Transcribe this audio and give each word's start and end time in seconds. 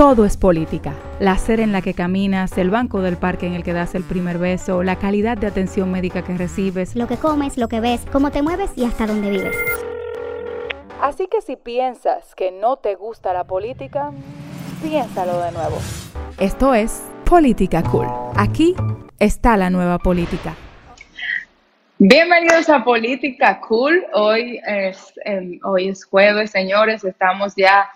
todo 0.00 0.24
es 0.24 0.38
política. 0.38 0.94
La 1.18 1.32
acera 1.32 1.62
en 1.62 1.72
la 1.72 1.82
que 1.82 1.92
caminas, 1.92 2.56
el 2.56 2.70
banco 2.70 3.02
del 3.02 3.18
parque 3.18 3.46
en 3.46 3.52
el 3.52 3.62
que 3.62 3.74
das 3.74 3.94
el 3.94 4.02
primer 4.02 4.38
beso, 4.38 4.82
la 4.82 4.96
calidad 4.96 5.36
de 5.36 5.46
atención 5.46 5.92
médica 5.92 6.24
que 6.24 6.34
recibes, 6.38 6.96
lo 6.96 7.06
que 7.06 7.18
comes, 7.18 7.58
lo 7.58 7.68
que 7.68 7.80
ves, 7.80 8.06
cómo 8.10 8.30
te 8.30 8.40
mueves 8.40 8.70
y 8.76 8.86
hasta 8.86 9.06
dónde 9.06 9.28
vives. 9.28 9.54
Así 11.02 11.26
que 11.26 11.42
si 11.42 11.56
piensas 11.56 12.34
que 12.34 12.50
no 12.50 12.78
te 12.78 12.94
gusta 12.94 13.34
la 13.34 13.44
política, 13.44 14.10
piénsalo 14.82 15.38
de 15.42 15.52
nuevo. 15.52 15.76
Esto 16.38 16.72
es 16.72 17.02
Política 17.26 17.82
Cool. 17.82 18.06
Aquí 18.36 18.74
está 19.18 19.58
la 19.58 19.68
nueva 19.68 19.98
política. 19.98 20.54
Bienvenidos 21.98 22.70
a 22.70 22.82
Política 22.82 23.60
Cool. 23.60 24.02
Hoy 24.14 24.62
es, 24.66 25.12
em, 25.26 25.60
hoy 25.62 25.90
es 25.90 26.06
jueves, 26.06 26.52
señores. 26.52 27.04
Estamos 27.04 27.52
ya 27.54 27.86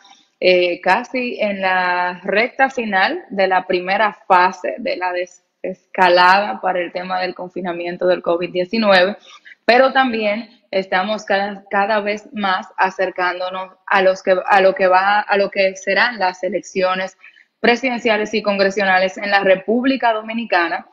eh, 0.46 0.78
casi 0.82 1.38
en 1.40 1.62
la 1.62 2.20
recta 2.22 2.68
final 2.68 3.24
de 3.30 3.46
la 3.46 3.66
primera 3.66 4.12
fase 4.28 4.74
de 4.76 4.98
la 4.98 5.10
desescalada 5.10 6.60
para 6.60 6.80
el 6.80 6.92
tema 6.92 7.18
del 7.22 7.34
confinamiento 7.34 8.06
del 8.06 8.22
COVID-19, 8.22 9.16
pero 9.64 9.94
también 9.94 10.50
estamos 10.70 11.24
cada, 11.24 11.64
cada, 11.70 12.00
vez 12.00 12.28
más 12.34 12.66
acercándonos 12.76 13.70
a, 13.86 14.02
los 14.02 14.22
que, 14.22 14.36
a, 14.44 14.60
lo 14.60 14.74
que 14.74 14.86
va, 14.86 15.20
a 15.20 15.38
lo 15.38 15.50
que 15.50 15.76
serán 15.76 16.18
las 16.18 16.42
elecciones 16.42 17.16
presidenciales 17.58 18.34
y 18.34 18.42
congresionales 18.42 19.16
en 19.16 19.30
la 19.30 19.40
República 19.40 20.12
Dominicana. 20.12 20.86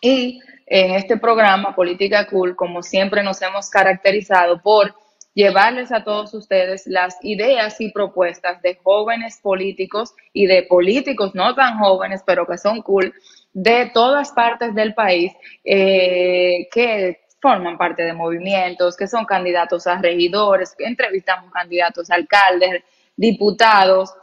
Y 0.00 0.40
en 0.64 0.92
este 0.94 1.18
programa, 1.18 1.76
Política 1.76 2.26
Cool, 2.28 2.56
como 2.56 2.82
siempre 2.82 3.22
nos 3.22 3.42
hemos 3.42 3.68
caracterizado 3.68 4.62
por 4.62 4.94
llevarles 5.34 5.92
a 5.92 6.04
todos 6.04 6.34
ustedes 6.34 6.86
las 6.86 7.16
ideas 7.22 7.80
y 7.80 7.92
propuestas 7.92 8.60
de 8.62 8.76
jóvenes 8.82 9.38
políticos 9.42 10.14
y 10.32 10.46
de 10.46 10.64
políticos 10.64 11.34
no 11.34 11.54
tan 11.54 11.78
jóvenes, 11.78 12.22
pero 12.26 12.46
que 12.46 12.58
son 12.58 12.82
cool, 12.82 13.14
de 13.52 13.90
todas 13.92 14.32
partes 14.32 14.74
del 14.74 14.94
país, 14.94 15.32
eh, 15.64 16.68
que 16.72 17.20
forman 17.40 17.78
parte 17.78 18.02
de 18.02 18.12
movimientos, 18.12 18.96
que 18.96 19.06
son 19.06 19.24
candidatos 19.24 19.86
a 19.86 20.00
regidores, 20.00 20.74
que 20.76 20.84
entrevistamos 20.84 21.50
candidatos 21.52 22.10
a 22.10 22.16
alcaldes, 22.16 22.82
diputados, 23.16 24.14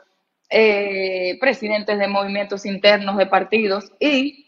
eh, 0.49 1.37
presidentes 1.41 1.97
de 1.99 2.07
movimientos 2.07 2.65
internos 2.65 3.17
de 3.17 3.25
partidos 3.25 3.91
y 3.99 4.45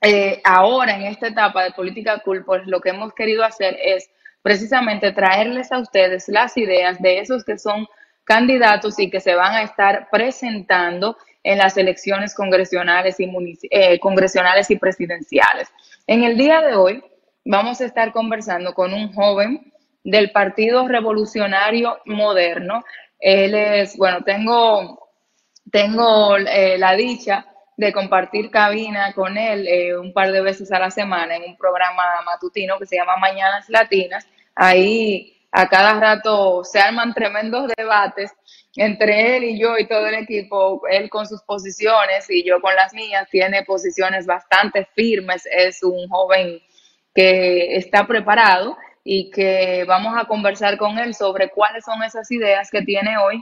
eh, 0.00 0.40
ahora 0.44 0.96
en 0.96 1.02
esta 1.02 1.28
etapa 1.28 1.64
de 1.64 1.72
política 1.72 2.20
cool, 2.24 2.44
pues 2.44 2.66
lo 2.66 2.80
que 2.80 2.90
hemos 2.90 3.12
querido 3.12 3.44
hacer 3.44 3.76
es 3.82 4.08
precisamente 4.48 5.12
traerles 5.12 5.70
a 5.72 5.78
ustedes 5.78 6.26
las 6.28 6.56
ideas 6.56 7.02
de 7.02 7.18
esos 7.18 7.44
que 7.44 7.58
son 7.58 7.86
candidatos 8.24 8.98
y 8.98 9.10
que 9.10 9.20
se 9.20 9.34
van 9.34 9.54
a 9.54 9.60
estar 9.60 10.08
presentando 10.10 11.18
en 11.42 11.58
las 11.58 11.76
elecciones 11.76 12.34
congresionales 12.34 13.20
y, 13.20 13.30
eh, 13.70 14.00
congresionales 14.00 14.70
y 14.70 14.76
presidenciales. 14.76 15.68
En 16.06 16.24
el 16.24 16.38
día 16.38 16.62
de 16.62 16.76
hoy 16.76 17.04
vamos 17.44 17.82
a 17.82 17.84
estar 17.84 18.10
conversando 18.10 18.72
con 18.72 18.94
un 18.94 19.12
joven 19.12 19.70
del 20.02 20.30
Partido 20.30 20.88
Revolucionario 20.88 21.98
Moderno. 22.06 22.84
Él 23.20 23.54
es, 23.54 23.98
bueno, 23.98 24.22
tengo, 24.24 25.10
tengo 25.70 26.38
eh, 26.38 26.78
la 26.78 26.94
dicha 26.94 27.44
de 27.76 27.92
compartir 27.92 28.50
cabina 28.50 29.12
con 29.12 29.36
él 29.36 29.68
eh, 29.68 29.98
un 29.98 30.14
par 30.14 30.32
de 30.32 30.40
veces 30.40 30.72
a 30.72 30.78
la 30.78 30.90
semana 30.90 31.36
en 31.36 31.42
un 31.50 31.56
programa 31.58 32.02
matutino 32.24 32.78
que 32.78 32.86
se 32.86 32.96
llama 32.96 33.18
Mañanas 33.18 33.68
Latinas. 33.68 34.26
Ahí 34.60 35.46
a 35.52 35.68
cada 35.68 36.00
rato 36.00 36.64
se 36.64 36.80
arman 36.80 37.14
tremendos 37.14 37.70
debates 37.76 38.32
entre 38.74 39.36
él 39.36 39.44
y 39.44 39.60
yo 39.60 39.78
y 39.78 39.86
todo 39.86 40.08
el 40.08 40.16
equipo, 40.16 40.82
él 40.90 41.08
con 41.08 41.26
sus 41.26 41.42
posiciones 41.42 42.28
y 42.28 42.44
yo 42.44 42.60
con 42.60 42.74
las 42.74 42.92
mías, 42.92 43.28
tiene 43.30 43.62
posiciones 43.62 44.26
bastante 44.26 44.84
firmes, 44.96 45.46
es 45.46 45.84
un 45.84 46.08
joven 46.08 46.60
que 47.14 47.76
está 47.76 48.04
preparado 48.04 48.76
y 49.04 49.30
que 49.30 49.84
vamos 49.86 50.14
a 50.16 50.24
conversar 50.24 50.76
con 50.76 50.98
él 50.98 51.14
sobre 51.14 51.50
cuáles 51.50 51.84
son 51.84 52.02
esas 52.02 52.28
ideas 52.32 52.68
que 52.68 52.82
tiene 52.82 53.16
hoy 53.16 53.40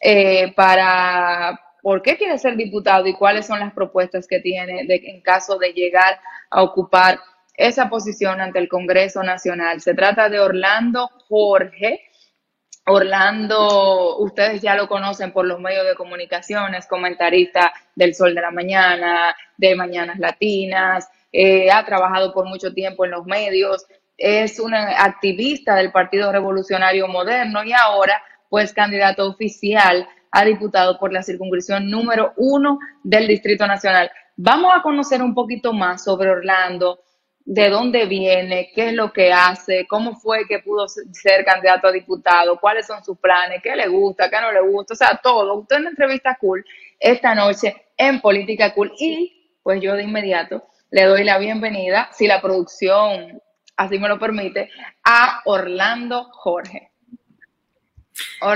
eh, 0.00 0.52
para, 0.54 1.60
por 1.82 2.00
qué 2.00 2.16
quiere 2.16 2.38
ser 2.38 2.54
diputado 2.54 3.08
y 3.08 3.14
cuáles 3.14 3.46
son 3.46 3.58
las 3.58 3.72
propuestas 3.72 4.28
que 4.28 4.38
tiene 4.38 4.86
en 4.88 5.20
caso 5.20 5.58
de 5.58 5.72
llegar 5.72 6.20
a 6.48 6.62
ocupar 6.62 7.18
esa 7.54 7.88
posición 7.88 8.40
ante 8.40 8.58
el 8.58 8.68
Congreso 8.68 9.22
Nacional. 9.22 9.80
Se 9.80 9.94
trata 9.94 10.28
de 10.28 10.40
Orlando 10.40 11.08
Jorge. 11.28 12.00
Orlando, 12.86 14.18
ustedes 14.18 14.60
ya 14.60 14.74
lo 14.74 14.88
conocen 14.88 15.32
por 15.32 15.46
los 15.46 15.58
medios 15.58 15.86
de 15.86 15.94
comunicaciones, 15.94 16.86
comentarista 16.86 17.72
del 17.94 18.14
Sol 18.14 18.34
de 18.34 18.42
la 18.42 18.50
Mañana, 18.50 19.34
de 19.56 19.74
Mañanas 19.74 20.18
Latinas, 20.18 21.08
eh, 21.32 21.70
ha 21.70 21.82
trabajado 21.86 22.34
por 22.34 22.44
mucho 22.44 22.74
tiempo 22.74 23.06
en 23.06 23.12
los 23.12 23.24
medios, 23.24 23.86
es 24.16 24.60
un 24.60 24.74
activista 24.74 25.76
del 25.76 25.92
Partido 25.92 26.30
Revolucionario 26.30 27.08
Moderno 27.08 27.64
y 27.64 27.72
ahora 27.72 28.22
pues 28.48 28.72
candidato 28.72 29.28
oficial 29.28 30.06
a 30.30 30.44
diputado 30.44 30.98
por 30.98 31.12
la 31.12 31.22
circunscripción 31.22 31.90
número 31.90 32.34
uno 32.36 32.78
del 33.02 33.26
Distrito 33.26 33.66
Nacional. 33.66 34.10
Vamos 34.36 34.72
a 34.76 34.82
conocer 34.82 35.22
un 35.22 35.34
poquito 35.34 35.72
más 35.72 36.04
sobre 36.04 36.30
Orlando, 36.30 37.00
de 37.44 37.68
dónde 37.68 38.06
viene, 38.06 38.70
qué 38.74 38.88
es 38.88 38.94
lo 38.94 39.12
que 39.12 39.32
hace, 39.32 39.86
cómo 39.86 40.16
fue 40.16 40.46
que 40.48 40.60
pudo 40.60 40.86
ser 40.88 41.44
candidato 41.44 41.88
a 41.88 41.92
diputado, 41.92 42.58
cuáles 42.58 42.86
son 42.86 43.04
sus 43.04 43.18
planes, 43.18 43.60
qué 43.62 43.76
le 43.76 43.86
gusta, 43.88 44.30
qué 44.30 44.40
no 44.40 44.50
le 44.50 44.62
gusta, 44.62 44.94
o 44.94 44.96
sea, 44.96 45.20
todo. 45.22 45.54
Usted 45.58 45.76
en 45.76 45.88
entrevista 45.88 46.36
cool 46.40 46.64
esta 46.98 47.34
noche 47.34 47.74
en 47.96 48.20
Política 48.20 48.72
Cool 48.72 48.92
y 48.98 49.56
pues 49.62 49.80
yo 49.82 49.94
de 49.94 50.04
inmediato 50.04 50.64
le 50.90 51.04
doy 51.04 51.24
la 51.24 51.38
bienvenida, 51.38 52.08
si 52.12 52.26
la 52.26 52.40
producción 52.40 53.40
así 53.76 53.98
me 53.98 54.08
lo 54.08 54.18
permite, 54.18 54.70
a 55.04 55.40
Orlando 55.44 56.24
Jorge. 56.32 56.90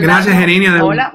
Gracias, 0.00 0.38
Gerinia. 0.38 0.84
hola. 0.84 1.12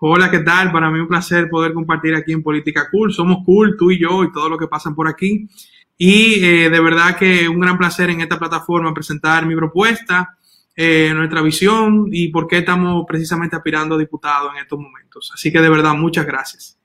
Hola, 0.00 0.30
¿qué 0.30 0.40
tal? 0.40 0.70
Para 0.70 0.90
mí 0.90 1.00
un 1.00 1.08
placer 1.08 1.48
poder 1.48 1.72
compartir 1.72 2.14
aquí 2.14 2.32
en 2.32 2.42
Política 2.42 2.88
Cool. 2.90 3.12
Somos 3.12 3.38
cool, 3.44 3.76
tú 3.78 3.90
y 3.90 3.98
yo 3.98 4.22
y 4.22 4.32
todo 4.32 4.48
lo 4.48 4.58
que 4.58 4.66
pasan 4.66 4.94
por 4.94 5.08
aquí. 5.08 5.48
Y 5.96 6.44
eh, 6.44 6.70
de 6.70 6.80
verdad 6.80 7.16
que 7.16 7.48
un 7.48 7.60
gran 7.60 7.78
placer 7.78 8.10
en 8.10 8.20
esta 8.20 8.38
plataforma 8.38 8.92
presentar 8.92 9.46
mi 9.46 9.54
propuesta, 9.54 10.36
eh, 10.76 11.12
nuestra 11.14 11.40
visión 11.40 12.08
y 12.10 12.28
por 12.28 12.48
qué 12.48 12.58
estamos 12.58 13.04
precisamente 13.06 13.54
aspirando 13.54 13.94
a 13.94 13.98
diputado 13.98 14.50
en 14.50 14.58
estos 14.58 14.78
momentos. 14.78 15.30
Así 15.32 15.52
que 15.52 15.60
de 15.60 15.68
verdad, 15.68 15.94
muchas 15.94 16.26
gracias. 16.26 16.78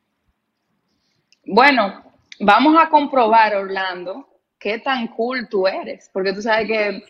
Bueno, 1.46 2.04
vamos 2.40 2.76
a 2.80 2.90
comprobar, 2.90 3.56
Orlando, 3.56 4.28
qué 4.60 4.78
tan 4.78 5.08
cool 5.08 5.48
tú 5.50 5.66
eres, 5.66 6.10
porque 6.14 6.34
tú 6.34 6.42
sabes 6.44 6.68
que 6.68 7.04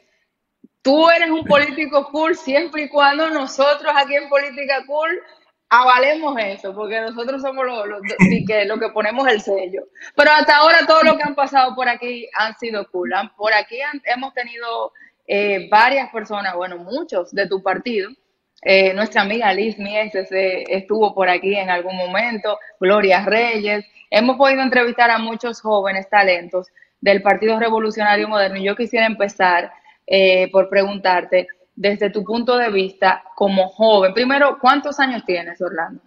tú 0.82 1.10
eres 1.10 1.30
un 1.30 1.44
político 1.44 2.08
cool 2.12 2.36
siempre 2.36 2.84
y 2.84 2.90
cuando 2.90 3.30
nosotros 3.30 3.92
aquí 3.96 4.16
en 4.16 4.30
Política 4.30 4.84
Cool 4.88 5.22
avalemos 5.70 6.36
eso, 6.40 6.74
porque 6.74 7.00
nosotros 7.00 7.42
somos 7.42 7.66
los 7.66 7.88
lo, 7.88 8.00
que, 8.48 8.66
lo 8.66 8.80
que 8.80 8.90
ponemos 8.90 9.28
el 9.28 9.42
sello. 9.42 9.84
Pero 10.16 10.32
hasta 10.32 10.58
ahora 10.58 10.80
todo 10.88 11.04
lo 11.04 11.16
que 11.18 11.24
han 11.24 11.36
pasado 11.36 11.76
por 11.76 11.88
aquí 11.88 12.28
han 12.38 12.58
sido 12.58 12.90
cool. 12.92 13.12
Por 13.38 13.54
aquí 13.54 13.78
hemos 14.06 14.34
tenido 14.34 14.92
eh, 15.28 15.68
varias 15.70 16.12
personas, 16.12 16.56
bueno, 16.56 16.78
muchos 16.78 17.32
de 17.34 17.48
tu 17.48 17.62
partido. 17.62 18.10
Eh, 18.62 18.94
nuestra 18.94 19.22
amiga 19.22 19.54
Liz 19.54 19.78
Mieses 19.78 20.28
estuvo 20.32 21.14
por 21.14 21.30
aquí 21.30 21.56
en 21.56 21.70
algún 21.70 21.96
momento, 21.96 22.58
Gloria 22.80 23.24
Reyes. 23.24 23.86
Hemos 24.10 24.38
podido 24.38 24.64
entrevistar 24.64 25.12
a 25.12 25.20
muchos 25.20 25.62
jóvenes 25.62 26.10
talentos 26.10 26.68
del 27.00 27.22
Partido 27.22 27.60
Revolucionario 27.60 28.28
Moderno. 28.28 28.58
Y 28.58 28.64
yo 28.66 28.76
quisiera 28.76 29.06
empezar 29.06 29.72
eh, 30.08 30.50
por 30.52 30.70
preguntarte, 30.70 31.48
desde 31.80 32.10
tu 32.10 32.26
punto 32.26 32.58
de 32.58 32.70
vista 32.70 33.24
como 33.36 33.70
joven. 33.70 34.14
Primero, 34.14 34.58
¿cuántos 34.60 35.00
años 35.00 35.24
tienes, 35.26 35.62
Orlando? 35.62 36.02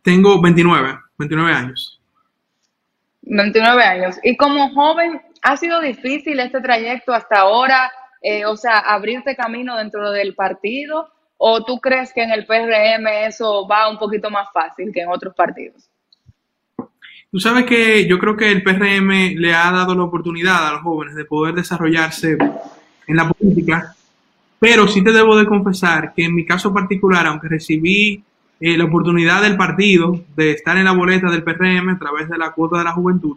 Tengo 0.00 0.40
29, 0.40 0.96
29 1.18 1.52
años. 1.52 2.00
29 3.22 3.82
años. 3.82 4.16
Y 4.22 4.36
como 4.36 4.72
joven, 4.72 5.20
¿ha 5.42 5.56
sido 5.56 5.80
difícil 5.80 6.38
este 6.38 6.60
trayecto 6.60 7.12
hasta 7.12 7.40
ahora? 7.40 7.90
Eh, 8.22 8.44
o 8.46 8.56
sea, 8.56 8.78
abrirte 8.78 9.34
camino 9.34 9.76
dentro 9.76 10.12
del 10.12 10.36
partido. 10.36 11.10
¿O 11.36 11.64
tú 11.64 11.80
crees 11.80 12.12
que 12.12 12.22
en 12.22 12.30
el 12.30 12.46
PRM 12.46 13.08
eso 13.26 13.66
va 13.66 13.90
un 13.90 13.98
poquito 13.98 14.30
más 14.30 14.46
fácil 14.54 14.92
que 14.92 15.00
en 15.00 15.08
otros 15.08 15.34
partidos? 15.34 15.90
Tú 17.32 17.40
sabes 17.40 17.64
que 17.64 18.06
yo 18.06 18.20
creo 18.20 18.36
que 18.36 18.52
el 18.52 18.62
PRM 18.62 19.34
le 19.36 19.52
ha 19.52 19.72
dado 19.72 19.96
la 19.96 20.04
oportunidad 20.04 20.68
a 20.68 20.72
los 20.74 20.82
jóvenes 20.82 21.16
de 21.16 21.24
poder 21.24 21.56
desarrollarse 21.56 22.38
en 23.08 23.16
la 23.16 23.28
política 23.28 23.96
pero 24.58 24.88
sí 24.88 25.02
te 25.02 25.12
debo 25.12 25.36
de 25.36 25.46
confesar 25.46 26.12
que 26.14 26.24
en 26.24 26.34
mi 26.34 26.44
caso 26.44 26.72
particular, 26.72 27.26
aunque 27.26 27.48
recibí 27.48 28.22
eh, 28.60 28.76
la 28.76 28.84
oportunidad 28.84 29.42
del 29.42 29.56
partido 29.56 30.24
de 30.36 30.52
estar 30.52 30.76
en 30.76 30.84
la 30.84 30.92
boleta 30.92 31.30
del 31.30 31.44
PRM 31.44 31.90
a 31.90 31.98
través 31.98 32.28
de 32.28 32.38
la 32.38 32.52
cuota 32.52 32.78
de 32.78 32.84
la 32.84 32.92
juventud, 32.92 33.36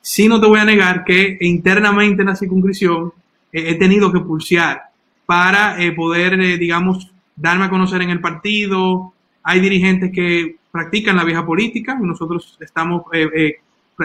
sí 0.00 0.28
no 0.28 0.40
te 0.40 0.46
voy 0.46 0.58
a 0.58 0.64
negar 0.64 1.04
que 1.04 1.38
internamente 1.40 2.22
en 2.22 2.28
la 2.28 2.36
circunscripción 2.36 3.12
eh, 3.52 3.70
he 3.70 3.74
tenido 3.76 4.12
que 4.12 4.20
pulsear 4.20 4.82
para 5.26 5.82
eh, 5.82 5.92
poder, 5.92 6.36
digamos, 6.58 7.10
darme 7.36 7.64
a 7.64 7.70
conocer 7.70 8.02
en 8.02 8.10
el 8.10 8.20
partido, 8.20 9.12
hay 9.42 9.60
dirigentes 9.60 10.12
que 10.12 10.56
practican 10.70 11.16
la 11.16 11.24
vieja 11.24 11.44
política 11.44 11.98
y 12.00 12.06
nosotros 12.06 12.56
estamos 12.60 13.02
eh, 13.12 13.28
eh, 13.34 13.56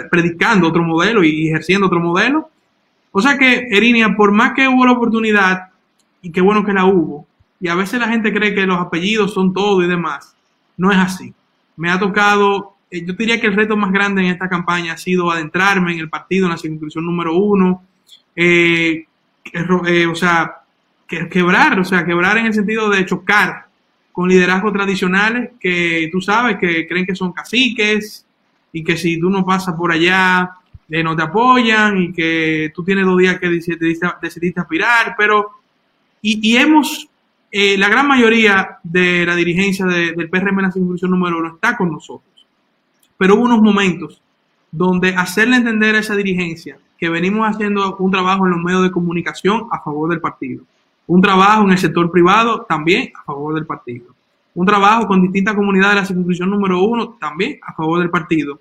predicando 0.09 0.67
otro 0.67 0.83
modelo 0.83 1.23
y 1.23 1.47
ejerciendo 1.47 1.87
otro 1.87 1.99
modelo. 1.99 2.49
O 3.11 3.21
sea 3.21 3.37
que, 3.37 3.67
Erinia, 3.71 4.15
por 4.15 4.31
más 4.31 4.53
que 4.53 4.67
hubo 4.67 4.85
la 4.85 4.91
oportunidad, 4.91 5.69
y 6.21 6.31
qué 6.31 6.41
bueno 6.41 6.65
que 6.65 6.73
la 6.73 6.85
hubo, 6.85 7.27
y 7.59 7.67
a 7.67 7.75
veces 7.75 7.99
la 7.99 8.07
gente 8.07 8.33
cree 8.33 8.53
que 8.53 8.65
los 8.65 8.79
apellidos 8.79 9.33
son 9.33 9.53
todo 9.53 9.81
y 9.83 9.87
demás, 9.87 10.35
no 10.77 10.91
es 10.91 10.97
así. 10.97 11.33
Me 11.75 11.89
ha 11.89 11.99
tocado, 11.99 12.75
eh, 12.91 13.05
yo 13.05 13.13
diría 13.13 13.39
que 13.39 13.47
el 13.47 13.55
reto 13.55 13.75
más 13.75 13.91
grande 13.91 14.21
en 14.21 14.27
esta 14.27 14.49
campaña 14.49 14.93
ha 14.93 14.97
sido 14.97 15.31
adentrarme 15.31 15.93
en 15.93 15.99
el 15.99 16.09
partido, 16.09 16.45
en 16.45 16.51
la 16.51 16.57
circunscripción 16.57 17.05
número 17.05 17.35
uno, 17.35 17.83
o 18.35 20.15
sea, 20.15 20.61
quebrar, 21.07 21.79
o 21.79 21.85
sea, 21.85 22.05
quebrar 22.05 22.37
en 22.37 22.47
el 22.47 22.53
sentido 22.53 22.89
de 22.89 23.05
chocar 23.05 23.67
con 24.11 24.29
liderazgos 24.29 24.73
tradicionales 24.73 25.51
que 25.59 26.09
tú 26.11 26.21
sabes 26.21 26.57
que 26.57 26.87
creen 26.87 27.05
que 27.05 27.15
son 27.15 27.31
caciques 27.31 28.25
y 28.73 28.83
que 28.83 28.97
si 28.97 29.19
tú 29.19 29.29
no 29.29 29.45
pasas 29.45 29.75
por 29.75 29.91
allá 29.91 30.51
eh, 30.89 31.03
no 31.03 31.15
te 31.15 31.23
apoyan 31.23 32.01
y 32.01 32.13
que 32.13 32.71
tú 32.73 32.83
tienes 32.83 33.05
dos 33.05 33.17
días 33.17 33.39
que 33.39 33.49
decidiste, 33.49 34.59
aspirar, 34.59 35.15
pero 35.17 35.56
y, 36.35 36.57
hemos, 36.57 37.07
eh, 37.51 37.77
la 37.77 37.89
gran 37.89 38.07
mayoría 38.07 38.79
de 38.83 39.25
la 39.25 39.35
dirigencia 39.35 39.85
del 39.85 40.29
PRM 40.29 40.59
en 40.59 40.65
la 40.65 40.71
circunscripción 40.71 41.11
número 41.11 41.39
uno 41.39 41.55
está 41.55 41.77
con 41.77 41.91
nosotros, 41.91 42.45
pero 43.17 43.35
hubo 43.35 43.43
unos 43.43 43.61
momentos 43.61 44.21
donde 44.71 45.15
hacerle 45.15 45.57
entender 45.57 45.95
a 45.95 45.99
esa 45.99 46.15
dirigencia 46.15 46.77
que 46.97 47.09
venimos 47.09 47.47
haciendo 47.47 47.95
un 47.97 48.11
trabajo 48.11 48.45
en 48.45 48.51
los 48.51 48.61
medios 48.61 48.83
de 48.83 48.91
comunicación 48.91 49.67
a 49.71 49.81
favor 49.81 50.09
del 50.09 50.19
partido 50.19 50.63
un 51.07 51.21
trabajo 51.21 51.63
en 51.63 51.71
el 51.71 51.77
sector 51.77 52.11
privado 52.11 52.65
también 52.67 53.11
a 53.17 53.23
favor 53.23 53.55
del 53.55 53.65
partido. 53.65 54.07
Un 54.53 54.65
trabajo 54.65 55.07
con 55.07 55.21
distintas 55.21 55.55
comunidades 55.55 55.95
de 55.95 56.01
la 56.01 56.05
circunscripción 56.05 56.49
número 56.49 56.83
uno 56.83 57.17
también 57.19 57.59
a 57.65 57.73
favor 57.73 57.99
del 57.99 58.09
partido. 58.09 58.59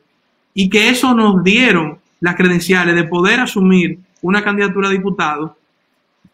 Y 0.55 0.71
que 0.71 0.89
eso 0.89 1.13
nos 1.13 1.43
dieron 1.43 1.99
las 2.21 2.37
credenciales 2.37 2.95
de 2.95 3.05
poder 3.05 3.41
asumir 3.41 3.99
una 4.23 4.43
candidatura 4.43 4.89
a 4.89 4.93
diputado. 4.93 5.57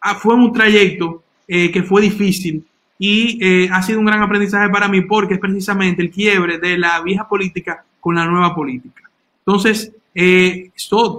Ah, 0.04 0.16
fue 0.16 0.34
un 0.34 0.52
trayecto 0.52 1.22
eh, 1.46 1.70
que 1.70 1.84
fue 1.84 2.02
difícil 2.02 2.64
y 2.98 3.38
eh, 3.40 3.68
ha 3.70 3.82
sido 3.82 4.00
un 4.00 4.04
gran 4.04 4.20
aprendizaje 4.20 4.68
para 4.68 4.88
mí 4.88 5.00
porque 5.02 5.34
es 5.34 5.40
precisamente 5.40 6.02
el 6.02 6.10
quiebre 6.10 6.58
de 6.58 6.76
la 6.76 7.00
vieja 7.02 7.28
política 7.28 7.84
con 8.00 8.16
la 8.16 8.26
nueva 8.26 8.52
política. 8.52 9.08
Entonces, 9.46 9.92
eh, 10.14 10.70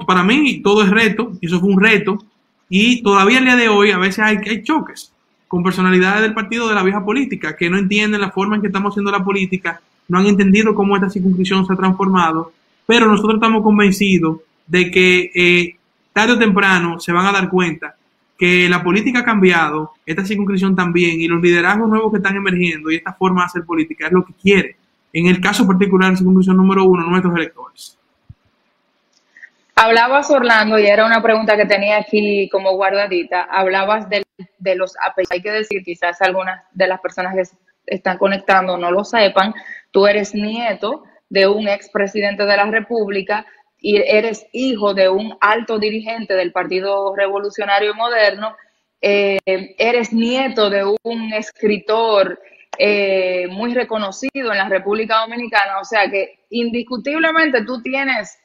para 0.06 0.24
mí 0.24 0.62
todo 0.62 0.84
es 0.84 0.90
reto, 0.90 1.32
y 1.40 1.48
eso 1.48 1.62
fue 1.62 1.70
un 1.70 1.82
reto, 1.82 2.24
y 2.70 3.02
todavía 3.02 3.40
el 3.40 3.46
día 3.46 3.56
de 3.56 3.70
hoy 3.70 3.92
a 3.92 3.98
veces 3.98 4.20
hay, 4.20 4.38
hay 4.38 4.64
choques 4.64 5.14
con 5.48 5.64
personalidades 5.64 6.22
del 6.22 6.34
partido 6.34 6.68
de 6.68 6.76
la 6.76 6.84
vieja 6.84 7.04
política 7.04 7.56
que 7.56 7.70
no 7.70 7.78
entienden 7.78 8.20
la 8.20 8.32
forma 8.32 8.56
en 8.56 8.62
que 8.62 8.68
estamos 8.68 8.92
haciendo 8.92 9.12
la 9.12 9.24
política, 9.24 9.82
no 10.10 10.20
han 10.20 10.26
entendido 10.26 10.76
cómo 10.76 10.96
esta 10.96 11.10
circunscripción 11.10 11.66
se 11.66 11.74
ha 11.74 11.78
transformado, 11.78 12.52
pero 12.86 13.08
nosotros 13.08 13.36
estamos 13.36 13.64
convencidos 13.64 14.40
de 14.68 14.92
que 14.92 15.32
eh, 15.34 15.76
tarde 16.12 16.34
o 16.34 16.40
temprano 16.40 17.00
se 17.00 17.12
van 17.12 17.26
a 17.26 17.32
dar 17.32 17.50
cuenta 17.50 17.96
que 18.44 18.68
la 18.68 18.84
política 18.84 19.20
ha 19.20 19.24
cambiado, 19.24 19.94
esta 20.06 20.26
circunscripción 20.26 20.76
también, 20.76 21.22
y 21.22 21.30
los 21.30 21.42
liderazgos 21.42 21.88
nuevos 21.88 22.12
que 22.12 22.18
están 22.18 22.36
emergiendo 22.36 22.92
y 22.92 22.98
esta 22.98 23.14
forma 23.14 23.40
de 23.40 23.46
hacer 23.46 23.64
política 23.64 24.08
es 24.08 24.12
lo 24.12 24.26
que 24.26 24.34
quiere. 24.34 24.76
En 25.14 25.28
el 25.28 25.40
caso 25.40 25.66
particular 25.66 26.08
de 26.08 26.12
la 26.12 26.18
circunscripción 26.18 26.58
número 26.58 26.84
uno, 26.84 27.06
nuestros 27.06 27.34
electores. 27.38 27.98
Hablabas, 29.76 30.30
Orlando, 30.30 30.78
y 30.78 30.86
era 30.88 31.06
una 31.06 31.24
pregunta 31.24 31.56
que 31.56 31.66
tenía 31.66 32.00
aquí 32.00 32.50
como 32.52 32.76
guardadita, 32.76 33.44
hablabas 33.44 34.10
de, 34.10 34.26
los 34.76 34.94
apellidos. 35.02 35.32
Hay 35.32 35.42
que 35.42 35.52
decir, 35.52 35.82
quizás 35.82 36.22
algunas 36.22 36.66
de 36.74 36.88
las 36.88 37.00
personas 37.00 37.36
que 37.36 37.44
están 37.96 38.18
conectando 38.18 38.78
no 38.78 38.92
lo 38.92 39.06
sepan, 39.06 39.54
tú 39.92 40.06
eres 40.06 40.36
nieto 40.36 41.06
de 41.30 41.48
un 41.48 41.70
expresidente 41.70 42.44
de 42.44 42.58
la 42.58 42.66
República 42.66 43.46
y 43.86 43.98
eres 43.98 44.48
hijo 44.54 44.94
de 44.94 45.10
un 45.10 45.36
alto 45.42 45.78
dirigente 45.78 46.36
del 46.36 46.54
Partido 46.54 47.14
Revolucionario 47.14 47.94
Moderno, 47.94 48.56
eh, 49.02 49.40
eres 49.78 50.14
nieto 50.14 50.70
de 50.70 50.86
un 51.04 51.34
escritor 51.34 52.40
eh, 52.78 53.46
muy 53.52 53.74
reconocido 53.74 54.54
en 54.54 54.58
la 54.58 54.70
República 54.70 55.20
Dominicana, 55.20 55.82
o 55.82 55.84
sea 55.84 56.10
que 56.10 56.46
indiscutiblemente 56.50 57.66
tú 57.66 57.82
tienes 57.82 58.40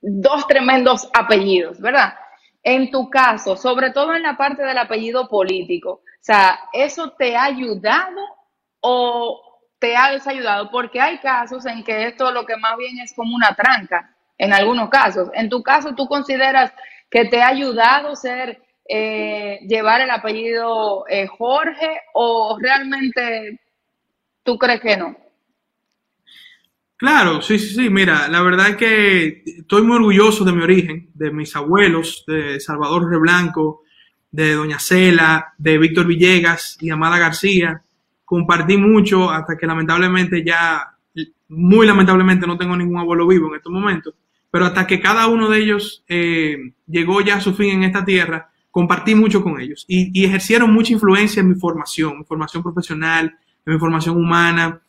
dos 0.00 0.44
tremendos 0.48 1.08
apellidos, 1.14 1.80
¿verdad? 1.80 2.14
En 2.60 2.90
tu 2.90 3.08
caso, 3.08 3.56
sobre 3.56 3.92
todo 3.92 4.12
en 4.16 4.24
la 4.24 4.36
parte 4.36 4.64
del 4.64 4.76
apellido 4.76 5.28
político, 5.28 5.90
o 5.90 6.02
sea, 6.20 6.58
¿eso 6.72 7.12
te 7.12 7.36
ha 7.36 7.44
ayudado 7.44 8.20
o 8.80 9.40
te 9.78 9.94
ha 9.96 10.10
desayudado? 10.10 10.68
Porque 10.72 11.00
hay 11.00 11.18
casos 11.18 11.64
en 11.64 11.84
que 11.84 12.08
esto 12.08 12.32
lo 12.32 12.44
que 12.44 12.56
más 12.56 12.76
bien 12.76 12.98
es 12.98 13.14
como 13.14 13.36
una 13.36 13.54
tranca, 13.54 14.13
en 14.38 14.52
algunos 14.52 14.88
casos. 14.90 15.28
En 15.34 15.48
tu 15.48 15.62
caso, 15.62 15.94
¿tú 15.94 16.06
consideras 16.06 16.72
que 17.10 17.24
te 17.26 17.40
ha 17.42 17.48
ayudado 17.48 18.16
ser, 18.16 18.62
eh, 18.88 19.60
llevar 19.66 20.00
el 20.00 20.10
apellido 20.10 21.04
eh, 21.08 21.26
Jorge 21.26 22.00
o 22.12 22.58
realmente 22.60 23.60
tú 24.42 24.58
crees 24.58 24.80
que 24.80 24.96
no? 24.96 25.16
Claro, 26.96 27.42
sí, 27.42 27.58
sí, 27.58 27.74
sí. 27.74 27.90
Mira, 27.90 28.28
la 28.28 28.40
verdad 28.40 28.70
es 28.70 28.76
que 28.76 29.42
estoy 29.44 29.82
muy 29.82 29.96
orgulloso 29.96 30.44
de 30.44 30.52
mi 30.52 30.62
origen, 30.62 31.10
de 31.14 31.30
mis 31.30 31.54
abuelos, 31.56 32.24
de 32.26 32.60
Salvador 32.60 33.10
Reblanco, 33.10 33.82
de 34.30 34.54
Doña 34.54 34.78
Cela, 34.78 35.52
de 35.58 35.78
Víctor 35.78 36.06
Villegas 36.06 36.78
y 36.80 36.90
Amada 36.90 37.18
García. 37.18 37.82
Compartí 38.24 38.76
mucho 38.76 39.30
hasta 39.30 39.56
que 39.56 39.66
lamentablemente 39.66 40.42
ya, 40.44 40.96
muy 41.48 41.86
lamentablemente 41.86 42.46
no 42.46 42.56
tengo 42.56 42.76
ningún 42.76 42.98
abuelo 42.98 43.26
vivo 43.26 43.48
en 43.48 43.56
estos 43.56 43.72
momentos, 43.72 44.14
pero 44.54 44.66
hasta 44.66 44.86
que 44.86 45.00
cada 45.00 45.26
uno 45.26 45.50
de 45.50 45.58
ellos 45.58 46.04
eh, 46.06 46.56
llegó 46.86 47.20
ya 47.20 47.34
a 47.34 47.40
su 47.40 47.54
fin 47.54 47.70
en 47.70 47.82
esta 47.82 48.04
tierra, 48.04 48.52
compartí 48.70 49.16
mucho 49.16 49.42
con 49.42 49.60
ellos 49.60 49.84
y, 49.88 50.24
ejercieron 50.24 50.72
mucha 50.72 50.92
influencia 50.92 51.40
en 51.40 51.48
mi 51.48 51.56
formación, 51.56 52.18
mi 52.18 52.24
formación 52.24 52.62
profesional, 52.62 53.36
en 53.66 53.72
mi 53.72 53.80
formación 53.80 54.16
humana 54.16 54.80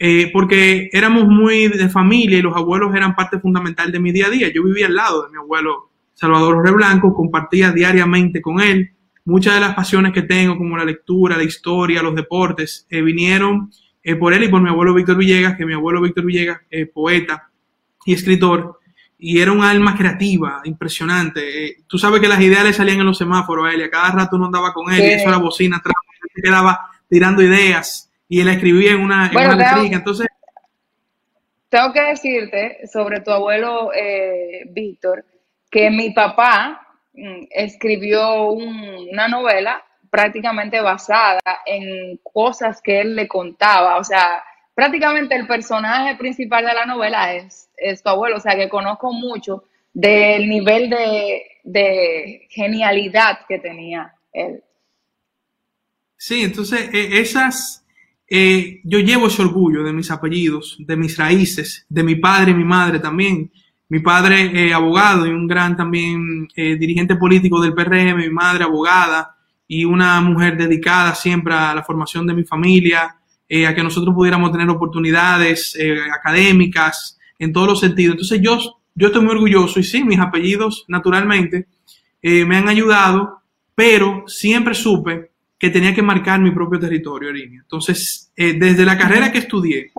eh, 0.00 0.30
porque 0.32 0.90
éramos 0.92 1.28
muy 1.28 1.68
de 1.68 1.88
familia 1.88 2.38
y 2.38 2.42
los 2.42 2.56
abuelos 2.56 2.92
eran 2.92 3.14
parte 3.14 3.38
fundamental 3.38 3.92
de 3.92 4.00
mi 4.00 4.10
día 4.10 4.26
a 4.26 4.30
día. 4.30 4.52
Yo 4.52 4.64
vivía 4.64 4.86
al 4.86 4.96
lado 4.96 5.22
de 5.22 5.30
mi 5.30 5.36
abuelo 5.36 5.90
Salvador 6.14 6.66
Reblanco, 6.66 7.14
compartía 7.14 7.70
diariamente 7.70 8.42
con 8.42 8.60
él. 8.60 8.94
Muchas 9.24 9.54
de 9.54 9.60
las 9.60 9.76
pasiones 9.76 10.12
que 10.12 10.22
tengo, 10.22 10.58
como 10.58 10.76
la 10.76 10.84
lectura, 10.84 11.36
la 11.36 11.44
historia, 11.44 12.02
los 12.02 12.16
deportes, 12.16 12.84
eh, 12.90 13.00
vinieron 13.00 13.70
por 14.18 14.34
él 14.34 14.42
y 14.42 14.48
por 14.48 14.60
mi 14.60 14.70
abuelo 14.70 14.92
Víctor 14.92 15.16
Villegas, 15.18 15.56
que 15.56 15.64
mi 15.64 15.72
abuelo 15.72 16.02
Víctor 16.02 16.24
Villegas, 16.24 16.62
poeta 16.92 17.48
y 18.04 18.12
escritor, 18.12 18.80
y 19.26 19.40
era 19.40 19.52
un 19.52 19.64
alma 19.64 19.96
creativa, 19.96 20.60
impresionante. 20.64 21.78
tú 21.86 21.96
sabes 21.96 22.20
que 22.20 22.28
las 22.28 22.40
ideas 22.40 22.62
le 22.62 22.74
salían 22.74 23.00
en 23.00 23.06
los 23.06 23.16
semáforos 23.16 23.66
a 23.66 23.72
él, 23.72 23.80
y 23.80 23.84
a 23.84 23.90
cada 23.90 24.10
rato 24.10 24.36
uno 24.36 24.46
andaba 24.46 24.74
con 24.74 24.92
él, 24.92 25.00
y 25.00 25.12
eso 25.12 25.28
era 25.28 25.38
bocina 25.38 25.78
atrás, 25.78 25.94
se 26.34 26.42
quedaba 26.42 26.90
tirando 27.08 27.42
ideas 27.42 28.10
y 28.28 28.40
él 28.40 28.48
escribía 28.48 28.92
en 28.92 29.00
una, 29.00 29.30
en 29.32 29.94
entonces... 29.94 30.26
Tengo 31.70 31.92
que 31.92 32.02
decirte 32.02 32.86
sobre 32.86 33.20
tu 33.20 33.30
abuelo 33.30 33.92
eh, 33.94 34.64
Víctor, 34.70 35.24
que 35.70 35.90
mi 35.90 36.10
papá 36.10 36.86
mm, 37.14 37.44
escribió 37.50 38.48
una 38.50 39.26
novela 39.28 39.82
prácticamente 40.10 40.80
basada 40.80 41.40
en 41.64 42.18
cosas 42.22 42.80
que 42.82 43.00
él 43.00 43.16
le 43.16 43.26
contaba, 43.26 43.96
o 43.96 44.04
sea, 44.04 44.44
prácticamente 44.74 45.34
el 45.34 45.46
personaje 45.46 46.16
principal 46.16 46.64
de 46.64 46.74
la 46.74 46.86
novela 46.86 47.34
es, 47.34 47.70
es 47.76 48.02
tu 48.02 48.08
abuelo, 48.08 48.36
o 48.36 48.40
sea, 48.40 48.56
que 48.56 48.68
conozco 48.68 49.12
mucho 49.12 49.64
del 49.92 50.48
nivel 50.48 50.90
de, 50.90 51.42
de 51.62 52.46
genialidad 52.50 53.40
que 53.48 53.58
tenía 53.58 54.12
él. 54.32 54.62
Sí, 56.16 56.42
entonces 56.42 56.88
e, 56.92 57.20
esas, 57.20 57.84
eh, 58.28 58.80
yo 58.84 58.98
llevo 58.98 59.28
ese 59.28 59.42
orgullo 59.42 59.84
de 59.84 59.92
mis 59.92 60.10
apellidos, 60.10 60.76
de 60.80 60.96
mis 60.96 61.16
raíces, 61.16 61.86
de 61.88 62.02
mi 62.02 62.16
padre 62.16 62.52
y 62.52 62.54
mi 62.54 62.64
madre 62.64 62.98
también. 62.98 63.52
Mi 63.88 64.00
padre 64.00 64.50
eh, 64.54 64.72
abogado 64.72 65.26
y 65.26 65.30
un 65.30 65.46
gran 65.46 65.76
también 65.76 66.48
eh, 66.56 66.76
dirigente 66.76 67.16
político 67.16 67.60
del 67.60 67.74
PRM, 67.74 68.16
mi 68.16 68.30
madre 68.30 68.64
abogada 68.64 69.36
y 69.68 69.84
una 69.84 70.20
mujer 70.20 70.56
dedicada 70.56 71.14
siempre 71.14 71.54
a 71.54 71.74
la 71.74 71.82
formación 71.82 72.26
de 72.26 72.34
mi 72.34 72.44
familia, 72.44 73.14
a 73.66 73.74
que 73.74 73.82
nosotros 73.82 74.14
pudiéramos 74.14 74.50
tener 74.52 74.68
oportunidades 74.68 75.78
académicas 76.12 77.18
en 77.38 77.52
todos 77.52 77.68
los 77.68 77.80
sentidos. 77.80 78.14
Entonces 78.14 78.40
yo, 78.42 78.58
yo 78.94 79.06
estoy 79.08 79.22
muy 79.22 79.34
orgulloso 79.34 79.78
y 79.78 79.84
sí, 79.84 80.02
mis 80.02 80.18
apellidos 80.18 80.84
naturalmente 80.88 81.66
me 82.22 82.56
han 82.56 82.68
ayudado, 82.68 83.42
pero 83.74 84.24
siempre 84.26 84.74
supe 84.74 85.30
que 85.64 85.70
tenía 85.70 85.94
que 85.94 86.02
marcar 86.02 86.40
mi 86.40 86.50
propio 86.50 86.78
territorio, 86.78 87.30
Erinia. 87.30 87.60
Entonces, 87.62 88.30
eh, 88.36 88.52
desde 88.52 88.84
la 88.84 88.98
carrera 88.98 89.32
que 89.32 89.38
estudié 89.38 89.92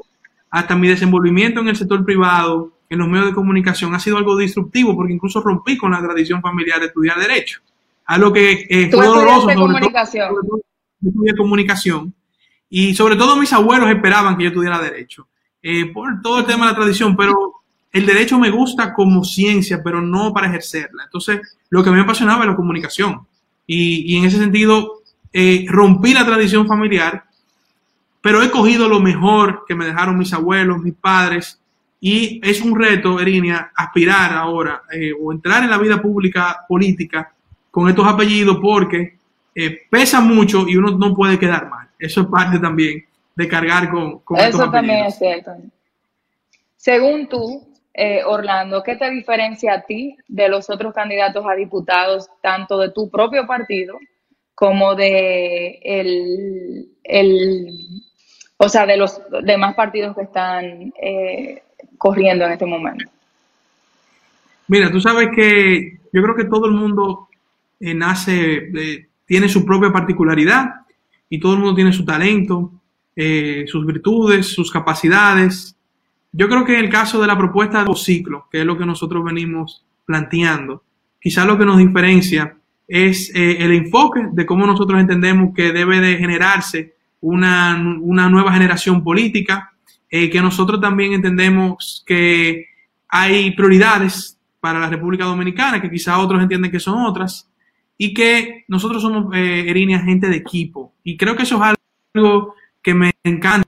hasta 0.52 0.76
mi 0.76 0.88
desenvolvimiento 0.88 1.60
en 1.60 1.70
el 1.70 1.76
sector 1.76 2.06
privado, 2.06 2.74
en 2.88 3.00
los 3.00 3.08
medios 3.08 3.30
de 3.30 3.34
comunicación, 3.34 3.96
ha 3.96 4.00
sido 4.00 4.18
algo 4.18 4.38
disruptivo 4.38 4.96
porque 4.96 5.14
incluso 5.14 5.42
rompí 5.42 5.76
con 5.76 5.92
la 5.92 6.02
tradición 6.02 6.40
familiar 6.40 6.80
de 6.80 6.86
estudiar 6.86 7.18
Derecho. 7.18 7.62
Algo 8.06 8.32
que 8.32 8.68
eh, 8.70 8.92
fue 8.92 9.08
doloroso, 9.08 9.42
sobre 9.42 9.56
comunicación. 9.56 10.30
todo, 10.30 10.62
estudié 11.04 11.36
comunicación. 11.36 12.14
Y 12.70 12.96
sobre 12.96 13.16
todo 13.16 13.36
mis 13.36 13.54
abuelos 13.54 13.90
esperaban 13.90 14.38
que 14.38 14.44
yo 14.44 14.50
estudiara 14.50 14.82
derecho, 14.82 15.28
eh, 15.62 15.86
por 15.88 16.22
todo 16.22 16.40
el 16.40 16.46
tema 16.46 16.66
de 16.66 16.72
la 16.72 16.78
tradición, 16.78 17.16
pero 17.16 17.62
el 17.92 18.06
derecho 18.06 18.38
me 18.38 18.50
gusta 18.50 18.94
como 18.94 19.24
ciencia, 19.24 19.82
pero 19.84 20.02
no 20.02 20.34
para 20.34 20.48
ejercerla. 20.48 21.04
Entonces, 21.06 21.58
lo 21.70 21.84
que 21.84 21.92
me 21.92 22.02
apasionaba 22.02 22.44
era 22.44 22.52
la 22.52 22.58
comunicación. 22.58 23.26
Y, 23.66 24.18
en 24.18 24.26
ese 24.26 24.38
sentido, 24.38 25.02
eh, 25.32 25.66
rompí 25.70 26.14
la 26.14 26.26
tradición 26.26 26.68
familiar, 26.68 27.24
pero 28.22 28.42
he 28.44 28.52
cogido 28.52 28.90
lo 28.90 29.00
mejor 29.00 29.64
que 29.68 29.76
me 29.76 29.86
dejaron 29.86 30.18
mis 30.18 30.34
abuelos, 30.34 30.82
mis 30.82 30.94
padres, 30.94 31.60
y 32.08 32.40
es 32.44 32.62
un 32.62 32.80
reto, 32.80 33.20
Erinia, 33.20 33.72
aspirar 33.76 34.34
ahora 34.34 34.84
eh, 34.92 35.12
o 35.20 35.32
entrar 35.32 35.64
en 35.64 35.70
la 35.70 35.78
vida 35.78 36.02
pública 36.02 36.66
política 36.68 37.34
con 37.72 37.90
estos 37.90 38.08
apellidos 38.08 38.60
porque 38.62 39.18
eh, 39.56 39.82
pesa 39.90 40.22
mucho 40.22 40.68
y 40.68 40.76
uno 40.78 40.92
no 40.98 41.16
puede 41.16 41.40
quedar 41.40 41.70
mal. 41.70 41.85
Eso 42.06 42.22
es 42.22 42.28
parte 42.28 42.60
también 42.60 43.04
de 43.36 43.48
cargar 43.48 43.90
con, 43.90 44.20
con 44.20 44.38
Eso 44.40 44.70
también 44.70 45.06
es 45.06 45.18
cierto. 45.18 45.52
Según 46.78 47.28
tú, 47.28 47.68
eh, 47.94 48.22
Orlando, 48.26 48.84
¿qué 48.84 48.96
te 48.96 49.10
diferencia 49.10 49.74
a 49.74 49.82
ti 49.82 50.16
de 50.28 50.50
los 50.50 50.70
otros 50.70 50.94
candidatos 50.94 51.46
a 51.48 51.56
diputados, 51.56 52.30
tanto 52.42 52.78
de 52.80 52.92
tu 52.92 53.10
propio 53.10 53.48
partido 53.48 53.98
como 54.54 54.96
de 54.96 55.80
el, 57.04 57.98
o 58.58 58.70
sea, 58.70 58.86
de 58.86 58.98
los 58.98 59.22
demás 59.44 59.76
partidos 59.76 60.16
que 60.16 60.24
están 60.24 60.94
corriendo 61.98 62.46
en 62.46 62.52
este 62.52 62.66
momento? 62.66 63.10
Mira, 64.68 64.92
tú 64.92 65.00
sabes 65.00 65.30
que 65.36 66.00
yo 66.12 66.22
creo 66.24 66.36
que 66.36 66.46
todo 66.46 66.66
el 66.66 66.72
mundo 66.72 67.28
eh, 67.80 67.94
nace, 67.94 68.70
eh, 68.76 69.08
tiene 69.26 69.48
su 69.48 69.66
propia 69.66 69.92
particularidad 69.92 70.85
y 71.30 71.40
todo 71.40 71.54
el 71.54 71.60
mundo 71.60 71.76
tiene 71.76 71.94
su 71.94 72.06
talento, 72.06 72.72
eh, 73.16 73.66
sus 73.68 73.86
virtudes, 73.86 74.48
sus 74.48 74.72
capacidades. 74.72 75.78
Yo 76.32 76.48
creo 76.48 76.66
que 76.66 76.78
en 76.78 76.86
el 76.86 76.90
caso 76.90 77.22
de 77.22 77.28
la 77.28 77.38
propuesta 77.38 77.80
de 77.80 77.86
los 77.86 78.04
ciclos, 78.04 78.44
que 78.52 78.62
es 78.62 78.66
lo 78.66 78.78
que 78.78 78.86
nosotros 78.86 79.24
venimos 79.24 79.86
planteando, 80.06 80.84
quizás 81.20 81.48
lo 81.48 81.58
que 81.58 81.66
nos 81.66 81.78
diferencia 81.78 82.58
es 82.88 83.32
el 83.34 83.72
enfoque 83.72 84.28
de 84.32 84.46
cómo 84.46 84.68
nosotros 84.68 85.00
entendemos 85.00 85.56
que 85.56 85.72
debe 85.72 86.00
de 86.00 86.18
generarse 86.18 86.96
una, 87.22 87.76
una 88.02 88.30
nueva 88.30 88.54
generación 88.54 89.04
política, 89.04 89.74
eh, 90.10 90.30
que 90.30 90.42
nosotros 90.42 90.80
también 90.80 91.14
entendemos 91.14 92.04
que 92.06 92.68
hay 93.08 93.52
prioridades 93.52 94.40
para 94.60 94.80
la 94.80 94.90
República 94.90 95.26
Dominicana, 95.26 95.82
que 95.82 95.90
quizá 95.90 96.20
otros 96.20 96.42
entienden 96.42 96.72
que 96.72 96.80
son 96.80 97.04
otras, 97.04 97.50
y 97.98 98.14
que 98.14 98.66
nosotros 98.68 99.02
somos, 99.02 99.34
eh, 99.36 99.64
gente 100.04 100.28
de 100.28 100.36
equipo. 100.36 100.94
Y 101.04 101.18
creo 101.18 101.36
que 101.36 101.44
eso 101.44 101.56
es 101.56 101.78
algo 102.14 102.56
que 102.82 102.94
me 102.94 103.14
encanta 103.24 103.68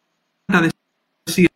decir. 1.25 1.49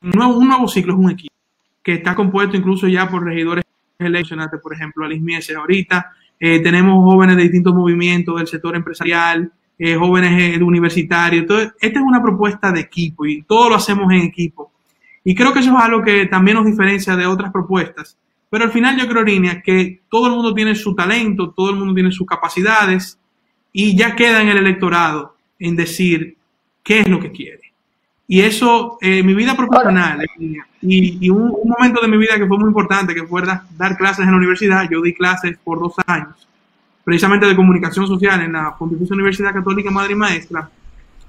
Un 0.00 0.10
nuevo, 0.10 0.68
ciclo 0.68 0.94
es 0.94 0.98
un 0.98 1.10
equipo 1.10 1.34
que 1.82 1.94
está 1.94 2.14
compuesto 2.14 2.56
incluso 2.56 2.86
ya 2.86 3.08
por 3.08 3.24
regidores 3.24 3.64
eleccionantes, 3.98 4.60
por 4.60 4.74
ejemplo, 4.74 5.04
Alice 5.04 5.22
Mieses 5.22 5.56
ahorita. 5.56 6.12
Eh, 6.38 6.60
tenemos 6.60 7.02
jóvenes 7.02 7.36
de 7.36 7.42
distintos 7.42 7.74
movimientos 7.74 8.36
del 8.36 8.46
sector 8.46 8.76
empresarial, 8.76 9.50
eh, 9.78 9.94
jóvenes 9.94 10.56
eh, 10.56 10.62
universitarios. 10.62 11.42
Entonces, 11.42 11.72
esta 11.80 11.98
es 11.98 12.04
una 12.04 12.22
propuesta 12.22 12.72
de 12.72 12.80
equipo 12.80 13.26
y 13.26 13.42
todo 13.42 13.70
lo 13.70 13.76
hacemos 13.76 14.12
en 14.12 14.22
equipo. 14.22 14.72
Y 15.24 15.34
creo 15.34 15.52
que 15.52 15.60
eso 15.60 15.76
es 15.76 15.82
algo 15.82 16.02
que 16.02 16.26
también 16.26 16.56
nos 16.56 16.66
diferencia 16.66 17.16
de 17.16 17.26
otras 17.26 17.52
propuestas. 17.52 18.16
Pero 18.50 18.64
al 18.64 18.72
final 18.72 18.98
yo 18.98 19.06
creo, 19.08 19.22
Línea, 19.22 19.62
que 19.62 20.00
todo 20.08 20.26
el 20.26 20.32
mundo 20.32 20.54
tiene 20.54 20.74
su 20.74 20.94
talento, 20.94 21.52
todo 21.56 21.70
el 21.70 21.76
mundo 21.76 21.94
tiene 21.94 22.12
sus 22.12 22.26
capacidades 22.26 23.18
y 23.72 23.96
ya 23.96 24.16
queda 24.16 24.40
en 24.42 24.48
el 24.48 24.58
electorado 24.58 25.36
en 25.58 25.76
decir 25.76 26.36
qué 26.82 27.00
es 27.00 27.08
lo 27.08 27.20
que 27.20 27.32
quiere. 27.32 27.72
Y 28.26 28.40
eso, 28.40 28.98
eh, 29.00 29.22
mi 29.22 29.34
vida 29.34 29.56
profesional, 29.56 30.26
y, 30.38 31.26
y 31.26 31.30
un, 31.30 31.50
un, 31.50 31.68
momento 31.68 32.00
de 32.00 32.08
mi 32.08 32.18
vida 32.18 32.36
que 32.38 32.46
fue 32.46 32.58
muy 32.58 32.68
importante, 32.68 33.14
que 33.14 33.26
fue 33.26 33.42
dar 33.76 33.96
clases 33.96 34.24
en 34.24 34.32
la 34.32 34.36
universidad, 34.36 34.88
yo 34.90 35.00
di 35.00 35.14
clases 35.14 35.56
por 35.64 35.80
dos 35.80 35.94
años 36.06 36.48
precisamente 37.08 37.46
de 37.46 37.56
comunicación 37.56 38.06
social 38.06 38.42
en 38.42 38.52
la 38.52 38.76
Pontificia 38.76 39.14
Universidad 39.14 39.54
Católica 39.54 39.90
Madre 39.90 40.12
y 40.12 40.16
Maestra, 40.16 40.68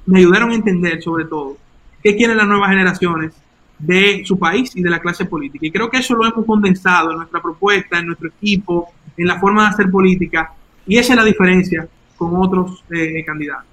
me 0.08 0.20
ayudaron 0.20 0.52
a 0.52 0.56
entender 0.56 1.02
sobre 1.02 1.24
todo 1.24 1.56
qué 2.04 2.18
quieren 2.18 2.36
las 2.36 2.50
nuevas 2.50 2.72
generaciones 2.72 3.34
de 3.80 4.24
su 4.26 4.38
país 4.38 4.76
y 4.76 4.82
de 4.82 4.90
la 4.90 5.00
clase 5.00 5.26
política. 5.26 5.66
Y 5.66 5.72
creo 5.72 5.90
que 5.90 5.98
eso 5.98 6.14
lo 6.14 6.26
hemos 6.26 6.46
condensado 6.46 7.12
en 7.12 7.18
nuestra 7.18 7.42
propuesta, 7.42 7.98
en 7.98 8.08
nuestro 8.08 8.28
equipo, 8.28 8.90
en 9.18 9.28
la 9.28 9.40
forma 9.40 9.64
de 9.64 9.70
hacer 9.70 9.90
política, 9.90 10.54
y 10.86 10.98
esa 10.98 11.14
es 11.14 11.18
la 11.18 11.26
diferencia 11.26 11.88
con 12.18 12.36
otros 12.36 12.84
eh, 12.92 13.24
candidatos. 13.26 13.66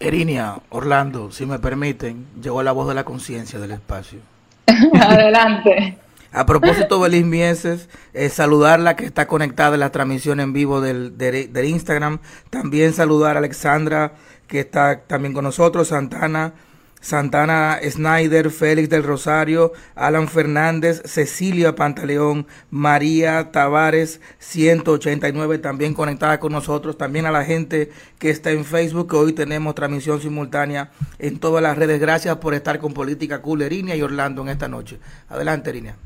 Erinia, 0.00 0.56
Orlando, 0.68 1.32
si 1.32 1.44
me 1.44 1.58
permiten, 1.58 2.26
llegó 2.40 2.62
la 2.62 2.72
voz 2.72 2.88
de 2.88 2.94
la 2.94 3.04
conciencia 3.04 3.58
del 3.58 3.72
espacio. 3.72 4.20
Adelante. 5.00 5.98
A 6.30 6.44
propósito, 6.44 7.00
Belis 7.00 7.24
Mieses, 7.24 7.88
eh, 8.12 8.28
saludarla 8.28 8.96
que 8.96 9.06
está 9.06 9.26
conectada 9.26 9.74
en 9.74 9.80
la 9.80 9.90
transmisión 9.90 10.40
en 10.40 10.52
vivo 10.52 10.80
del, 10.80 11.16
del, 11.16 11.64
Instagram. 11.64 12.18
También 12.50 12.92
saludar 12.92 13.36
a 13.36 13.38
Alexandra 13.38 14.12
que 14.46 14.60
está 14.60 15.00
también 15.00 15.34
con 15.34 15.44
nosotros, 15.44 15.88
Santana, 15.88 16.52
Santana 17.00 17.78
Snyder, 17.82 18.50
Félix 18.50 18.88
del 18.88 19.04
Rosario, 19.04 19.72
Alan 19.94 20.28
Fernández, 20.28 21.02
Cecilia 21.04 21.74
Pantaleón, 21.74 22.46
María 22.70 23.50
Tavares 23.52 24.20
189 24.38 25.58
también 25.58 25.94
conectada 25.94 26.40
con 26.40 26.52
nosotros, 26.52 26.98
también 26.98 27.26
a 27.26 27.30
la 27.30 27.44
gente 27.44 27.90
que 28.18 28.30
está 28.30 28.50
en 28.50 28.64
Facebook, 28.64 29.10
que 29.10 29.16
hoy 29.16 29.32
tenemos 29.32 29.74
transmisión 29.74 30.20
simultánea 30.20 30.90
en 31.18 31.38
todas 31.38 31.62
las 31.62 31.76
redes. 31.78 32.00
Gracias 32.00 32.36
por 32.38 32.54
estar 32.54 32.78
con 32.78 32.94
Política 32.94 33.40
Cool, 33.42 33.62
Erinia 33.62 33.96
y 33.96 34.02
Orlando 34.02 34.42
en 34.42 34.48
esta 34.48 34.68
noche. 34.68 34.98
Adelante, 35.28 35.70
Erinia. 35.70 35.96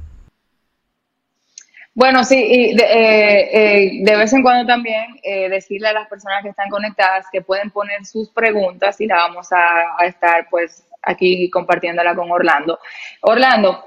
Bueno, 1.95 2.25
sí, 2.25 2.43
y 2.43 2.75
de, 2.75 2.85
eh, 2.85 3.51
eh, 3.53 3.91
de, 4.03 4.17
vez 4.17 4.33
en 4.33 4.43
cuando 4.43 4.67
también 4.67 5.15
eh, 5.23 5.51
decirle 5.51 5.89
a 5.89 5.93
las 5.93 6.09
personas 6.09 6.43
que 6.43 6.49
están 6.49 6.71
conectadas 6.71 7.27
que 7.31 7.43
pueden 7.43 7.71
poner 7.71 8.07
sus 8.07 8.31
preguntas 8.31 8.99
y 9.01 9.07
la 9.07 9.17
vamos 9.17 9.49
a, 9.53 10.07
estar 10.07 10.49
pues 10.51 10.87
aquí 11.03 11.51
compartiéndola 11.51 12.15
con 12.15 12.31
Orlando. 12.31 12.79
Orlando, 13.21 13.85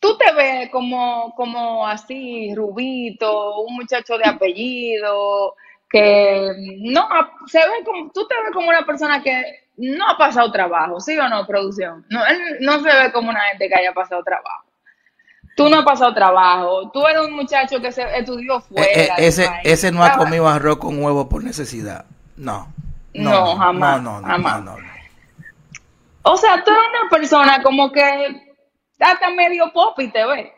tú 0.00 0.18
te 0.18 0.32
ves 0.32 0.70
como, 0.70 1.32
como 1.36 1.86
así, 1.86 2.52
rubito, 2.54 3.60
un 3.60 3.76
muchacho 3.76 4.18
de 4.18 4.28
apellido, 4.28 5.54
que 5.88 6.50
no, 6.80 7.08
se 7.46 7.58
ve 7.58 7.84
como, 7.84 8.10
tú 8.10 8.26
te 8.26 8.34
ves 8.42 8.52
como 8.52 8.68
una 8.68 8.84
persona 8.84 9.22
que 9.22 9.42
no 9.76 10.08
ha 10.08 10.18
pasado 10.18 10.50
trabajo, 10.50 10.98
¿sí 10.98 11.16
o 11.16 11.28
no, 11.28 11.46
producción? 11.46 12.04
No, 12.10 12.26
él 12.26 12.40
no 12.60 12.80
se 12.80 12.88
ve 12.88 13.12
como 13.12 13.30
una 13.30 13.42
gente 13.50 13.68
que 13.68 13.76
haya 13.76 13.92
pasado 13.92 14.24
trabajo. 14.24 14.66
Tú 15.56 15.70
no 15.70 15.78
has 15.78 15.84
pasado 15.86 16.12
trabajo. 16.12 16.90
Tú 16.92 17.06
eres 17.06 17.26
un 17.26 17.32
muchacho 17.32 17.80
que 17.80 17.90
se 17.90 18.02
estudió 18.18 18.60
fuera. 18.60 18.84
Eh, 18.84 19.04
eh, 19.04 19.10
ese, 19.16 19.50
ese 19.64 19.90
no 19.90 20.04
ha 20.04 20.12
comido 20.12 20.46
arroz 20.46 20.76
con 20.76 21.02
huevo 21.02 21.30
por 21.30 21.42
necesidad. 21.42 22.04
No. 22.36 22.70
No, 23.14 23.56
jamás. 23.56 24.02
No, 24.02 24.20
no, 24.20 24.26
jamás. 24.26 24.62
no, 24.62 24.76
O 26.22 26.36
sea, 26.36 26.62
tú 26.62 26.70
eres 26.70 26.82
una 27.00 27.10
persona 27.10 27.62
como 27.62 27.90
que 27.90 28.02
hasta 29.00 29.30
medio 29.30 29.72
pop 29.72 29.98
y 29.98 30.08
te 30.08 30.26
ves. 30.26 30.48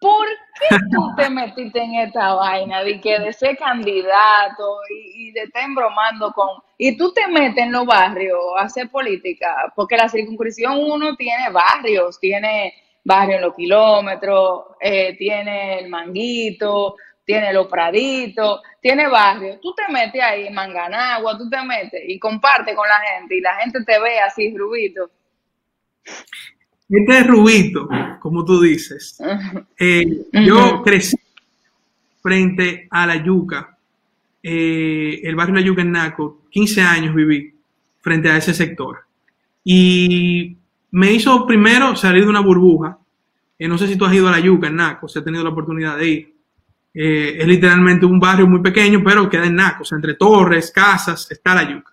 ¿Por 0.00 0.26
qué 0.58 0.76
tú 0.90 1.14
te 1.16 1.30
metiste 1.30 1.80
en 1.80 1.94
esta 1.94 2.34
vaina 2.34 2.82
de 2.82 3.00
que 3.00 3.20
de 3.20 3.32
ser 3.32 3.56
candidato 3.56 4.80
y, 4.90 5.28
y 5.28 5.32
de 5.32 5.44
estar 5.44 5.62
embromando 5.62 6.32
con... 6.32 6.48
Y 6.76 6.96
tú 6.96 7.12
te 7.12 7.28
metes 7.28 7.64
en 7.64 7.70
los 7.70 7.86
barrios 7.86 8.40
a 8.58 8.62
hacer 8.62 8.90
política, 8.90 9.72
porque 9.76 9.96
la 9.96 10.08
circunscripción 10.08 10.76
uno 10.76 11.14
tiene 11.14 11.50
barrios, 11.50 12.18
tiene 12.18 12.74
barrio 13.04 13.36
en 13.36 13.42
los 13.42 13.54
kilómetros, 13.54 14.64
eh, 14.80 15.14
tiene 15.16 15.80
el 15.80 15.88
manguito, 15.88 16.96
tiene 17.24 17.52
los 17.52 17.66
praditos, 17.68 18.60
tiene 18.80 19.08
barrio. 19.08 19.58
Tú 19.60 19.74
te 19.74 19.92
metes 19.92 20.22
ahí 20.22 20.46
en 20.46 20.54
Manganagua, 20.54 21.38
tú 21.38 21.48
te 21.48 21.62
metes 21.62 22.02
y 22.06 22.18
comparte 22.18 22.74
con 22.74 22.88
la 22.88 23.00
gente 23.00 23.36
y 23.36 23.40
la 23.40 23.54
gente 23.56 23.84
te 23.84 24.00
ve 24.00 24.18
así, 24.20 24.56
rubito. 24.56 25.10
Este 26.88 27.18
es 27.18 27.26
rubito, 27.26 27.88
como 28.20 28.44
tú 28.44 28.60
dices. 28.60 29.18
Eh, 29.78 30.04
yo 30.32 30.82
crecí 30.82 31.16
frente 32.22 32.86
a 32.90 33.06
la 33.06 33.16
yuca, 33.16 33.76
eh, 34.42 35.20
el 35.24 35.34
barrio 35.34 35.54
La 35.54 35.60
Yuca 35.62 35.80
en 35.80 35.92
Naco, 35.92 36.42
15 36.50 36.82
años 36.82 37.14
viví 37.14 37.54
frente 38.00 38.30
a 38.30 38.36
ese 38.36 38.52
sector. 38.52 39.04
Y 39.64 40.58
me 40.94 41.12
hizo 41.12 41.44
primero 41.44 41.96
salir 41.96 42.22
de 42.22 42.30
una 42.30 42.38
burbuja. 42.38 42.96
Eh, 43.58 43.66
no 43.66 43.76
sé 43.76 43.88
si 43.88 43.96
tú 43.96 44.04
has 44.04 44.14
ido 44.14 44.28
a 44.28 44.30
la 44.30 44.38
Yuca, 44.38 44.68
en 44.68 44.76
Naco, 44.76 45.08
si 45.08 45.18
has 45.18 45.24
tenido 45.24 45.42
la 45.42 45.50
oportunidad 45.50 45.98
de 45.98 46.08
ir. 46.08 46.34
Eh, 46.94 47.36
es 47.40 47.46
literalmente 47.48 48.06
un 48.06 48.20
barrio 48.20 48.46
muy 48.46 48.60
pequeño, 48.60 49.02
pero 49.04 49.28
queda 49.28 49.46
en 49.46 49.56
Naco, 49.56 49.82
o 49.82 49.84
sea, 49.84 49.96
entre 49.96 50.14
torres, 50.14 50.70
casas, 50.70 51.28
está 51.32 51.52
la 51.52 51.68
Yuca. 51.68 51.92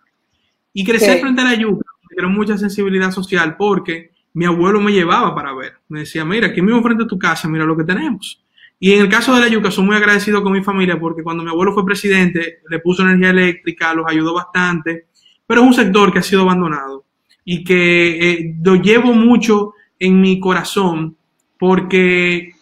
Y 0.73 0.85
crecer 0.85 1.19
frente 1.19 1.41
a 1.41 1.45
la 1.45 1.55
Yuca 1.55 1.83
dio 2.15 2.29
mucha 2.29 2.57
sensibilidad 2.59 3.09
social 3.11 3.55
porque 3.57 4.11
mi 4.33 4.45
abuelo 4.45 4.79
me 4.79 4.91
llevaba 4.91 5.33
para 5.33 5.51
ver. 5.55 5.73
Me 5.89 6.01
decía, 6.01 6.23
mira, 6.23 6.49
aquí 6.49 6.61
mismo 6.61 6.83
frente 6.83 7.05
a 7.05 7.07
tu 7.07 7.17
casa, 7.17 7.47
mira 7.47 7.65
lo 7.65 7.75
que 7.75 7.83
tenemos. 7.83 8.43
Y 8.79 8.93
en 8.93 9.01
el 9.01 9.09
caso 9.09 9.33
de 9.33 9.41
la 9.41 9.47
yuca, 9.47 9.71
soy 9.71 9.85
muy 9.85 9.95
agradecido 9.95 10.43
con 10.43 10.53
mi 10.53 10.63
familia 10.63 10.99
porque 10.99 11.23
cuando 11.23 11.43
mi 11.43 11.49
abuelo 11.49 11.73
fue 11.73 11.85
presidente, 11.85 12.59
le 12.69 12.79
puso 12.79 13.01
energía 13.01 13.29
eléctrica, 13.29 13.93
los 13.93 14.05
ayudó 14.07 14.33
bastante, 14.33 15.07
pero 15.47 15.61
es 15.61 15.67
un 15.67 15.73
sector 15.73 16.11
que 16.11 16.19
ha 16.19 16.23
sido 16.23 16.41
abandonado 16.41 17.05
y 17.43 17.63
que 17.63 18.31
eh, 18.31 18.55
lo 18.63 18.75
llevo 18.75 19.13
mucho 19.13 19.73
en 19.99 20.21
mi 20.21 20.39
corazón 20.39 21.15
porque 21.57 22.53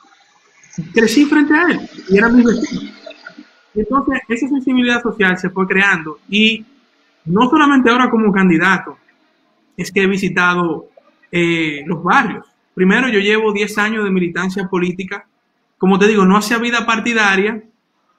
crecí 0.93 1.25
frente 1.25 1.53
a 1.53 1.63
él 1.69 1.79
y 2.09 2.17
era 2.17 2.29
mi 2.29 2.43
vecino. 2.43 2.91
Entonces, 3.75 4.21
esa 4.27 4.48
sensibilidad 4.48 5.01
social 5.01 5.38
se 5.38 5.50
fue 5.50 5.67
creando 5.67 6.19
y 6.29 6.65
no 7.25 7.50
solamente 7.50 7.89
ahora 7.89 8.09
como 8.09 8.31
candidato, 8.31 8.98
es 9.77 9.91
que 9.91 10.03
he 10.03 10.07
visitado 10.07 10.89
eh, 11.31 11.83
los 11.86 12.03
barrios. 12.03 12.45
Primero, 12.74 13.07
yo 13.07 13.19
llevo 13.19 13.53
10 13.53 13.77
años 13.77 14.03
de 14.03 14.09
militancia 14.09 14.67
política. 14.67 15.25
Como 15.77 16.00
te 16.00 16.07
digo, 16.07 16.25
no 16.25 16.38
hacía 16.38 16.57
vida 16.57 16.86
partidaria, 16.86 17.63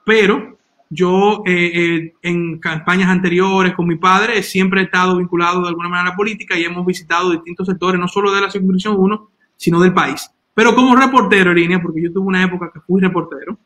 pero 0.05 0.57
yo 0.91 1.41
eh, 1.47 1.71
eh, 1.73 2.13
en 2.21 2.59
campañas 2.59 3.09
anteriores 3.09 3.73
con 3.73 3.87
mi 3.87 3.95
padre 3.95 4.43
siempre 4.43 4.81
he 4.81 4.83
estado 4.83 5.17
vinculado 5.17 5.63
de 5.63 5.69
alguna 5.69 5.89
manera 5.89 6.09
a 6.09 6.11
la 6.11 6.15
política 6.15 6.55
y 6.59 6.65
hemos 6.65 6.85
visitado 6.85 7.31
distintos 7.31 7.65
sectores, 7.65 7.99
no 7.99 8.07
solo 8.07 8.31
de 8.31 8.41
la 8.41 8.51
circunscripción 8.51 8.95
1, 8.99 9.29
sino 9.55 9.79
del 9.81 9.93
país. 9.93 10.29
Pero 10.53 10.75
como 10.75 10.95
reportero, 10.95 11.53
línea, 11.53 11.81
porque 11.81 12.03
yo 12.03 12.11
tuve 12.11 12.27
una 12.27 12.43
época 12.43 12.69
que 12.71 12.81
fui 12.81 13.01
reportero, 13.01 13.57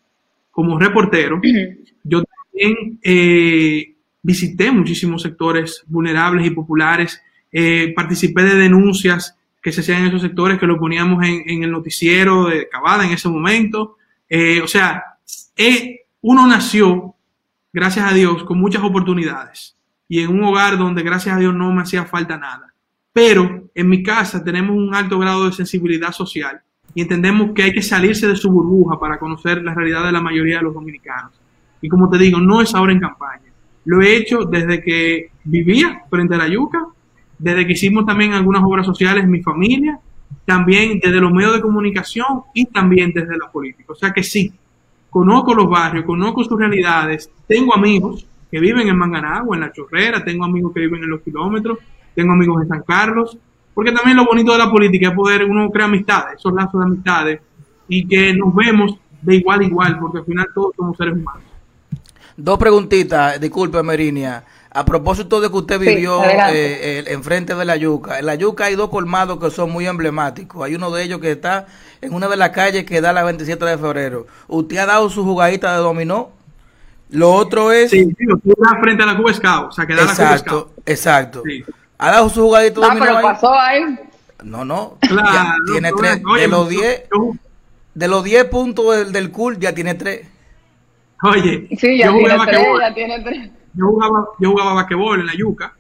como 0.52 0.80
reportero, 0.80 1.42
yo 2.04 2.24
también 2.24 3.00
visité 4.26 4.72
muchísimos 4.72 5.22
sectores 5.22 5.84
vulnerables 5.88 6.48
y 6.48 6.50
populares, 6.52 7.22
eh, 7.52 7.94
participé 7.96 8.44
de 8.44 8.56
denuncias 8.56 9.38
que 9.62 9.72
se 9.72 9.82
hacían 9.82 10.02
en 10.02 10.08
esos 10.08 10.24
sectores, 10.24 10.60
que 10.60 10.66
lo 10.66 10.78
poníamos 10.78 11.24
en, 11.24 11.64
el 11.64 11.72
noticiero 11.72 12.46
de 12.46 12.68
Cavada 12.68 13.06
en 13.06 13.12
ese 13.12 13.30
momento. 13.30 13.98
Eh, 14.28 14.62
o 14.62 14.68
sea, 14.68 15.04
eh, 15.56 16.02
uno 16.22 16.46
nació, 16.48 17.15
gracias 17.76 18.10
a 18.10 18.16
Dios, 18.16 18.46
con 18.46 18.58
muchas 18.58 18.82
oportunidades 18.84 19.76
y 20.08 20.22
en 20.22 20.30
un 20.30 20.46
hogar 20.46 20.78
donde, 20.78 21.04
gracias 21.04 21.36
a 21.36 21.40
Dios, 21.40 21.54
no 21.54 21.74
me 21.74 21.82
hacía 21.82 22.06
falta 22.06 22.38
nada. 22.38 22.74
Pero 23.12 23.70
en 23.76 23.90
mi 23.90 24.02
casa 24.02 24.42
tenemos 24.42 24.78
un 24.78 24.96
alto 24.96 25.20
grado 25.20 25.46
de 25.46 25.52
sensibilidad 25.52 26.14
social 26.14 26.62
y 26.94 27.02
entendemos 27.02 27.52
que 27.54 27.64
hay 27.64 27.74
que 27.74 27.82
salirse 27.82 28.30
de 28.30 28.38
su 28.38 28.50
burbuja 28.50 28.98
para 28.98 29.20
conocer 29.20 29.62
la 29.62 29.74
realidad 29.74 30.06
de 30.06 30.14
la 30.14 30.22
mayoría 30.22 30.58
de 30.58 30.64
los 30.64 30.74
dominicanos. 30.74 31.34
Y 31.82 31.90
como 31.90 32.10
te 32.10 32.18
digo, 32.18 32.40
no 32.40 32.62
es 32.62 32.74
ahora 32.74 32.94
en 32.94 33.02
campaña. 33.02 33.52
Lo 33.84 34.02
he 34.02 34.16
hecho 34.16 34.46
desde 34.46 34.82
que 34.82 35.32
vivía 35.44 36.04
frente 36.10 36.36
a 36.36 36.38
la 36.38 36.48
yuca, 36.48 36.88
desde 37.38 37.68
que 37.68 37.74
hicimos 37.74 38.06
también 38.06 38.32
algunas 38.32 38.64
obras 38.64 38.86
sociales 38.86 39.26
en 39.26 39.32
mi 39.32 39.44
familia, 39.44 40.00
también 40.46 41.02
desde 41.04 41.20
los 41.20 41.34
medios 41.34 41.56
de 41.56 41.62
comunicación 41.62 42.44
y 42.54 42.68
también 42.68 43.12
desde 43.14 43.38
la 43.38 43.52
política. 43.52 43.92
O 43.92 43.96
sea 43.96 44.14
que 44.14 44.24
sí, 44.24 44.54
conozco 45.16 45.56
los 45.56 45.70
barrios, 45.70 46.04
conozco 46.04 46.44
sus 46.44 46.60
realidades, 46.60 47.32
tengo 47.48 47.74
amigos 47.74 48.28
que 48.52 48.60
viven 48.60 48.90
en 48.90 48.98
Manganagua, 48.98 49.56
en 49.56 49.62
La 49.62 49.72
Chorrera, 49.72 50.22
tengo 50.26 50.44
amigos 50.44 50.74
que 50.74 50.82
viven 50.82 51.04
en 51.04 51.10
los 51.10 51.22
kilómetros, 51.22 51.78
tengo 52.14 52.34
amigos 52.34 52.64
en 52.64 52.68
San 52.68 52.82
Carlos, 52.82 53.38
porque 53.74 53.94
también 53.94 54.18
lo 54.18 54.26
bonito 54.26 54.52
de 54.52 54.58
la 54.58 54.70
política 54.70 55.08
es 55.08 55.16
poder 55.16 55.46
uno 55.46 55.70
crear 55.70 55.88
amistades, 55.88 56.40
esos 56.40 56.54
lazos 56.54 56.82
de 56.82 56.86
amistades, 56.86 57.42
y 57.88 58.06
que 58.06 58.34
nos 58.34 58.54
vemos 58.54 58.98
de 59.22 59.36
igual 59.38 59.62
a 59.62 59.64
igual, 59.64 60.00
porque 60.00 60.18
al 60.18 60.26
final 60.26 60.48
todos 60.54 60.76
somos 60.76 60.98
seres 60.98 61.14
humanos. 61.14 61.44
Dos 62.36 62.60
preguntitas, 62.60 63.40
disculpe 63.40 63.82
Merinia. 63.84 64.44
A 64.76 64.84
propósito 64.84 65.40
de 65.40 65.50
que 65.50 65.56
usted 65.56 65.80
vivió 65.80 66.22
eh, 66.26 67.06
enfrente 67.08 67.56
de 67.56 67.64
la 67.64 67.78
yuca, 67.78 68.20
en 68.20 68.26
la 68.26 68.36
yuca 68.36 68.66
hay 68.66 68.76
dos 68.76 68.90
colmados 68.90 69.40
que 69.40 69.50
son 69.50 69.72
muy 69.72 69.88
emblemáticos. 69.88 70.66
Hay 70.66 70.76
uno 70.76 70.92
de 70.92 71.02
ellos 71.02 71.22
que 71.22 71.32
está 71.32 71.66
en 72.02 72.14
una 72.14 72.28
de 72.28 72.36
las 72.36 72.50
calles 72.50 72.84
que 72.84 73.00
da 73.00 73.14
la 73.14 73.24
27 73.24 73.64
de 73.64 73.78
febrero. 73.78 74.28
¿Usted 74.50 74.76
ha 74.76 74.86
dado 74.86 75.10
su 75.10 75.24
jugadita 75.24 75.72
de 75.72 75.78
dominó? 75.78 76.32
Lo 77.10 77.32
otro 77.32 77.72
es... 77.72 77.90
Sí, 77.90 78.04
sí 78.04 78.26
frente 78.82 79.04
a 79.04 79.06
la 79.06 79.16
Cuba 79.16 79.34
Scout, 79.34 79.70
o 79.70 79.72
sea, 79.72 79.86
que 79.86 79.96
da 79.96 80.02
exacto, 80.02 80.56
la 80.56 80.62
Cuba 80.62 80.84
Exacto, 80.86 81.44
¿Ha 81.98 82.12
dado 82.12 82.28
su 82.28 82.42
jugadita 82.42 82.82
de 82.82 82.88
dominó? 82.88 83.06
No, 83.06 83.12
pero 83.14 83.22
pasó 83.22 83.54
ahí. 83.58 83.82
No, 84.44 84.66
no. 84.66 84.98
Claro, 85.00 85.54
tiene 85.72 85.92
tres. 85.98 86.22
de 86.22 86.48
los 86.50 86.68
10 86.68 87.04
de 87.94 88.08
los 88.10 88.26
10 88.26 88.46
puntos 88.46 88.94
del, 88.98 89.14
del 89.14 89.32
cool 89.32 89.58
ya 89.58 89.74
tiene 89.74 89.96
tres. 89.96 90.28
Oye, 91.24 91.70
yo 91.72 92.12
jugaba 92.12 92.46
Yo 93.76 93.88
jugaba, 93.88 94.26
yo 94.40 94.52
jugaba 94.52 94.74
basquetbol 94.74 95.20
en 95.20 95.26
la 95.26 95.36
yuca. 95.36 95.74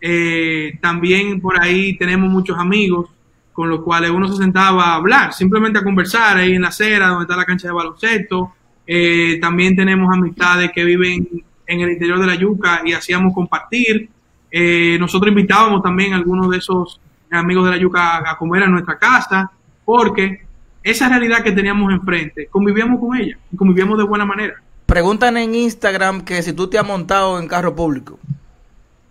Eh, 0.00 0.78
también 0.80 1.40
por 1.40 1.60
ahí 1.60 1.96
tenemos 1.96 2.30
muchos 2.30 2.58
amigos 2.58 3.10
con 3.52 3.68
los 3.68 3.82
cuales 3.82 4.10
uno 4.10 4.26
se 4.28 4.36
sentaba 4.36 4.84
a 4.84 4.94
hablar, 4.94 5.34
simplemente 5.34 5.78
a 5.78 5.84
conversar 5.84 6.38
ahí 6.38 6.54
en 6.54 6.62
la 6.62 6.68
acera 6.68 7.08
donde 7.08 7.24
está 7.24 7.36
la 7.36 7.44
cancha 7.44 7.68
de 7.68 7.74
baloncesto. 7.74 8.54
Eh, 8.86 9.38
también 9.40 9.76
tenemos 9.76 10.12
amistades 10.12 10.70
que 10.74 10.84
viven 10.84 11.28
en 11.66 11.80
el 11.80 11.90
interior 11.90 12.18
de 12.18 12.26
la 12.26 12.34
yuca 12.34 12.82
y 12.84 12.92
hacíamos 12.92 13.34
compartir. 13.34 14.08
Eh, 14.50 14.96
nosotros 14.98 15.30
invitábamos 15.30 15.82
también 15.82 16.12
a 16.12 16.16
algunos 16.16 16.50
de 16.50 16.58
esos 16.58 17.00
amigos 17.30 17.66
de 17.66 17.70
la 17.70 17.76
yuca 17.76 18.30
a 18.30 18.36
comer 18.36 18.64
a 18.64 18.66
nuestra 18.66 18.98
casa, 18.98 19.50
porque 19.84 20.42
esa 20.82 21.08
realidad 21.08 21.42
que 21.42 21.52
teníamos 21.52 21.92
enfrente, 21.92 22.46
convivíamos 22.46 22.98
con 22.98 23.16
ella 23.16 23.38
y 23.52 23.56
convivíamos 23.56 23.98
de 23.98 24.04
buena 24.04 24.24
manera. 24.24 24.54
Preguntan 24.90 25.36
en 25.36 25.54
Instagram 25.54 26.22
que 26.22 26.42
si 26.42 26.52
tú 26.52 26.68
te 26.68 26.76
has 26.76 26.84
montado 26.84 27.38
en 27.38 27.46
carro 27.46 27.76
público. 27.76 28.18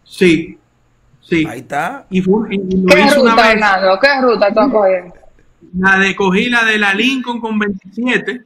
Sí, 0.03 0.57
sí. 1.21 1.45
Ahí 1.47 1.59
está. 1.59 2.05
Y, 2.09 2.21
fue, 2.21 2.49
¿Qué 2.49 2.57
ruta, 3.15 3.21
una 3.21 3.99
¿Qué 4.01 4.21
ruta 4.21 4.53
tú 4.53 4.71
cogiendo? 4.73 5.13
La 5.77 5.97
de 5.97 6.17
cogí 6.17 6.49
la 6.49 6.65
de 6.65 6.77
la 6.79 6.93
Lincoln 6.93 7.39
con 7.39 7.57
27 7.57 8.41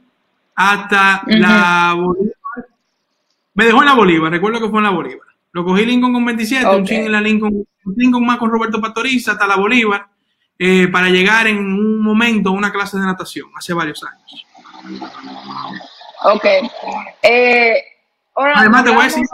hasta 0.54 1.22
la 1.26 1.96
Bolívar. 1.96 2.36
Me 3.54 3.64
dejó 3.64 3.80
en 3.80 3.86
la 3.86 3.94
Bolívar, 3.94 4.30
recuerdo 4.30 4.60
que 4.60 4.68
fue 4.68 4.78
en 4.78 4.84
la 4.84 4.90
Bolívar. 4.90 5.26
Lo 5.50 5.64
cogí 5.64 5.84
Lincoln 5.84 6.12
con 6.12 6.24
27, 6.24 6.66
un 6.68 6.84
ching 6.84 7.06
en 7.06 7.12
la 7.12 7.20
Lincoln, 7.20 7.66
un 7.84 7.94
Lincoln 7.96 8.24
más 8.24 8.38
con 8.38 8.48
Roberto 8.48 8.80
Pastoriza 8.80 9.32
hasta 9.32 9.48
la 9.48 9.56
Bolívar, 9.56 10.06
eh, 10.56 10.86
para 10.86 11.08
llegar 11.08 11.48
en 11.48 11.58
un 11.58 12.00
momento 12.00 12.50
a 12.50 12.52
una 12.52 12.70
clase 12.70 12.96
de 12.96 13.06
natación, 13.06 13.48
hace 13.56 13.72
varios 13.72 14.04
años. 14.04 14.46
Ok. 16.24 16.44
Eh, 17.22 17.82
Además, 18.34 18.84
te 18.84 18.90
voy 18.90 19.00
a 19.00 19.04
decir, 19.04 19.24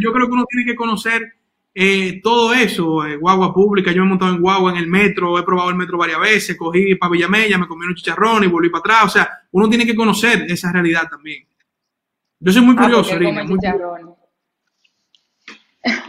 yo, 0.00 0.12
creo 0.12 0.26
que 0.26 0.32
uno 0.32 0.46
tiene 0.48 0.64
que 0.64 0.76
conocer 0.76 1.34
eh, 1.74 2.20
todo 2.22 2.54
eso, 2.54 3.04
eh, 3.04 3.16
guagua 3.16 3.52
pública, 3.52 3.92
yo 3.92 4.02
me 4.02 4.06
he 4.06 4.10
montado 4.10 4.32
en 4.32 4.40
guagua 4.40 4.72
en 4.72 4.78
el 4.78 4.86
metro, 4.86 5.38
he 5.38 5.42
probado 5.42 5.70
el 5.70 5.76
metro 5.76 5.98
varias 5.98 6.20
veces, 6.20 6.56
cogí 6.56 6.94
para 6.94 7.10
Villamella, 7.10 7.58
me 7.58 7.66
comí 7.66 7.86
un 7.86 7.94
chicharrón 7.94 8.44
y 8.44 8.46
volví 8.46 8.70
para 8.70 8.80
atrás, 8.80 9.04
o 9.04 9.08
sea, 9.08 9.40
uno 9.50 9.68
tiene 9.68 9.84
que 9.84 9.96
conocer 9.96 10.46
esa 10.48 10.72
realidad 10.72 11.08
también. 11.10 11.44
Yo 12.40 12.52
soy 12.52 12.62
muy 12.62 12.74
ah, 12.78 12.82
curioso, 12.82 13.16
Rina. 13.16 13.44
Muy 13.44 13.58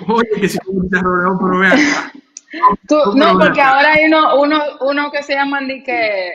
Oye, 0.07 0.29
que 0.39 0.49
si 0.49 0.59
como 0.59 0.83
chicharrón, 0.83 1.39
pero 1.39 1.59
vean. 1.59 1.79
no, 3.15 3.39
porque 3.39 3.61
ahora 3.61 3.93
hay 3.93 4.05
uno, 4.05 4.39
uno, 4.39 4.61
uno 4.81 5.11
que 5.11 5.23
se 5.23 5.33
llama 5.33 5.59
que, 5.83 6.31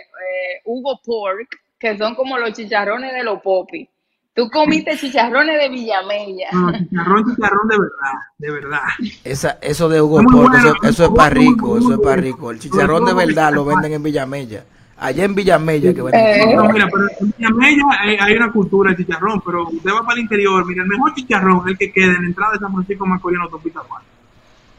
Hugo 0.64 1.00
Pork, 1.04 1.48
que 1.78 1.96
son 1.96 2.14
como 2.14 2.38
los 2.38 2.52
chicharrones 2.52 3.12
de 3.12 3.24
los 3.24 3.40
popis. 3.40 3.88
Tú 4.34 4.48
comiste 4.50 4.96
chicharrones 4.96 5.58
de 5.58 5.68
Villamella. 5.68 6.48
No, 6.52 6.70
chicharrón, 6.72 7.24
chicharrón 7.34 7.68
de 7.68 7.76
verdad, 7.76 8.18
de 8.38 8.50
verdad. 8.52 8.82
Esa, 9.24 9.58
eso 9.60 9.88
de 9.88 10.00
Hugo 10.00 10.22
Porco, 10.22 10.56
eso, 10.84 11.04
es 11.06 11.10
para 11.10 11.30
rico, 11.30 11.76
eso 11.76 11.94
es 11.94 11.98
para 11.98 12.16
rico. 12.16 12.50
El 12.52 12.60
chicharrón 12.60 13.04
de 13.04 13.14
verdad 13.14 13.52
lo 13.52 13.64
venden 13.64 13.94
en 13.94 14.02
Villamella. 14.02 14.64
Allá 14.96 15.24
en 15.24 15.34
Villamella 15.34 15.92
que 15.92 16.02
venden. 16.02 16.20
Eh. 16.20 16.54
No, 16.54 16.68
mira, 16.68 16.86
pero 16.92 17.08
en 17.20 17.34
Villamella 17.36 17.84
hay, 18.00 18.36
una 18.36 18.52
cultura 18.52 18.92
de 18.92 18.98
chicharrón, 18.98 19.40
pero 19.44 19.68
usted 19.68 19.90
va 19.90 20.02
para 20.02 20.14
el 20.14 20.20
interior, 20.20 20.64
mira, 20.66 20.84
el 20.84 20.88
mejor 20.88 21.14
chicharrón 21.14 21.60
es 21.60 21.72
el 21.72 21.78
que 21.78 21.92
queda 21.92 22.12
en 22.12 22.22
la 22.22 22.28
entrada 22.28 22.52
de 22.52 22.58
San 22.60 22.72
Francisco 22.72 23.06
Macorís 23.06 23.38
en 23.38 23.42
Autopista 23.42 23.80
Juan. 23.80 24.02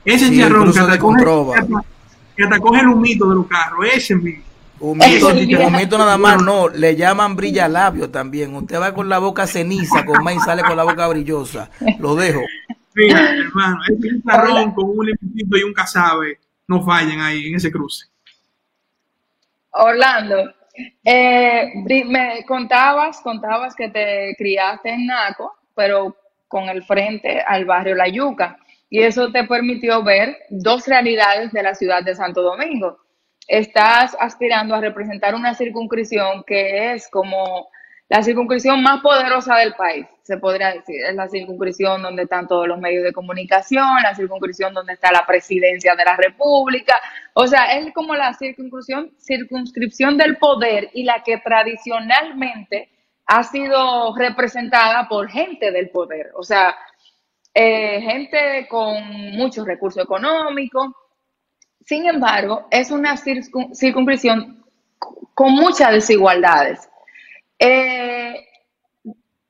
Ese 0.06 0.30
chicharrón 0.30 0.72
que 0.72 0.80
hasta, 0.80 1.00
coge, 1.00 1.26
que, 2.36 2.44
hasta, 2.44 2.60
coge 2.60 2.80
el 2.80 2.88
humito 2.88 3.30
de 3.30 3.36
los 3.36 3.48
carros, 3.48 3.86
ese 3.94 4.16
mismo. 4.16 4.44
Humito, 4.80 5.98
nada 5.98 6.18
más 6.18 6.42
no, 6.42 6.70
le 6.70 6.96
llaman 6.96 7.36
brilla 7.36 7.68
labio 7.68 8.10
también. 8.10 8.56
Usted 8.56 8.80
va 8.80 8.94
con 8.94 9.10
la 9.10 9.20
boca 9.20 9.46
ceniza, 9.46 10.06
con 10.06 10.24
más 10.24 10.36
y 10.36 10.40
sale 10.40 10.64
con 10.64 10.78
la 10.78 10.84
boca 10.84 11.08
brillosa. 11.08 11.70
Lo 12.00 12.16
dejo. 12.16 12.42
Mira, 12.96 13.36
hermano, 13.36 13.78
es 13.88 14.14
un 14.14 14.22
carrón 14.22 14.72
con 14.72 14.86
un 14.90 15.06
limpito 15.06 15.58
y 15.58 15.64
un 15.64 15.74
casabe 15.74 16.40
no 16.68 16.84
fallen 16.84 17.20
ahí 17.20 17.48
en 17.48 17.56
ese 17.56 17.72
cruce. 17.72 18.06
Orlando, 19.72 20.54
eh, 21.04 21.72
me 22.06 22.46
contabas, 22.48 23.20
contabas 23.22 23.76
que 23.76 23.90
te 23.90 24.36
criaste 24.38 24.90
en 24.90 25.08
Naco, 25.08 25.56
pero 25.76 26.16
con 26.48 26.70
el 26.70 26.84
frente 26.84 27.42
al 27.42 27.66
barrio 27.66 27.96
La 27.96 28.08
Yuca, 28.08 28.58
y 28.90 29.02
eso 29.02 29.32
te 29.32 29.44
permitió 29.46 30.04
ver 30.04 30.38
dos 30.50 30.88
realidades 30.88 31.52
de 31.52 31.64
la 31.64 31.76
ciudad 31.76 32.04
de 32.04 32.16
Santo 32.16 32.42
Domingo 32.42 33.00
estás 33.50 34.16
aspirando 34.20 34.76
a 34.76 34.80
representar 34.80 35.34
una 35.34 35.56
circunscripción 35.56 36.44
que 36.46 36.94
es 36.94 37.10
como 37.10 37.68
la 38.08 38.24
circunscripción 38.24 38.82
más 38.82 39.02
poderosa 39.02 39.56
del 39.58 39.74
país, 39.74 40.06
se 40.22 40.38
podría 40.38 40.72
decir. 40.74 41.04
Es 41.04 41.16
la 41.16 41.28
circunscripción 41.28 42.02
donde 42.02 42.24
están 42.24 42.48
todos 42.48 42.68
los 42.68 42.80
medios 42.80 43.04
de 43.04 43.12
comunicación, 43.12 44.02
la 44.04 44.16
circunscripción 44.16 44.74
donde 44.74 44.94
está 44.94 45.12
la 45.12 45.26
presidencia 45.26 45.96
de 45.96 46.06
la 46.06 46.16
República. 46.16 46.96
O 47.34 47.46
sea, 47.48 47.78
es 47.78 47.94
como 47.94 48.16
la 48.16 48.34
circunscripción, 48.34 49.12
circunscripción 49.20 50.18
del 50.18 50.38
poder 50.38 50.90
y 50.94 51.04
la 51.04 51.24
que 51.24 51.38
tradicionalmente 51.38 52.90
ha 53.26 53.44
sido 53.44 54.16
representada 54.16 55.08
por 55.08 55.30
gente 55.30 55.72
del 55.72 55.90
poder, 55.90 56.32
o 56.36 56.42
sea, 56.42 56.76
eh, 57.54 58.02
gente 58.02 58.68
con 58.68 59.04
muchos 59.34 59.66
recursos 59.66 60.04
económicos. 60.04 60.88
Sin 61.90 62.06
embargo, 62.06 62.68
es 62.70 62.92
una 62.92 63.18
circunscripción 63.18 64.64
con 65.34 65.54
muchas 65.54 65.92
desigualdades. 65.92 66.88
Eh, 67.58 68.46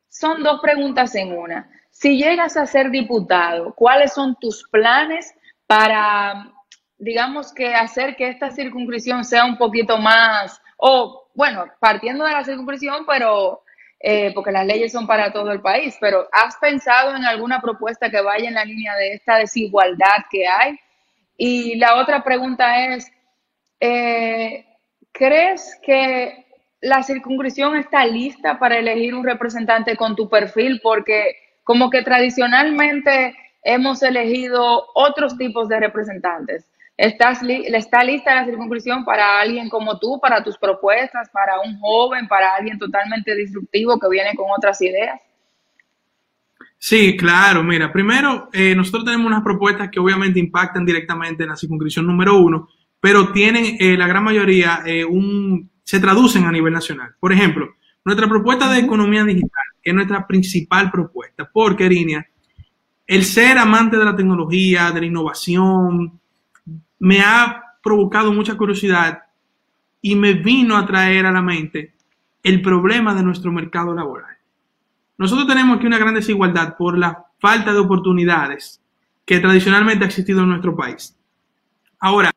son 0.07 0.41
dos 0.41 0.61
preguntas 0.61 1.13
en 1.15 1.37
una. 1.37 1.69
Si 1.91 2.17
llegas 2.17 2.55
a 2.55 2.65
ser 2.65 2.91
diputado, 2.91 3.73
¿cuáles 3.75 4.13
son 4.13 4.37
tus 4.39 4.65
planes 4.69 5.35
para, 5.67 6.49
digamos 6.97 7.53
que, 7.53 7.75
hacer 7.75 8.15
que 8.15 8.29
esta 8.29 8.51
circunscripción 8.51 9.25
sea 9.25 9.43
un 9.43 9.57
poquito 9.57 9.97
más, 9.97 10.61
o 10.77 11.29
bueno, 11.35 11.65
partiendo 11.81 12.23
de 12.23 12.31
la 12.31 12.45
circunscripción, 12.45 13.05
pero 13.05 13.63
eh, 13.99 14.31
porque 14.33 14.53
las 14.53 14.65
leyes 14.65 14.93
son 14.93 15.05
para 15.05 15.33
todo 15.33 15.51
el 15.51 15.59
país, 15.59 15.97
pero 15.99 16.29
¿has 16.31 16.55
pensado 16.55 17.17
en 17.17 17.25
alguna 17.25 17.59
propuesta 17.59 18.09
que 18.09 18.21
vaya 18.21 18.47
en 18.47 18.53
la 18.55 18.63
línea 18.63 18.95
de 18.95 19.11
esta 19.15 19.35
desigualdad 19.35 20.23
que 20.31 20.47
hay? 20.47 20.79
Y 21.41 21.77
la 21.77 21.95
otra 21.95 22.21
pregunta 22.21 22.93
es, 22.93 23.09
eh, 23.79 24.65
¿crees 25.13 25.79
que 25.81 26.45
la 26.81 27.01
circunscripción 27.01 27.77
está 27.77 28.05
lista 28.05 28.59
para 28.59 28.77
elegir 28.77 29.15
un 29.15 29.23
representante 29.23 29.95
con 29.95 30.17
tu 30.17 30.27
perfil? 30.27 30.81
Porque 30.83 31.37
como 31.63 31.89
que 31.89 32.01
tradicionalmente 32.01 33.33
hemos 33.63 34.03
elegido 34.03 34.87
otros 34.93 35.37
tipos 35.37 35.69
de 35.69 35.79
representantes. 35.79 36.69
¿Estás 36.97 37.39
¿Está 37.47 38.03
lista 38.03 38.35
la 38.35 38.43
circunscripción 38.43 39.05
para 39.05 39.39
alguien 39.39 39.69
como 39.69 39.97
tú, 39.97 40.19
para 40.19 40.43
tus 40.43 40.57
propuestas, 40.57 41.29
para 41.29 41.61
un 41.61 41.79
joven, 41.79 42.27
para 42.27 42.53
alguien 42.53 42.77
totalmente 42.77 43.33
disruptivo 43.33 43.97
que 43.97 44.09
viene 44.09 44.35
con 44.35 44.47
otras 44.51 44.81
ideas? 44.81 45.21
Sí, 46.81 47.17
claro. 47.17 47.61
Mira, 47.61 47.91
primero, 47.91 48.49
eh, 48.53 48.73
nosotros 48.73 49.03
tenemos 49.03 49.27
unas 49.27 49.43
propuestas 49.43 49.89
que 49.91 49.99
obviamente 49.99 50.39
impactan 50.39 50.85
directamente 50.85 51.43
en 51.43 51.49
la 51.49 51.57
circunscripción 51.57 52.07
número 52.07 52.37
uno, 52.37 52.69
pero 53.01 53.31
tienen 53.33 53.75
eh, 53.79 53.97
la 53.97 54.07
gran 54.07 54.23
mayoría 54.23 54.81
eh, 54.85 55.03
un, 55.03 55.69
se 55.83 55.99
traducen 55.99 56.45
a 56.45 56.51
nivel 56.51 56.71
nacional. 56.73 57.15
Por 57.19 57.33
ejemplo, 57.33 57.75
nuestra 58.05 58.29
propuesta 58.29 58.71
de 58.71 58.79
economía 58.79 59.25
digital, 59.25 59.63
que 59.83 59.89
es 59.89 59.93
nuestra 59.93 60.25
principal 60.25 60.89
propuesta, 60.89 61.49
porque, 61.51 61.85
Irinia, 61.85 62.25
el 63.05 63.25
ser 63.25 63.57
amante 63.57 63.97
de 63.97 64.05
la 64.05 64.15
tecnología, 64.15 64.91
de 64.91 65.01
la 65.01 65.05
innovación, 65.05 66.19
me 66.99 67.19
ha 67.19 67.61
provocado 67.83 68.31
mucha 68.31 68.55
curiosidad 68.55 69.23
y 70.01 70.15
me 70.15 70.33
vino 70.33 70.77
a 70.77 70.85
traer 70.85 71.25
a 71.25 71.31
la 71.31 71.41
mente 71.41 71.95
el 72.41 72.61
problema 72.61 73.13
de 73.13 73.23
nuestro 73.23 73.51
mercado 73.51 73.93
laboral. 73.93 74.38
Nosotros 75.19 75.47
tenemos 75.47 75.77
aquí 75.77 75.85
una 75.85 75.97
gran 75.97 76.15
desigualdad 76.15 76.77
por 76.77 76.97
la 76.97 77.25
falta 77.39 77.73
de 77.73 77.79
oportunidades 77.79 78.81
que 79.25 79.39
tradicionalmente 79.39 80.05
ha 80.05 80.07
existido 80.07 80.41
en 80.41 80.49
nuestro 80.49 80.75
país. 80.77 81.13
Ahora, 81.99 82.31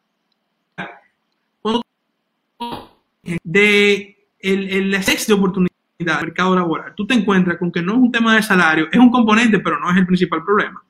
de 3.45 4.27
el, 4.40 4.68
el 4.68 4.90
de 4.90 5.33
oportunidades 5.33 5.77
del 5.99 6.16
mercado 6.25 6.57
laboral, 6.57 6.92
tú 6.97 7.07
te 7.07 7.14
encuentras 7.14 7.57
con 7.57 7.71
que 7.71 7.81
no 7.81 7.92
es 7.92 7.99
un 7.99 8.11
tema 8.11 8.35
de 8.35 8.42
salario, 8.42 8.88
es 8.90 8.99
un 8.99 9.12
componente, 9.12 9.61
pero 9.61 9.79
no 9.79 9.88
es 9.88 9.97
el 9.97 10.07
principal 10.07 10.42
problema. 10.42 10.83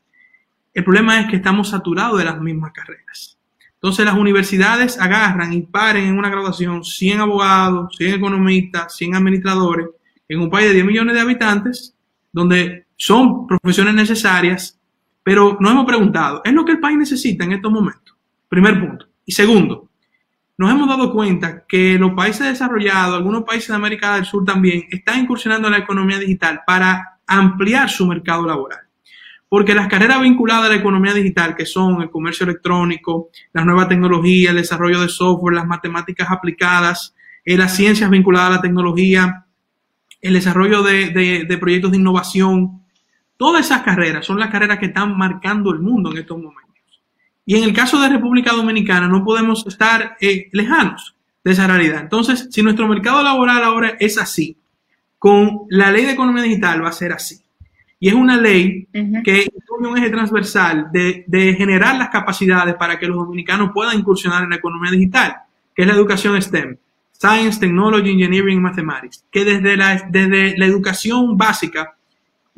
El 0.73 0.85
problema 0.85 1.21
es 1.21 1.29
que 1.29 1.37
estamos 1.37 1.69
saturados 1.69 2.17
de 2.17 2.25
las 2.25 2.41
mismas 2.41 2.73
carreras. 2.73 3.37
Entonces 3.75 4.07
las 4.07 4.17
universidades 4.17 4.99
agarran 4.99 5.53
y 5.53 5.61
paren 5.61 6.07
en 6.07 6.17
una 6.17 6.31
graduación 6.31 6.85
100 6.85 7.21
abogados, 7.21 7.95
100 7.99 8.15
economistas, 8.15 8.97
100 8.97 9.15
administradores, 9.15 9.89
en 10.35 10.41
un 10.41 10.51
país 10.51 10.69
de 10.69 10.75
10 10.75 10.87
millones 10.87 11.15
de 11.15 11.21
habitantes, 11.21 11.95
donde 12.33 12.87
son 12.97 13.47
profesiones 13.47 13.95
necesarias, 13.95 14.79
pero 15.23 15.57
nos 15.61 15.73
hemos 15.73 15.87
preguntado, 15.87 16.41
¿es 16.45 16.53
lo 16.53 16.65
que 16.65 16.73
el 16.73 16.81
país 16.81 16.97
necesita 16.97 17.45
en 17.45 17.53
estos 17.53 17.71
momentos? 17.71 18.17
Primer 18.49 18.81
punto. 18.81 19.07
Y 19.25 19.33
segundo, 19.33 19.91
nos 20.57 20.71
hemos 20.71 20.89
dado 20.89 21.13
cuenta 21.13 21.65
que 21.67 21.99
los 21.99 22.13
países 22.13 22.47
desarrollados, 22.47 23.17
algunos 23.17 23.45
países 23.45 23.69
de 23.69 23.75
América 23.75 24.15
del 24.15 24.25
Sur 24.25 24.45
también, 24.45 24.85
están 24.91 25.21
incursionando 25.21 25.69
en 25.69 25.73
la 25.73 25.81
economía 25.81 26.19
digital 26.19 26.61
para 26.67 27.19
ampliar 27.27 27.91
su 27.91 28.07
mercado 28.07 28.47
laboral. 28.47 28.81
Porque 29.49 29.75
las 29.75 29.89
carreras 29.89 30.23
vinculadas 30.23 30.67
a 30.67 30.69
la 30.71 30.77
economía 30.77 31.13
digital, 31.13 31.55
que 31.55 31.67
son 31.67 32.01
el 32.01 32.11
comercio 32.11 32.45
electrónico, 32.45 33.29
las 33.53 33.67
nuevas 33.67 33.89
tecnologías, 33.89 34.51
el 34.51 34.59
desarrollo 34.59 35.01
de 35.01 35.09
software, 35.09 35.57
las 35.57 35.67
matemáticas 35.67 36.31
aplicadas, 36.31 37.15
eh, 37.45 37.57
las 37.57 37.77
ciencias 37.77 38.09
vinculadas 38.09 38.49
a 38.49 38.57
la 38.57 38.63
tecnología, 38.63 39.47
el 40.23 40.35
desarrollo 40.35 40.83
de, 40.83 41.45
de 41.47 41.59
proyectos 41.59 41.91
de 41.91 41.99
innovación, 41.99 42.81
todas 43.37 43.67
esas 43.67 43.83
carreras 43.83 44.25
son 44.25 44.39
las 44.39 44.51
carreras 44.51 44.79
que 44.79 44.87
están 44.87 45.19
marcando 45.19 45.73
el 45.73 45.81
mundo 45.81 46.11
en 46.11 46.19
estos 46.19 46.39
momentos. 46.39 46.63
Y 47.45 47.57
en 47.57 47.65
el 47.65 47.73
caso 47.73 48.01
de 48.01 48.09
República 48.09 48.53
Dominicana 48.53 49.09
no 49.09 49.25
podemos 49.25 49.67
estar 49.67 50.17
eh, 50.21 50.49
lejanos 50.53 51.17
de 51.43 51.53
esa 51.53 51.67
realidad. 51.67 52.01
Entonces, 52.01 52.49
si 52.51 52.63
nuestro 52.63 52.87
mercado 52.87 53.23
laboral 53.23 53.65
ahora 53.65 53.97
es 53.99 54.17
así, 54.17 54.57
con 55.19 55.63
la 55.69 55.91
ley 55.91 56.05
de 56.05 56.13
economía 56.13 56.43
digital 56.43 56.85
va 56.85 56.89
a 56.89 56.93
ser 56.93 57.13
así. 57.13 57.41
Y 57.99 58.09
es 58.09 58.15
una 58.15 58.37
ley 58.37 58.89
que 58.93 59.47
incluye 59.55 59.89
un 59.89 59.97
eje 59.97 60.11
transversal 60.11 60.89
de, 60.93 61.55
generar 61.57 61.97
las 61.97 62.09
capacidades 62.09 62.75
para 62.75 62.99
que 62.99 63.07
los 63.07 63.17
dominicanos 63.17 63.71
puedan 63.73 63.97
incursionar 63.97 64.43
en 64.43 64.51
la 64.51 64.57
economía 64.57 64.91
digital, 64.91 65.37
que 65.75 65.83
es 65.83 65.89
la 65.89 65.95
educación 65.95 66.41
STEM, 66.41 66.77
Science, 67.23 67.61
Technology, 67.61 68.11
Engineering 68.11 68.61
Mathematics, 68.61 69.25
que 69.31 69.45
desde 69.45 69.77
la, 69.77 70.09
desde 70.11 70.59
la 70.59 70.67
educación 70.67 71.39
básica, 71.39 71.95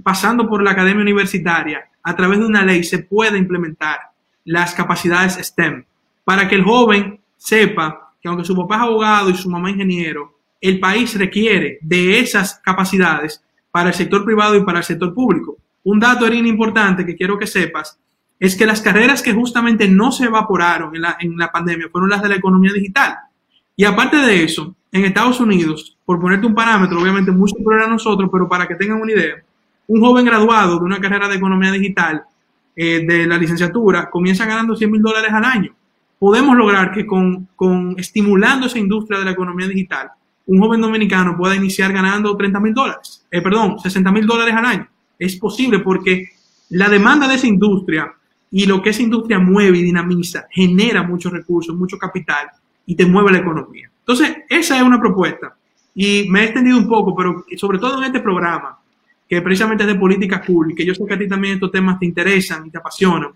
pasando 0.02 0.48
por 0.48 0.62
la 0.62 0.70
academia 0.70 1.02
universitaria, 1.02 1.90
a 2.02 2.16
través 2.16 2.38
de 2.38 2.46
una 2.46 2.64
ley 2.64 2.82
se 2.82 3.00
puede 3.00 3.36
implementar 3.36 3.98
las 4.46 4.72
capacidades 4.72 5.34
STEM, 5.34 5.84
para 6.24 6.48
que 6.48 6.54
el 6.54 6.64
joven 6.64 7.20
sepa 7.36 8.14
que 8.22 8.28
aunque 8.28 8.46
su 8.46 8.56
papá 8.56 8.76
es 8.76 8.82
abogado 8.84 9.28
y 9.28 9.34
su 9.34 9.50
mamá 9.50 9.68
ingeniero, 9.68 10.38
el 10.62 10.80
país 10.80 11.14
requiere 11.18 11.76
de 11.82 12.20
esas 12.20 12.58
capacidades 12.64 13.44
para 13.70 13.90
el 13.90 13.94
sector 13.94 14.24
privado 14.24 14.56
y 14.56 14.64
para 14.64 14.78
el 14.78 14.84
sector 14.84 15.12
público. 15.12 15.58
Un 15.82 16.00
dato, 16.00 16.26
Erin, 16.26 16.46
importante 16.46 17.04
que 17.04 17.16
quiero 17.16 17.38
que 17.38 17.46
sepas 17.46 17.98
es 18.40 18.56
que 18.56 18.64
las 18.64 18.80
carreras 18.80 19.20
que 19.20 19.34
justamente 19.34 19.86
no 19.88 20.10
se 20.10 20.24
evaporaron 20.24 20.96
en 20.96 21.02
la, 21.02 21.18
en 21.20 21.36
la 21.36 21.52
pandemia 21.52 21.90
fueron 21.92 22.08
las 22.08 22.22
de 22.22 22.30
la 22.30 22.36
economía 22.36 22.72
digital. 22.72 23.14
Y 23.76 23.84
aparte 23.84 24.16
de 24.16 24.44
eso, 24.44 24.74
en 24.92 25.04
Estados 25.04 25.40
Unidos, 25.40 25.96
por 26.04 26.20
ponerte 26.20 26.46
un 26.46 26.54
parámetro, 26.54 27.00
obviamente 27.00 27.32
muy 27.32 27.48
superior 27.48 27.82
a 27.82 27.88
nosotros, 27.88 28.30
pero 28.32 28.48
para 28.48 28.68
que 28.68 28.76
tengan 28.76 29.00
una 29.00 29.12
idea, 29.12 29.34
un 29.88 30.00
joven 30.00 30.24
graduado 30.24 30.78
de 30.78 30.84
una 30.84 31.00
carrera 31.00 31.28
de 31.28 31.36
economía 31.36 31.72
digital 31.72 32.22
eh, 32.76 33.04
de 33.06 33.26
la 33.26 33.36
licenciatura 33.36 34.08
comienza 34.10 34.46
ganando 34.46 34.76
100 34.76 34.90
mil 34.90 35.02
dólares 35.02 35.32
al 35.32 35.44
año. 35.44 35.74
Podemos 36.18 36.56
lograr 36.56 36.92
que 36.92 37.04
con, 37.04 37.48
con 37.56 37.96
estimulando 37.98 38.66
esa 38.66 38.78
industria 38.78 39.18
de 39.18 39.24
la 39.24 39.32
economía 39.32 39.66
digital, 39.66 40.10
un 40.46 40.60
joven 40.60 40.80
dominicano 40.80 41.36
pueda 41.36 41.56
iniciar 41.56 41.92
ganando 41.92 42.36
30 42.36 42.60
mil 42.60 42.74
dólares, 42.74 43.26
eh, 43.30 43.42
perdón, 43.42 43.80
60 43.80 44.12
mil 44.12 44.26
dólares 44.26 44.54
al 44.54 44.64
año. 44.64 44.88
Es 45.18 45.36
posible 45.36 45.80
porque 45.80 46.28
la 46.70 46.88
demanda 46.88 47.26
de 47.26 47.34
esa 47.34 47.46
industria 47.46 48.12
y 48.50 48.66
lo 48.66 48.80
que 48.80 48.90
esa 48.90 49.02
industria 49.02 49.40
mueve 49.40 49.78
y 49.78 49.82
dinamiza 49.82 50.46
genera 50.50 51.02
muchos 51.02 51.32
recursos, 51.32 51.74
mucho 51.74 51.98
capital 51.98 52.48
y 52.86 52.94
te 52.94 53.06
mueve 53.06 53.32
la 53.32 53.38
economía. 53.38 53.90
Entonces, 54.00 54.36
esa 54.48 54.76
es 54.76 54.82
una 54.82 55.00
propuesta. 55.00 55.56
Y 55.94 56.28
me 56.28 56.40
he 56.40 56.44
extendido 56.44 56.76
un 56.76 56.88
poco, 56.88 57.14
pero 57.14 57.44
sobre 57.56 57.78
todo 57.78 57.98
en 57.98 58.04
este 58.04 58.20
programa, 58.20 58.78
que 59.28 59.40
precisamente 59.40 59.84
es 59.84 59.88
de 59.88 59.94
política 59.94 60.42
cool, 60.44 60.72
y 60.72 60.74
que 60.74 60.84
yo 60.84 60.94
sé 60.94 61.04
que 61.06 61.14
a 61.14 61.18
ti 61.18 61.28
también 61.28 61.54
estos 61.54 61.70
temas 61.70 61.98
te 61.98 62.06
interesan 62.06 62.66
y 62.66 62.70
te 62.70 62.78
apasionan. 62.78 63.30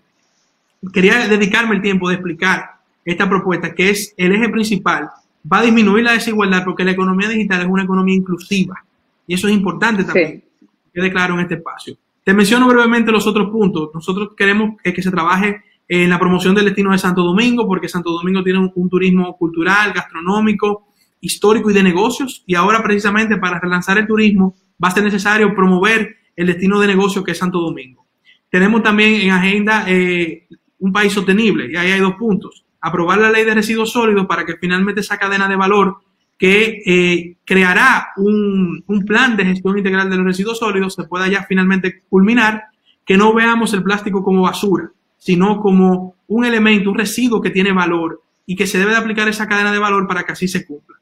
Quería 0.93 1.27
dedicarme 1.27 1.75
el 1.75 1.81
tiempo 1.81 2.07
de 2.09 2.15
explicar 2.15 2.75
esta 3.03 3.27
propuesta, 3.27 3.73
que 3.73 3.89
es 3.89 4.13
el 4.17 4.33
eje 4.33 4.49
principal 4.49 5.09
va 5.51 5.59
a 5.59 5.63
disminuir 5.63 6.03
la 6.03 6.13
desigualdad 6.13 6.63
porque 6.63 6.83
la 6.83 6.91
economía 6.91 7.29
digital 7.29 7.61
es 7.61 7.67
una 7.67 7.83
economía 7.83 8.15
inclusiva. 8.15 8.83
Y 9.27 9.35
eso 9.35 9.47
es 9.47 9.53
importante 9.53 10.03
también, 10.03 10.41
que 10.59 10.67
quede 10.93 11.11
claro 11.11 11.35
en 11.35 11.41
este 11.41 11.55
espacio. 11.55 11.95
Te 12.23 12.33
menciono 12.33 12.67
brevemente 12.67 13.11
los 13.11 13.25
otros 13.27 13.49
puntos. 13.49 13.89
Nosotros 13.93 14.29
queremos 14.35 14.79
que, 14.81 15.01
se 15.01 15.11
trabaje 15.11 15.63
en 15.89 16.09
la 16.09 16.17
promoción 16.17 16.55
del 16.55 16.65
destino 16.65 16.91
de 16.91 16.97
Santo 16.97 17.23
Domingo, 17.23 17.67
porque 17.67 17.89
Santo 17.89 18.11
Domingo 18.11 18.41
tiene 18.43 18.59
un, 18.59 18.89
turismo 18.89 19.35
cultural, 19.35 19.91
gastronómico, 19.91 20.93
histórico 21.19 21.69
y 21.69 21.73
de 21.73 21.83
negocios. 21.83 22.43
Y 22.47 22.55
ahora 22.55 22.81
precisamente 22.81 23.35
para 23.35 23.59
relanzar 23.59 23.97
el 23.97 24.07
turismo 24.07 24.55
va 24.81 24.87
a 24.87 24.91
ser 24.91 25.03
necesario 25.03 25.53
promover 25.53 26.15
el 26.35 26.47
destino 26.47 26.79
de 26.79 26.87
negocio 26.87 27.23
que 27.23 27.31
es 27.31 27.37
Santo 27.37 27.59
Domingo. 27.59 28.05
Tenemos 28.49 28.81
también 28.83 29.15
en 29.19 29.31
agenda 29.31 29.83
eh, 29.87 30.47
un 30.77 30.93
país 30.93 31.11
sostenible 31.11 31.69
y 31.69 31.75
ahí 31.75 31.91
hay 31.91 31.99
dos 31.99 32.13
puntos 32.13 32.63
aprobar 32.81 33.19
la 33.19 33.31
ley 33.31 33.45
de 33.45 33.55
residuos 33.55 33.91
sólidos 33.91 34.25
para 34.25 34.45
que 34.45 34.57
finalmente 34.57 35.01
esa 35.01 35.17
cadena 35.17 35.47
de 35.47 35.55
valor 35.55 35.97
que 36.37 36.81
eh, 36.85 37.37
creará 37.43 38.09
un, 38.15 38.83
plan 39.05 39.35
de 39.35 39.45
gestión 39.45 39.77
integral 39.77 40.09
de 40.09 40.15
los 40.15 40.25
residuos 40.25 40.59
sólidos 40.59 40.95
se 40.95 41.03
pueda 41.03 41.27
ya 41.27 41.43
finalmente 41.43 42.03
culminar, 42.09 42.65
que 43.05 43.17
no 43.17 43.33
veamos 43.33 43.73
el 43.73 43.83
plástico 43.83 44.23
como 44.23 44.43
basura, 44.43 44.91
sino 45.19 45.59
como 45.59 46.15
un 46.27 46.45
elemento, 46.45 46.89
un 46.89 46.97
residuo 46.97 47.41
que 47.41 47.51
tiene 47.51 47.71
valor 47.71 48.23
y 48.47 48.55
que 48.55 48.65
se 48.65 48.79
debe 48.79 48.91
de 48.91 48.97
aplicar 48.97 49.27
esa 49.27 49.47
cadena 49.47 49.71
de 49.71 49.77
valor 49.77 50.07
para 50.07 50.23
que 50.23 50.31
así 50.31 50.47
se 50.47 50.65
cumpla. 50.65 50.97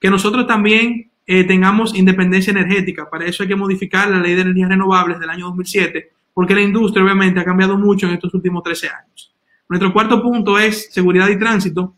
Que 0.00 0.08
nosotros 0.08 0.46
también 0.46 1.10
eh, 1.26 1.44
tengamos 1.44 1.94
independencia 1.94 2.52
energética. 2.52 3.10
Para 3.10 3.26
eso 3.26 3.42
hay 3.42 3.48
que 3.48 3.56
modificar 3.56 4.08
la 4.08 4.20
ley 4.20 4.34
de 4.34 4.42
energías 4.42 4.70
renovables 4.70 5.18
del 5.18 5.28
año 5.28 5.46
2007, 5.46 6.10
porque 6.32 6.54
la 6.54 6.62
industria 6.62 7.04
obviamente 7.04 7.40
ha 7.40 7.44
cambiado 7.44 7.76
mucho 7.76 8.06
en 8.06 8.14
estos 8.14 8.32
últimos 8.32 8.62
13 8.62 8.88
años. 8.88 9.34
Nuestro 9.68 9.92
cuarto 9.92 10.22
punto 10.22 10.58
es 10.58 10.92
seguridad 10.92 11.28
y 11.28 11.38
tránsito, 11.38 11.94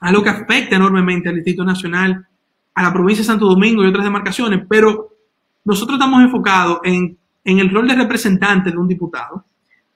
algo 0.00 0.22
que 0.22 0.30
afecta 0.30 0.76
enormemente 0.76 1.28
al 1.28 1.36
Distrito 1.36 1.64
Nacional, 1.64 2.26
a 2.74 2.82
la 2.82 2.92
provincia 2.92 3.22
de 3.22 3.26
Santo 3.26 3.46
Domingo 3.46 3.84
y 3.84 3.86
otras 3.86 4.04
demarcaciones, 4.04 4.62
pero 4.68 5.10
nosotros 5.64 5.98
estamos 5.98 6.22
enfocados 6.22 6.80
en, 6.84 7.18
en 7.44 7.58
el 7.58 7.70
rol 7.70 7.86
de 7.86 7.94
representante 7.94 8.70
de 8.70 8.78
un 8.78 8.88
diputado, 8.88 9.44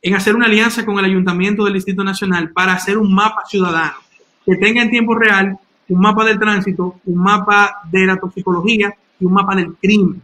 en 0.06 0.14
hacer 0.14 0.36
una 0.36 0.46
alianza 0.46 0.86
con 0.86 1.00
el 1.00 1.04
Ayuntamiento 1.04 1.64
del 1.64 1.74
Distrito 1.74 2.04
Nacional 2.04 2.50
para 2.50 2.74
hacer 2.74 2.96
un 2.96 3.12
mapa 3.12 3.42
ciudadano 3.44 3.96
que 4.44 4.54
tenga 4.54 4.80
en 4.80 4.88
tiempo 4.88 5.16
real 5.16 5.58
un 5.88 6.00
mapa 6.00 6.24
del 6.24 6.38
tránsito, 6.38 7.00
un 7.06 7.18
mapa 7.18 7.80
de 7.90 8.06
la 8.06 8.16
toxicología 8.16 8.94
y 9.18 9.24
un 9.24 9.32
mapa 9.32 9.56
del 9.56 9.74
crimen. 9.74 10.22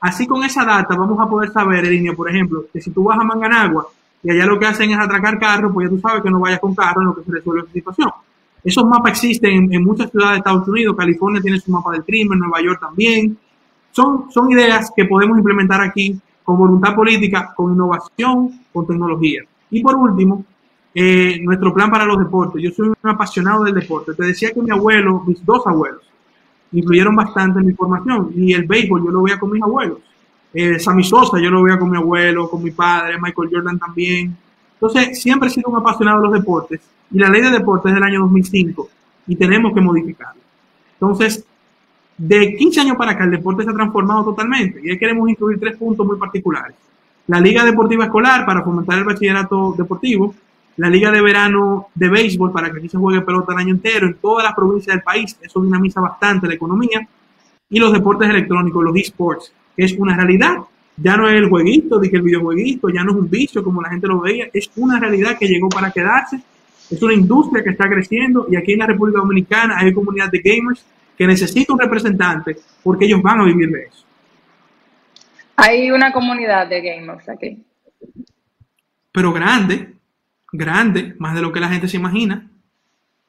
Así 0.00 0.24
con 0.28 0.44
esa 0.44 0.64
data 0.64 0.94
vamos 0.94 1.18
a 1.18 1.28
poder 1.28 1.50
saber, 1.50 1.84
línea, 1.84 2.12
por 2.12 2.30
ejemplo, 2.30 2.66
que 2.72 2.80
si 2.80 2.92
tú 2.92 3.02
vas 3.02 3.18
a 3.18 3.24
Manganagua 3.24 3.88
y 4.22 4.30
allá 4.30 4.46
lo 4.46 4.56
que 4.56 4.66
hacen 4.66 4.92
es 4.92 4.98
atracar 4.98 5.36
carros, 5.40 5.72
pues 5.74 5.88
ya 5.88 5.96
tú 5.96 6.00
sabes 6.00 6.22
que 6.22 6.30
no 6.30 6.38
vayas 6.38 6.60
con 6.60 6.72
carro 6.72 7.00
en 7.00 7.08
lo 7.08 7.16
que 7.16 7.24
se 7.24 7.32
resuelve 7.32 7.62
esa 7.62 7.72
situación. 7.72 8.10
Esos 8.62 8.84
mapas 8.84 9.12
existen 9.12 9.72
en, 9.72 9.82
muchas 9.82 10.12
ciudades 10.12 10.34
de 10.34 10.38
Estados 10.38 10.68
Unidos, 10.68 10.94
California 10.96 11.42
tiene 11.42 11.58
su 11.58 11.72
mapa 11.72 11.90
del 11.90 12.04
crimen, 12.04 12.38
Nueva 12.38 12.62
York 12.62 12.78
también. 12.78 13.36
Son, 13.90 14.30
son 14.30 14.52
ideas 14.52 14.92
que 14.94 15.06
podemos 15.06 15.36
implementar 15.36 15.80
aquí 15.80 16.20
con 16.44 16.58
voluntad 16.58 16.94
política, 16.94 17.52
con 17.56 17.72
innovación, 17.72 18.60
con 18.72 18.86
tecnología. 18.86 19.42
Y 19.70 19.82
por 19.82 19.96
último, 19.96 20.44
eh, 20.94 21.40
nuestro 21.42 21.74
plan 21.74 21.90
para 21.90 22.04
los 22.04 22.18
deportes. 22.18 22.62
Yo 22.62 22.70
soy 22.70 22.88
un 22.88 23.10
apasionado 23.10 23.64
del 23.64 23.74
deporte. 23.74 24.14
Te 24.14 24.24
decía 24.24 24.52
que 24.52 24.62
mi 24.62 24.70
abuelo, 24.70 25.24
mis 25.26 25.44
dos 25.44 25.66
abuelos, 25.66 26.02
influyeron 26.72 27.16
bastante 27.16 27.60
en 27.60 27.66
mi 27.66 27.72
formación. 27.72 28.30
Y 28.36 28.52
el 28.52 28.64
béisbol 28.64 29.04
yo 29.04 29.10
lo 29.10 29.22
veía 29.22 29.38
con 29.38 29.50
mis 29.50 29.62
abuelos. 29.62 29.98
Eh, 30.52 30.78
Sammy 30.78 31.02
Sosa 31.02 31.40
yo 31.40 31.50
lo 31.50 31.62
veía 31.62 31.78
con 31.78 31.90
mi 31.90 31.96
abuelo, 31.96 32.48
con 32.48 32.62
mi 32.62 32.70
padre, 32.70 33.18
Michael 33.20 33.50
Jordan 33.52 33.78
también. 33.78 34.36
Entonces, 34.74 35.20
siempre 35.20 35.48
he 35.48 35.50
sido 35.50 35.70
un 35.70 35.78
apasionado 35.78 36.20
de 36.20 36.28
los 36.28 36.38
deportes. 36.38 36.80
Y 37.10 37.18
la 37.18 37.28
ley 37.28 37.42
de 37.42 37.50
deportes 37.50 37.90
es 37.90 37.94
del 37.94 38.04
año 38.04 38.20
2005 38.20 38.88
y 39.26 39.36
tenemos 39.36 39.72
que 39.72 39.80
modificarla. 39.80 40.40
Entonces, 40.92 41.44
de 42.16 42.56
15 42.56 42.80
años 42.80 42.96
para 42.96 43.12
acá 43.12 43.24
el 43.24 43.32
deporte 43.32 43.64
se 43.64 43.70
ha 43.70 43.74
transformado 43.74 44.24
totalmente 44.24 44.80
y 44.82 44.90
ahí 44.90 44.98
queremos 44.98 45.28
incluir 45.28 45.58
tres 45.58 45.76
puntos 45.76 46.06
muy 46.06 46.16
particulares. 46.16 46.76
La 47.26 47.40
Liga 47.40 47.64
Deportiva 47.64 48.04
Escolar 48.04 48.44
para 48.44 48.62
fomentar 48.62 48.98
el 48.98 49.04
bachillerato 49.04 49.74
deportivo, 49.76 50.34
la 50.76 50.90
Liga 50.90 51.10
de 51.10 51.22
Verano 51.22 51.88
de 51.94 52.08
Béisbol 52.08 52.52
para 52.52 52.70
que 52.70 52.78
aquí 52.78 52.88
se 52.88 52.98
juegue 52.98 53.22
pelota 53.22 53.52
el 53.52 53.58
año 53.58 53.74
entero 53.74 54.06
en 54.06 54.14
todas 54.14 54.44
las 54.44 54.54
provincias 54.54 54.94
del 54.94 55.02
país, 55.02 55.36
eso 55.40 55.62
dinamiza 55.62 56.00
bastante 56.00 56.46
la 56.46 56.54
economía, 56.54 57.06
y 57.70 57.78
los 57.78 57.92
deportes 57.92 58.28
electrónicos, 58.28 58.84
los 58.84 58.96
esports, 58.96 59.52
que 59.76 59.84
es 59.84 59.92
una 59.94 60.16
realidad, 60.16 60.58
ya 60.96 61.16
no 61.16 61.28
es 61.28 61.34
el 61.34 61.48
jueguito, 61.48 62.00
que 62.00 62.08
el 62.08 62.22
videojueguito, 62.22 62.88
ya 62.88 63.02
no 63.02 63.12
es 63.12 63.16
un 63.18 63.30
vicio 63.30 63.64
como 63.64 63.82
la 63.82 63.90
gente 63.90 64.06
lo 64.06 64.20
veía, 64.20 64.48
es 64.52 64.70
una 64.76 65.00
realidad 65.00 65.36
que 65.38 65.48
llegó 65.48 65.68
para 65.68 65.90
quedarse, 65.90 66.40
es 66.90 67.02
una 67.02 67.14
industria 67.14 67.64
que 67.64 67.70
está 67.70 67.88
creciendo 67.88 68.46
y 68.50 68.56
aquí 68.56 68.74
en 68.74 68.80
la 68.80 68.86
República 68.86 69.20
Dominicana 69.20 69.78
hay 69.78 69.92
comunidad 69.92 70.30
de 70.30 70.40
gamers 70.40 70.84
que 71.16 71.26
necesita 71.26 71.72
un 71.72 71.80
representante 71.80 72.56
porque 72.82 73.06
ellos 73.06 73.22
van 73.22 73.40
a 73.40 73.44
vivir 73.44 73.70
de 73.70 73.84
eso. 73.84 74.04
Hay 75.56 75.90
una 75.90 76.12
comunidad 76.12 76.66
de 76.66 76.80
gamers 76.80 77.28
aquí. 77.28 77.64
Pero 79.12 79.32
grande, 79.32 79.94
grande, 80.52 81.14
más 81.18 81.34
de 81.34 81.42
lo 81.42 81.52
que 81.52 81.60
la 81.60 81.68
gente 81.68 81.88
se 81.88 81.96
imagina. 81.96 82.50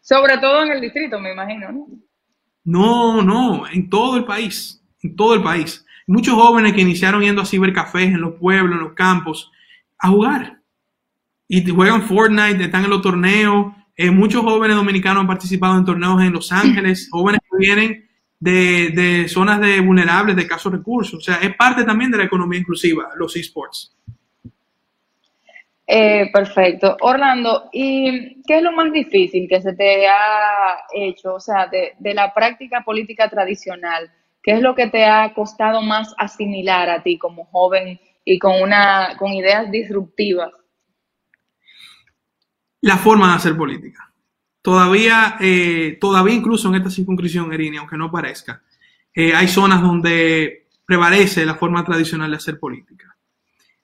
Sobre 0.01 0.37
todo 0.37 0.63
en 0.63 0.71
el 0.71 0.81
distrito, 0.81 1.19
me 1.19 1.33
imagino, 1.33 1.71
¿no? 1.71 1.87
No, 2.63 3.21
no, 3.21 3.67
en 3.67 3.89
todo 3.89 4.17
el 4.17 4.25
país, 4.25 4.81
en 5.03 5.15
todo 5.15 5.35
el 5.35 5.43
país. 5.43 5.85
Muchos 6.07 6.33
jóvenes 6.33 6.73
que 6.73 6.81
iniciaron 6.81 7.21
yendo 7.21 7.41
a 7.41 7.45
cibercafés 7.45 8.07
en 8.07 8.21
los 8.21 8.35
pueblos, 8.35 8.75
en 8.75 8.83
los 8.83 8.93
campos, 8.93 9.51
a 9.99 10.09
jugar. 10.09 10.59
Y 11.47 11.67
juegan 11.69 12.03
Fortnite, 12.03 12.63
están 12.63 12.83
en 12.83 12.89
los 12.89 13.03
torneos. 13.03 13.73
Eh, 13.95 14.09
muchos 14.09 14.43
jóvenes 14.43 14.75
dominicanos 14.75 15.21
han 15.21 15.27
participado 15.27 15.77
en 15.77 15.85
torneos 15.85 16.21
en 16.21 16.33
Los 16.33 16.51
Ángeles, 16.51 17.07
jóvenes 17.11 17.39
vienen 17.57 18.07
de, 18.39 18.89
de 18.89 19.27
zonas 19.27 19.59
de 19.59 19.79
vulnerables, 19.81 20.35
de 20.35 20.43
escasos 20.43 20.71
recursos. 20.71 21.19
O 21.19 21.21
sea, 21.21 21.35
es 21.35 21.55
parte 21.55 21.83
también 21.83 22.11
de 22.11 22.17
la 22.17 22.25
economía 22.25 22.59
inclusiva, 22.59 23.09
los 23.15 23.35
esports. 23.35 23.95
Eh, 25.87 26.31
perfecto. 26.33 26.97
Orlando, 27.01 27.69
¿y 27.71 28.41
qué 28.43 28.57
es 28.57 28.63
lo 28.63 28.71
más 28.71 28.91
difícil 28.91 29.47
que 29.47 29.61
se 29.61 29.73
te 29.73 30.07
ha 30.07 30.77
hecho, 30.93 31.35
o 31.35 31.39
sea, 31.39 31.67
de, 31.67 31.93
de, 31.99 32.13
la 32.15 32.33
práctica 32.33 32.83
política 32.83 33.29
tradicional? 33.29 34.11
¿Qué 34.41 34.53
es 34.53 34.61
lo 34.61 34.73
que 34.73 34.87
te 34.87 35.05
ha 35.05 35.33
costado 35.33 35.81
más 35.81 36.13
asimilar 36.17 36.89
a 36.89 37.03
ti 37.03 37.17
como 37.19 37.45
joven 37.45 37.99
y 38.23 38.39
con, 38.39 38.61
una, 38.61 39.15
con 39.17 39.33
ideas 39.33 39.69
disruptivas? 39.69 40.51
La 42.81 42.97
forma 42.97 43.29
de 43.29 43.35
hacer 43.35 43.55
política. 43.55 44.11
Todavía, 44.65 45.37
eh, 45.41 45.99
todavía 46.01 46.33
incluso 46.33 46.69
en 46.69 46.75
esta 46.75 46.89
circunscripción, 46.89 47.53
Erini, 47.53 47.77
aunque 47.77 47.97
no 47.97 48.09
parezca, 48.09 48.63
eh, 49.13 49.31
hay 49.31 49.47
zonas 49.47 49.79
donde 49.79 50.65
prevalece 50.83 51.45
la 51.45 51.53
forma 51.53 51.85
tradicional 51.85 52.31
de 52.31 52.37
hacer 52.37 52.57
política 52.57 53.15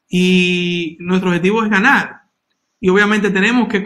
y 0.10 0.98
nuestro 1.00 1.30
objetivo 1.30 1.62
es 1.64 1.70
ganar. 1.70 2.24
Y 2.80 2.90
obviamente 2.90 3.30
tenemos 3.30 3.68
que, 3.68 3.82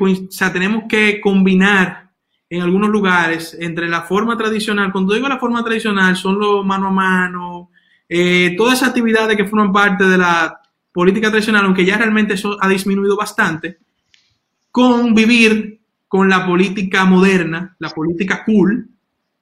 tenemos 0.53 0.83
que 0.87 1.19
combinar 1.19 2.11
en 2.49 2.61
algunos 2.61 2.89
lugares 2.89 3.57
entre 3.59 3.89
la 3.89 4.03
forma 4.03 4.37
tradicional, 4.37 4.93
cuando 4.93 5.15
digo 5.15 5.27
la 5.27 5.37
forma 5.37 5.65
tradicional, 5.65 6.15
son 6.15 6.39
los 6.39 6.65
mano 6.65 6.87
a 6.87 6.91
mano, 6.91 7.71
eh, 8.07 8.55
todas 8.55 8.75
esas 8.75 8.89
actividades 8.91 9.35
que 9.35 9.43
forman 9.43 9.73
parte 9.73 10.05
de 10.05 10.17
la 10.17 10.61
política 10.93 11.29
tradicional, 11.29 11.65
aunque 11.65 11.83
ya 11.83 11.97
realmente 11.97 12.35
eso 12.35 12.55
ha 12.57 12.69
disminuido 12.69 13.17
bastante, 13.17 13.79
con 14.71 15.13
vivir 15.13 15.81
con 16.15 16.29
la 16.29 16.45
política 16.45 17.03
moderna, 17.03 17.75
la 17.77 17.89
política 17.89 18.45
cool, 18.45 18.87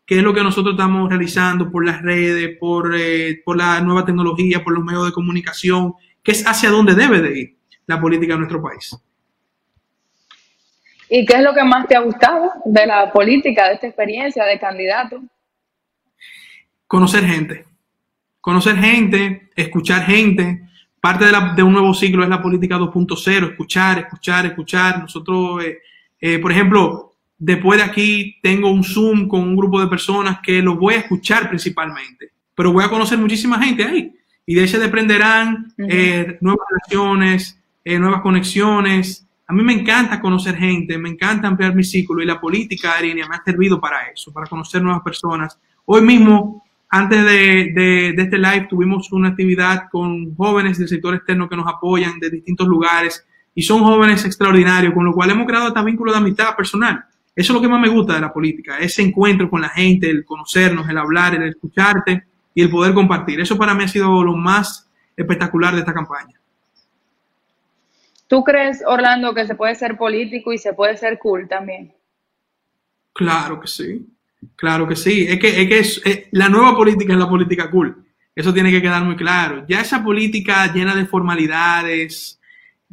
que 0.07 0.17
es 0.17 0.23
lo 0.23 0.33
que 0.33 0.41
nosotros 0.41 0.73
estamos 0.73 1.07
realizando 1.07 1.69
por 1.69 1.85
las 1.85 2.01
redes, 2.01 2.57
por, 2.59 2.95
eh, 2.97 3.43
por 3.45 3.57
la 3.57 3.79
nueva 3.81 4.03
tecnología, 4.03 4.63
por 4.63 4.73
los 4.73 4.83
medios 4.83 5.05
de 5.05 5.11
comunicación, 5.11 5.93
que 6.23 6.31
es 6.31 6.43
hacia 6.47 6.71
dónde 6.71 6.95
debe 6.95 7.21
de 7.21 7.39
ir 7.39 7.57
la 7.85 8.01
política 8.01 8.33
de 8.33 8.39
nuestro 8.39 8.59
país. 8.59 8.97
¿Y 11.07 11.23
qué 11.27 11.35
es 11.35 11.43
lo 11.43 11.53
que 11.53 11.63
más 11.63 11.87
te 11.87 11.95
ha 11.95 11.99
gustado 11.99 12.51
de 12.65 12.87
la 12.87 13.11
política, 13.13 13.67
de 13.67 13.75
esta 13.75 13.85
experiencia 13.85 14.43
de 14.43 14.59
candidato? 14.59 15.21
Conocer 16.87 17.23
gente. 17.23 17.67
Conocer 18.41 18.77
gente, 18.77 19.51
escuchar 19.55 20.07
gente. 20.07 20.67
Parte 20.99 21.25
de, 21.25 21.61
un 21.61 21.73
nuevo 21.73 21.93
ciclo 21.93 22.23
es 22.23 22.29
la 22.29 22.41
política 22.41 22.79
2.0, 22.79 23.51
escuchar, 23.51 23.99
escuchar, 23.99 24.47
escuchar. 24.47 24.97
Nosotros, 24.97 25.63
eh, 25.63 25.77
eh, 26.25 26.39
por 26.39 26.53
ejemplo, 26.53 27.15
después 27.37 27.77
de 27.79 27.83
aquí 27.83 28.37
tengo 28.41 28.71
un 28.71 28.81
Zoom 28.81 29.27
con 29.27 29.41
un 29.41 29.57
grupo 29.57 29.81
de 29.81 29.87
personas 29.87 30.39
que 30.41 30.61
los 30.61 30.79
voy 30.79 30.93
a 30.93 30.99
escuchar 30.99 31.49
principalmente, 31.49 32.31
pero 32.55 32.71
voy 32.71 32.85
a 32.85 32.89
conocer 32.89 33.17
muchísima 33.17 33.61
gente 33.61 33.83
ahí 33.83 34.13
y 34.45 34.55
de 34.55 34.61
ahí 34.61 34.67
se 34.69 34.79
desprenderán 34.79 35.73
eh, 35.77 36.37
nuevas 36.39 36.65
relaciones, 36.69 37.61
eh, 37.83 37.99
nuevas 37.99 38.21
conexiones. 38.21 39.27
A 39.45 39.51
mí 39.51 39.63
me 39.63 39.73
encanta 39.73 40.21
conocer 40.21 40.55
gente, 40.55 40.97
me 40.97 41.09
encanta 41.09 41.49
ampliar 41.49 41.75
mi 41.75 41.83
círculo 41.83 42.23
y 42.23 42.25
la 42.25 42.39
política, 42.39 42.93
Arinia, 42.97 43.27
me 43.27 43.35
ha 43.35 43.43
servido 43.43 43.81
para 43.81 44.07
eso, 44.07 44.31
para 44.31 44.47
conocer 44.47 44.81
nuevas 44.81 45.01
personas. 45.03 45.59
Hoy 45.83 46.03
mismo, 46.03 46.63
antes 46.87 47.21
de, 47.25 48.13
de, 48.15 48.15
este 48.17 48.37
live, 48.37 48.67
tuvimos 48.69 49.11
una 49.11 49.27
actividad 49.27 49.89
con 49.91 50.33
jóvenes 50.37 50.77
del 50.77 50.87
sector 50.87 51.15
externo 51.15 51.49
que 51.49 51.57
nos 51.57 51.67
apoyan 51.67 52.17
de 52.17 52.29
distintos 52.29 52.65
lugares 52.65 53.25
y 53.55 53.61
son 53.63 53.83
jóvenes 53.83 54.25
extraordinarios, 54.25 54.93
con 54.93 55.05
lo 55.05 55.13
cual 55.13 55.29
hemos 55.29 55.47
creado 55.47 55.67
este 55.67 55.83
vínculo 55.83 56.11
de 56.11 56.17
amistad 56.17 56.55
personal. 56.55 57.05
Eso 57.35 57.51
es 57.51 57.55
lo 57.55 57.61
que 57.61 57.67
más 57.67 57.81
me 57.81 57.89
gusta 57.89 58.13
de 58.13 58.21
la 58.21 58.31
política, 58.31 58.77
ese 58.77 59.01
encuentro 59.01 59.49
con 59.49 59.61
la 59.61 59.69
gente, 59.69 60.09
el 60.09 60.23
conocernos, 60.23 60.87
el 60.87 60.97
hablar, 60.97 61.35
el 61.35 61.49
escucharte 61.49 62.25
y 62.53 62.61
el 62.61 62.69
poder 62.69 62.93
compartir. 62.93 63.39
Eso 63.39 63.57
para 63.57 63.73
mí 63.73 63.83
ha 63.83 63.87
sido 63.87 64.23
lo 64.23 64.35
más 64.35 64.89
espectacular 65.15 65.73
de 65.73 65.79
esta 65.79 65.93
campaña. 65.93 66.39
¿Tú 68.27 68.43
crees, 68.43 68.83
Orlando, 68.85 69.33
que 69.33 69.45
se 69.45 69.55
puede 69.55 69.75
ser 69.75 69.97
político 69.97 70.53
y 70.53 70.57
se 70.57 70.73
puede 70.73 70.97
ser 70.97 71.19
cool 71.19 71.47
también? 71.47 71.93
Claro 73.13 73.59
que 73.59 73.67
sí, 73.67 74.07
claro 74.55 74.87
que 74.87 74.95
sí. 74.95 75.27
Es 75.27 75.39
que, 75.39 75.61
es 75.61 75.67
que 75.67 75.79
es, 75.79 76.01
la 76.31 76.49
nueva 76.49 76.75
política 76.75 77.13
es 77.13 77.19
la 77.19 77.29
política 77.29 77.69
cool. 77.69 78.03
Eso 78.35 78.53
tiene 78.53 78.71
que 78.71 78.81
quedar 78.81 79.03
muy 79.03 79.15
claro. 79.15 79.65
Ya 79.67 79.81
esa 79.81 80.03
política 80.03 80.71
llena 80.73 80.95
de 80.95 81.05
formalidades, 81.05 82.39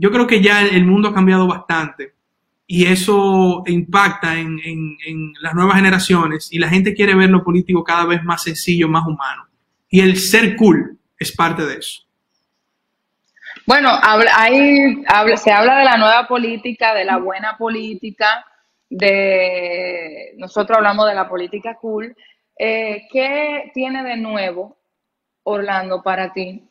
yo 0.00 0.10
creo 0.10 0.26
que 0.26 0.40
ya 0.40 0.62
el 0.62 0.86
mundo 0.86 1.10
ha 1.10 1.14
cambiado 1.14 1.46
bastante 1.46 2.14
y 2.66 2.86
eso 2.86 3.62
impacta 3.66 4.38
en, 4.38 4.56
las 5.42 5.54
nuevas 5.54 5.76
generaciones 5.76 6.48
y 6.50 6.58
la 6.58 6.68
gente 6.68 6.94
quiere 6.94 7.14
ver 7.14 7.28
lo 7.28 7.44
político 7.44 7.84
cada 7.84 8.06
vez 8.06 8.22
más 8.22 8.42
sencillo, 8.42 8.88
más 8.88 9.06
humano. 9.06 9.46
Y 9.90 10.00
el 10.00 10.16
ser 10.16 10.56
cool 10.56 10.98
es 11.18 11.36
parte 11.36 11.66
de 11.66 11.74
eso. 11.74 12.02
Bueno, 13.66 13.90
hay, 14.00 15.02
se 15.36 15.52
habla 15.52 15.78
de 15.80 15.84
la 15.84 15.98
nueva 15.98 16.26
política, 16.26 16.94
de 16.94 17.04
la 17.04 17.18
buena 17.18 17.58
política, 17.58 18.44
de 18.88 20.32
nosotros 20.38 20.78
hablamos 20.78 21.08
de 21.08 21.14
la 21.14 21.28
política 21.28 21.74
cool. 21.74 22.16
eh, 22.58 23.02
¿qué 23.12 23.70
tiene 23.74 24.02
de 24.02 24.16
nuevo, 24.16 24.78
Orlando, 25.42 26.02
para 26.02 26.32
ti 26.32 26.64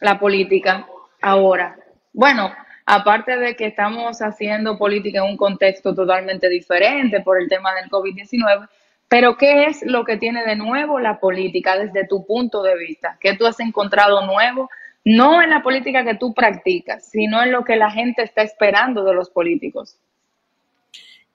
la 0.00 0.20
política 0.20 0.86
ahora? 1.20 1.76
Bueno, 2.12 2.50
aparte 2.86 3.36
de 3.38 3.54
que 3.54 3.66
estamos 3.66 4.20
haciendo 4.20 4.76
política 4.76 5.20
en 5.20 5.30
un 5.30 5.36
contexto 5.36 5.94
totalmente 5.94 6.48
diferente 6.48 7.20
por 7.20 7.40
el 7.40 7.48
tema 7.48 7.70
del 7.74 7.88
COVID-19, 7.88 8.68
pero 9.08 9.36
¿qué 9.36 9.64
es 9.64 9.82
lo 9.84 10.04
que 10.04 10.16
tiene 10.16 10.44
de 10.44 10.56
nuevo 10.56 10.98
la 11.00 11.18
política 11.18 11.76
desde 11.76 12.06
tu 12.06 12.26
punto 12.26 12.62
de 12.62 12.76
vista? 12.78 13.16
¿Qué 13.20 13.36
tú 13.36 13.46
has 13.46 13.58
encontrado 13.60 14.24
nuevo? 14.26 14.68
No 15.04 15.42
en 15.42 15.50
la 15.50 15.62
política 15.62 16.04
que 16.04 16.14
tú 16.14 16.34
practicas, 16.34 17.10
sino 17.10 17.42
en 17.42 17.52
lo 17.52 17.64
que 17.64 17.76
la 17.76 17.90
gente 17.90 18.22
está 18.22 18.42
esperando 18.42 19.02
de 19.04 19.14
los 19.14 19.30
políticos. 19.30 19.96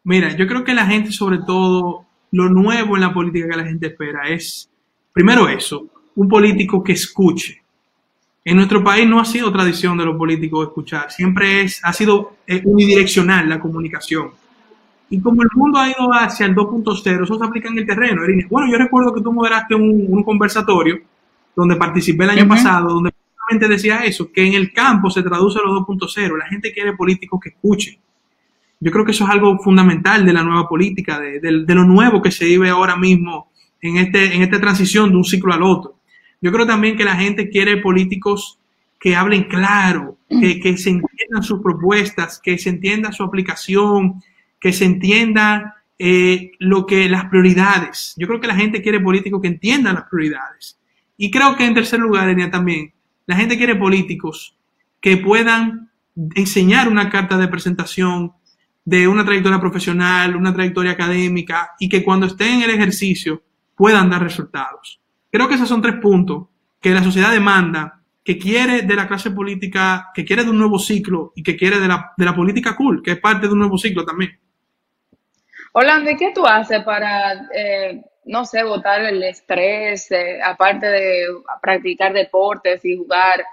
Mira, 0.03 0.35
yo 0.35 0.45
creo 0.47 0.63
que 0.63 0.73
la 0.73 0.85
gente, 0.85 1.11
sobre 1.11 1.39
todo, 1.45 2.05
lo 2.31 2.49
nuevo 2.49 2.95
en 2.95 3.01
la 3.01 3.13
política 3.13 3.47
que 3.49 3.57
la 3.57 3.65
gente 3.65 3.87
espera 3.87 4.29
es, 4.29 4.69
primero 5.11 5.49
eso, 5.49 5.89
un 6.15 6.27
político 6.27 6.83
que 6.83 6.93
escuche, 6.93 7.63
en 8.47 8.57
nuestro 8.57 8.83
país 8.83 9.07
no 9.09 9.19
ha 9.19 9.25
sido 9.25 9.51
tradición 9.51 9.97
de 9.97 10.05
los 10.05 10.15
políticos 10.15 10.67
escuchar, 10.67 11.11
siempre 11.11 11.63
es, 11.63 11.83
ha 11.83 11.91
sido 11.91 12.37
eh, 12.45 12.61
unidireccional 12.63 13.49
la 13.49 13.59
comunicación. 13.59 14.29
Y 15.09 15.19
como 15.19 15.41
el 15.41 15.49
mundo 15.55 15.79
ha 15.79 15.89
ido 15.89 16.13
hacia 16.13 16.45
el 16.45 16.55
2.0, 16.55 17.23
eso 17.23 17.39
se 17.39 17.45
aplica 17.45 17.69
en 17.69 17.79
el 17.79 17.87
terreno. 17.87 18.21
Bueno, 18.49 18.71
yo 18.71 18.77
recuerdo 18.77 19.13
que 19.13 19.21
tú 19.21 19.33
moderaste 19.33 19.73
un, 19.73 20.23
conversatorio 20.23 20.99
donde 21.55 21.75
participé 21.75 22.25
el 22.25 22.31
año 22.31 22.47
pasado, 22.47 22.93
donde 22.93 23.11
precisamente 23.11 23.67
decía 23.67 24.05
eso, 24.05 24.31
que 24.31 24.45
en 24.45 24.53
el 24.53 24.71
campo 24.73 25.09
se 25.09 25.23
traduce 25.23 25.59
los 25.63 25.81
2.0. 25.81 26.37
La 26.37 26.47
gente 26.47 26.71
quiere 26.71 26.93
políticos 26.93 27.39
que 27.41 27.49
escuchen. 27.49 27.97
Yo 28.79 28.91
creo 28.91 29.05
que 29.05 29.11
eso 29.11 29.23
es 29.23 29.29
algo 29.29 29.57
fundamental 29.59 30.25
de 30.25 30.33
la 30.33 30.43
nueva 30.43 30.67
política, 30.67 31.19
de, 31.19 31.39
de 31.39 31.75
lo 31.75 31.83
nuevo 31.83 32.21
que 32.21 32.31
se 32.31 32.45
vive 32.45 32.69
ahora 32.69 32.95
mismo 32.95 33.49
en, 33.81 33.97
este, 33.97 34.35
en 34.35 34.41
esta 34.41 34.59
transición 34.59 35.09
de 35.11 35.17
un 35.17 35.23
ciclo 35.23 35.53
al 35.53 35.63
otro. 35.63 35.94
Yo 36.45 36.51
creo 36.51 36.67
también 36.67 36.95
que 36.95 37.03
la 37.03 37.15
gente 37.15 37.49
quiere 37.49 37.77
políticos 37.77 38.59
que 38.99 39.15
hablen 39.15 39.45
claro, 39.45 40.19
que, 40.29 40.77
se 40.77 40.91
entiendan 40.91 41.41
sus 41.41 41.59
propuestas, 41.59 42.39
que 42.39 42.59
se 42.59 42.69
entienda 42.69 43.11
su 43.11 43.23
aplicación, 43.23 44.21
que 44.61 44.71
se 44.71 44.85
entienda 44.85 45.77
eh, 45.97 46.51
lo 46.59 46.85
que 46.85 47.09
las 47.09 47.25
prioridades. 47.31 48.13
Yo 48.15 48.27
creo 48.27 48.39
que 48.39 48.45
la 48.45 48.55
gente 48.55 48.83
quiere 48.83 48.99
políticos 48.99 49.41
que 49.41 49.47
entiendan 49.47 49.95
las 49.95 50.03
prioridades. 50.03 50.79
Y 51.17 51.31
creo 51.31 51.55
que 51.55 51.65
en 51.65 51.73
tercer 51.73 51.99
lugar, 51.99 52.29
Enia, 52.29 52.51
también, 52.51 52.93
la 53.25 53.37
gente 53.37 53.57
quiere 53.57 53.73
políticos 53.73 54.55
que 55.01 55.17
puedan 55.17 55.89
enseñar 56.35 56.89
una 56.89 57.09
carta 57.09 57.39
de 57.39 57.47
presentación 57.47 58.33
de 58.83 59.07
una 59.07 59.25
trayectoria 59.25 59.59
profesional, 59.59 60.35
una 60.35 60.53
trayectoria 60.53 60.91
académica 60.91 61.71
y 61.79 61.89
que 61.89 62.03
cuando 62.03 62.27
estén 62.27 62.61
en 62.61 62.69
el 62.69 62.75
ejercicio 62.75 63.41
puedan 63.75 64.11
dar 64.11 64.21
resultados. 64.21 65.01
Creo 65.35 65.49
que 65.49 65.55
esos 65.55 65.67
son 65.67 65.81
tres 65.81 65.95
puntos 65.95 66.47
que 66.79 66.91
la 66.91 67.03
sociedad 67.03 67.29
demanda, 67.29 67.99
que 68.23 68.37
quiere 68.37 68.83
de 68.83 68.95
la 68.95 69.05
clase 69.05 69.31
política, 69.31 70.09
que 70.13 70.23
quiere 70.23 70.45
de 70.45 70.49
un 70.49 70.57
nuevo 70.57 70.79
ciclo 70.79 71.33
y 71.35 71.43
que 71.43 71.57
quiere 71.57 71.77
de 71.81 71.89
la, 71.89 72.13
de 72.15 72.23
la 72.23 72.33
política 72.33 72.73
cool, 72.73 73.03
que 73.03 73.11
es 73.11 73.19
parte 73.19 73.45
de 73.45 73.51
un 73.51 73.59
nuevo 73.59 73.77
ciclo 73.77 74.05
también. 74.05 74.39
Orlando, 75.73 76.09
¿y 76.09 76.15
qué 76.15 76.31
tú 76.33 76.47
haces 76.47 76.81
para, 76.85 77.33
eh, 77.53 78.01
no 78.23 78.45
sé, 78.45 78.63
votar 78.63 79.01
el 79.01 79.21
estrés, 79.23 80.09
eh, 80.09 80.39
aparte 80.41 80.85
de 80.85 81.25
practicar 81.61 82.13
deportes 82.13 82.85
y 82.85 82.95
jugar 82.95 83.43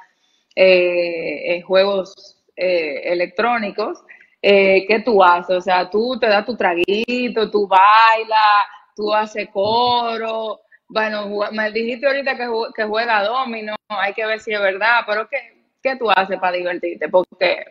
eh, 0.55 1.63
juegos 1.63 2.45
electrónicos? 2.55 4.05
¿Qué 4.41 5.03
tú 5.05 5.21
haces? 5.25 5.57
O 5.57 5.61
sea, 5.61 5.91
tú 5.91 6.17
te 6.21 6.29
das 6.29 6.47
tu 6.47 6.57
traguito, 6.57 7.51
tú 7.51 7.67
bailas, 7.67 8.69
tú 8.95 9.13
haces 9.13 9.49
coro, 9.53 10.61
bueno, 10.93 11.27
me 11.53 11.73
dijiste 11.73 12.07
ahorita 12.07 12.37
que, 12.37 12.47
que 12.77 12.85
juega 12.85 13.25
domino, 13.25 13.75
hay 13.89 14.13
que 14.13 14.27
ver 14.27 14.41
si 14.41 14.53
es 14.53 14.61
verdad, 14.61 15.01
pero 15.07 15.27
¿qué, 15.29 15.39
qué 15.83 15.97
tú 15.97 16.11
haces 16.11 16.39
para 16.39 16.57
divertirte? 16.57 17.09
Porque... 17.09 17.65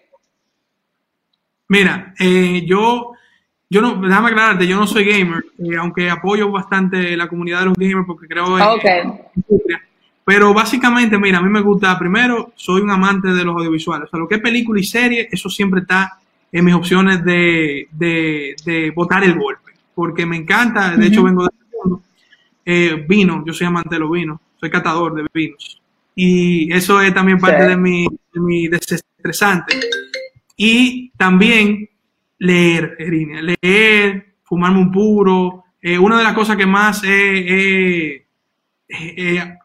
Mira, 1.67 2.13
eh, 2.19 2.63
yo, 2.65 3.13
yo 3.69 3.81
no, 3.81 3.95
déjame 3.95 4.29
aclararte, 4.29 4.67
yo 4.67 4.77
no 4.77 4.87
soy 4.87 5.05
gamer, 5.05 5.43
eh, 5.59 5.77
aunque 5.77 6.09
apoyo 6.09 6.51
bastante 6.51 7.15
la 7.15 7.27
comunidad 7.27 7.59
de 7.59 7.65
los 7.65 7.77
gamers 7.77 8.07
porque 8.07 8.27
creo 8.27 8.57
en, 8.57 8.63
okay. 8.63 9.03
Pero 10.25 10.53
básicamente, 10.53 11.17
mira, 11.17 11.37
a 11.37 11.41
mí 11.41 11.49
me 11.49 11.61
gusta, 11.61 11.97
primero, 11.97 12.53
soy 12.55 12.81
un 12.81 12.91
amante 12.91 13.29
de 13.29 13.43
los 13.43 13.55
audiovisuales. 13.55 14.07
O 14.07 14.09
sea, 14.09 14.19
lo 14.19 14.27
que 14.27 14.35
es 14.35 14.41
película 14.41 14.79
y 14.79 14.83
serie, 14.83 15.27
eso 15.31 15.49
siempre 15.49 15.81
está 15.81 16.19
en 16.51 16.65
mis 16.65 16.75
opciones 16.75 17.23
de, 17.23 17.87
de, 17.91 18.55
de 18.65 18.91
botar 18.91 19.23
el 19.23 19.37
golpe. 19.37 19.71
Porque 19.93 20.25
me 20.25 20.37
encanta, 20.37 20.95
de 20.95 21.07
hecho 21.07 21.23
vengo 21.23 21.43
de 21.43 21.49
eh, 22.65 23.05
vino, 23.07 23.43
yo 23.45 23.53
soy 23.53 23.67
amante 23.67 23.95
de 23.95 23.99
los 23.99 24.11
vinos, 24.11 24.39
soy 24.59 24.69
catador 24.69 25.15
de 25.15 25.25
vinos. 25.33 25.81
Y 26.15 26.71
eso 26.71 27.01
es 27.01 27.13
también 27.13 27.39
parte 27.39 27.67
de, 27.67 27.77
mi, 27.77 28.07
de 28.33 28.77
desestresante. 28.77 29.79
Y 30.55 31.11
también 31.17 31.89
leer, 32.37 32.97
leer, 32.99 34.35
fumarme 34.43 34.79
un 34.79 34.91
puro. 34.91 35.63
Eh, 35.81 35.97
una 35.97 36.17
de 36.17 36.23
las 36.23 36.33
cosas 36.33 36.57
que 36.57 36.65
más, 36.65 37.01
eh, 37.05 38.27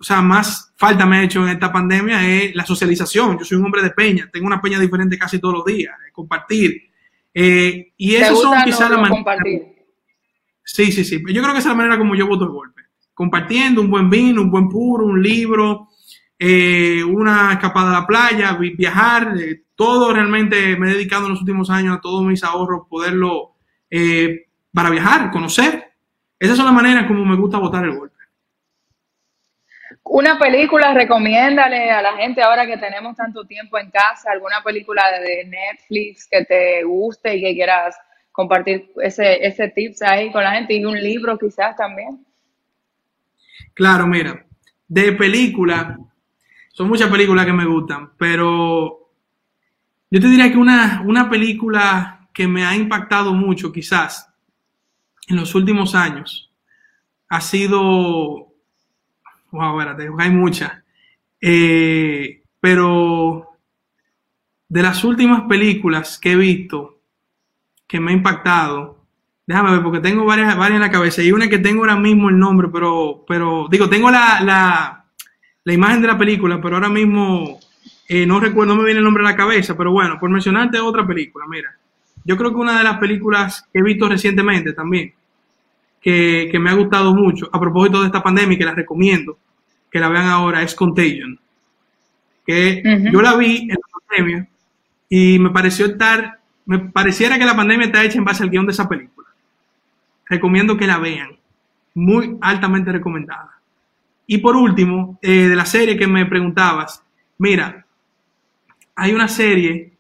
o 0.01 0.05
sea, 0.05 0.23
más 0.23 0.73
falta 0.77 1.05
me 1.05 1.19
ha 1.19 1.23
hecho 1.25 1.43
en 1.43 1.51
esta 1.51 1.73
pandemia 1.73 2.27
es 2.27 2.55
la 2.55 2.65
socialización. 2.65 3.39
Yo 3.39 3.45
soy 3.45 3.59
un 3.59 3.65
hombre 3.65 3.83
de 3.83 3.91
peña, 3.91 4.31
tengo 4.33 4.47
una 4.47 4.63
peña 4.63 4.79
diferente 4.79 5.19
casi 5.19 5.39
todos 5.39 5.55
los 5.57 5.65
días, 5.65 5.95
compartir. 6.13 6.91
y 7.35 8.15
eso 8.15 8.37
son 8.37 8.65
quizás 8.65 8.89
la 8.91 8.99
manera. 8.99 9.39
Sí, 10.65 10.91
sí, 10.91 11.05
sí. 11.05 11.23
Yo 11.33 11.43
creo 11.43 11.53
que 11.53 11.59
esa 11.59 11.69
es 11.69 11.75
la 11.75 11.75
manera 11.75 11.99
como 11.99 12.15
yo 12.15 12.27
voto 12.27 12.45
el 12.45 12.51
golpe 12.51 12.86
compartiendo 13.17 13.81
un 13.81 13.91
buen 13.91 14.11
vino, 14.11 14.43
un 14.43 14.51
buen 14.51 14.69
puro, 14.69 15.07
un 15.07 15.23
libro, 15.23 15.89
eh, 16.39 17.03
una 17.03 17.55
escapada 17.55 17.89
a 17.97 18.01
la 18.01 18.07
playa, 18.07 18.59
viajar, 18.77 19.33
eh, 19.41 19.63
todo 19.75 20.13
realmente 20.13 20.77
me 20.77 20.91
he 20.91 20.95
dedicado 20.95 21.25
en 21.25 21.31
los 21.31 21.41
últimos 21.41 21.71
años 21.71 21.97
a 21.97 22.01
todos 22.03 22.23
mis 22.23 22.45
ahorros, 22.45 22.87
poderlo 22.91 23.55
eh, 23.91 24.49
para 24.71 24.91
viajar, 24.91 25.31
conocer. 25.31 25.93
Esas 26.39 26.59
son 26.59 26.67
las 26.67 26.75
maneras 26.75 27.07
como 27.07 27.25
me 27.25 27.37
gusta 27.37 27.57
votar 27.57 27.85
el 27.85 27.97
golpe. 27.97 28.17
Una 30.05 30.39
película, 30.39 30.93
recomiéndale 30.93 31.91
a 31.91 32.03
la 32.03 32.19
gente 32.19 32.43
ahora 32.43 32.67
que 32.67 32.77
tenemos 32.77 33.17
tanto 33.17 33.47
tiempo 33.47 33.79
en 33.79 33.91
casa, 33.91 34.31
alguna 34.31 34.63
película 34.63 35.03
de 35.21 35.47
Netflix 35.47 36.29
que 36.31 36.45
te 36.45 36.85
guste 36.85 37.35
y 37.35 37.41
que 37.41 37.55
quieras 37.55 37.97
compartir 38.31 38.93
ese, 39.03 39.45
ese 39.45 39.69
tips 39.69 40.03
ahí 40.03 40.31
con 40.31 40.45
la 40.45 40.53
gente 40.53 40.75
y 40.75 40.85
un 40.85 41.03
libro 41.03 41.39
quizás 41.39 41.75
también. 41.77 42.26
Claro, 43.75 44.07
mira, 44.07 44.47
de 44.89 45.13
película, 45.13 45.99
son 46.73 46.89
muchas 46.89 47.11
películas 47.11 47.47
que 47.47 47.53
me 47.53 47.65
gustan, 47.65 48.13
pero 48.17 49.11
yo 50.11 50.21
te 50.21 50.29
diría 50.29 50.51
que 50.51 50.59
una, 50.59 51.03
una 51.05 51.29
película 51.29 52.29
que 52.33 52.47
me 52.47 52.65
ha 52.65 52.77
impactado 52.77 53.33
mucho, 53.33 53.73
quizás, 53.73 54.29
en 55.29 55.37
los 55.37 55.55
últimos 55.55 55.95
años, 55.95 56.53
ha 57.29 57.41
sido, 57.41 58.53
wow, 59.51 59.81
espérate, 59.81 60.09
hay 60.19 60.31
muchas, 60.31 60.73
eh, 61.41 62.43
pero 62.61 63.59
de 64.69 64.83
las 64.83 65.05
últimas 65.05 65.43
películas 65.43 66.19
que 66.19 66.33
he 66.33 66.37
visto 66.37 67.01
que 67.87 68.01
me 68.01 68.11
ha 68.11 68.15
impactado, 68.15 68.96
Déjame 69.47 69.71
ver, 69.71 69.83
porque 69.83 70.01
tengo 70.01 70.25
varias, 70.25 70.57
varias 70.57 70.77
en 70.77 70.81
la 70.81 70.91
cabeza. 70.91 71.23
Y 71.23 71.31
una 71.31 71.49
que 71.49 71.59
tengo 71.59 71.83
ahora 71.83 71.97
mismo 71.97 72.29
el 72.29 72.39
nombre, 72.39 72.69
pero, 72.73 73.25
pero 73.29 73.69
digo, 73.71 73.89
tengo 73.89 74.11
la, 74.11 74.41
la, 74.41 75.05
la 75.63 75.73
imagen 75.73 76.03
de 76.03 76.09
la 76.09 76.19
película, 76.19 76.61
pero 76.61 76.77
ahora 76.77 76.89
mismo 76.89 77.61
eh, 78.09 78.27
no 78.27 78.41
recuerdo, 78.41 78.75
no 78.75 78.81
me 78.81 78.87
viene 78.87 78.99
el 78.99 79.05
nombre 79.05 79.23
a 79.23 79.31
la 79.31 79.37
cabeza. 79.37 79.77
Pero 79.77 79.93
bueno, 79.93 80.19
por 80.19 80.31
mencionarte 80.31 80.81
otra 80.81 81.07
película, 81.07 81.45
mira. 81.49 81.77
Yo 82.25 82.37
creo 82.37 82.51
que 82.51 82.57
una 82.57 82.77
de 82.77 82.83
las 82.83 82.99
películas 82.99 83.69
que 83.73 83.79
he 83.79 83.83
visto 83.85 84.09
recientemente 84.09 84.73
también, 84.73 85.15
que, 86.01 86.49
que 86.51 86.59
me 86.59 86.71
ha 86.71 86.75
gustado 86.75 87.15
mucho, 87.15 87.49
a 87.53 87.61
propósito 87.61 88.01
de 88.01 88.07
esta 88.07 88.23
pandemia, 88.25 88.59
que 88.59 88.65
la 88.65 88.75
recomiendo, 88.75 89.39
que 89.89 90.01
la 90.01 90.09
vean 90.09 90.27
ahora, 90.27 90.61
es 90.63 90.75
Contagion. 90.75 91.39
Que 92.45 92.83
yo 93.13 93.23
la 93.23 93.37
vi 93.37 93.63
en 93.63 93.69
la 93.69 93.77
pandemia 94.09 94.49
y 95.09 95.39
me 95.39 95.51
pareció 95.51 95.87
estar, 95.87 96.41
me 96.65 96.81
pareciera 96.81 97.39
que 97.39 97.45
la 97.45 97.55
pandemia 97.55 97.87
está 97.87 98.05
hecha 98.05 98.19
en 98.19 98.25
base 98.25 98.43
al 98.43 98.51
guion 98.51 98.67
de 98.67 98.73
esa 98.73 98.89
película 98.89 99.16
recomiendo 100.27 100.77
que 100.77 100.87
la 100.87 100.99
vean. 100.99 101.31
Muy 101.95 102.37
altamente 102.41 102.93
recomendada. 102.93 103.57
Y 104.27 104.39
por 104.39 104.57
último, 104.57 105.19
eh, 105.23 105.49
de 105.49 105.57
la 105.57 105.65
serie 105.65 105.97
que 105.97 106.07
me 106.07 106.27
preguntabas, 106.27 107.03
mira, 107.39 107.87
hay 108.97 109.13
una 109.13 109.29
serie, 109.29 109.93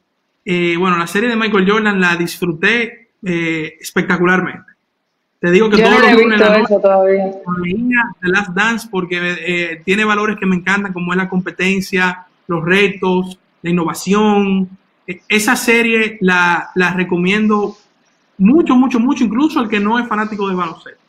eh, 0.44 0.76
bueno, 0.76 0.98
la 0.98 1.06
serie 1.06 1.28
de 1.28 1.36
Michael 1.36 1.70
Jordan 1.70 2.00
la 2.00 2.16
disfruté 2.16 3.10
eh, 3.24 3.76
espectacularmente. 3.80 4.72
Te 5.38 5.50
digo 5.50 5.70
que 5.70 5.82
todo 5.82 6.00
lo 6.00 6.18
que 6.18 6.36
la 6.36 6.64
todavía. 6.66 7.24
The 8.20 8.28
Last 8.28 8.50
Dance 8.50 8.88
porque 8.90 9.80
tiene 9.84 10.04
valores 10.04 10.38
que 10.38 10.46
me 10.46 10.56
encantan, 10.56 10.92
como 10.92 11.12
es 11.12 11.18
la 11.18 11.28
competencia, 11.28 12.26
los 12.48 12.64
retos, 12.64 13.38
la 13.62 13.70
innovación. 13.70 14.70
E, 15.06 15.20
esa 15.28 15.54
serie 15.54 16.16
la, 16.20 16.70
la 16.74 16.94
recomiendo 16.94 17.76
mucho, 18.38 18.74
mucho, 18.74 19.00
mucho, 19.00 19.24
incluso 19.24 19.60
el 19.60 19.68
que 19.68 19.80
no 19.80 19.98
es 19.98 20.06
fanático 20.06 20.48
de 20.48 20.54
baloncesto. 20.54 21.00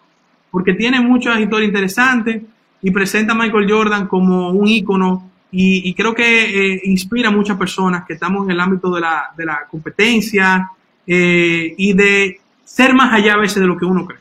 porque 0.49 0.73
tiene 0.73 0.99
muchas 1.01 1.39
historias 1.39 1.67
interesantes 1.67 2.41
y 2.81 2.91
presenta 2.91 3.33
a 3.33 3.35
Michael 3.35 3.69
Jordan 3.69 4.07
como 4.07 4.49
un 4.51 4.67
ícono 4.67 5.29
y, 5.51 5.93
creo 5.93 6.13
que 6.13 6.73
eh, 6.73 6.81
inspira 6.85 7.29
a 7.29 7.31
muchas 7.31 7.57
personas 7.57 8.05
que 8.05 8.13
estamos 8.13 8.45
en 8.45 8.51
el 8.51 8.59
ámbito 8.59 8.93
de 8.93 9.01
la, 9.01 9.29
de 9.35 9.45
la 9.45 9.65
competencia 9.69 10.69
eh, 11.05 11.73
y 11.77 11.93
de 11.93 12.41
ser 12.65 12.93
más 12.93 13.13
allá 13.13 13.33
a 13.33 13.37
veces 13.37 13.61
de 13.61 13.67
lo 13.67 13.77
que 13.77 13.85
uno 13.85 14.05
cree. 14.05 14.19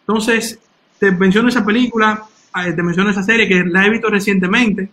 Entonces, 0.00 0.58
te 0.98 1.12
menciono 1.12 1.48
esa 1.48 1.64
película, 1.64 2.24
eh, 2.66 2.72
te 2.72 2.82
menciono 2.82 3.10
esa 3.10 3.22
serie 3.22 3.48
que 3.48 3.64
la 3.64 3.86
he 3.86 3.90
visto 3.90 4.10
recientemente 4.10 4.90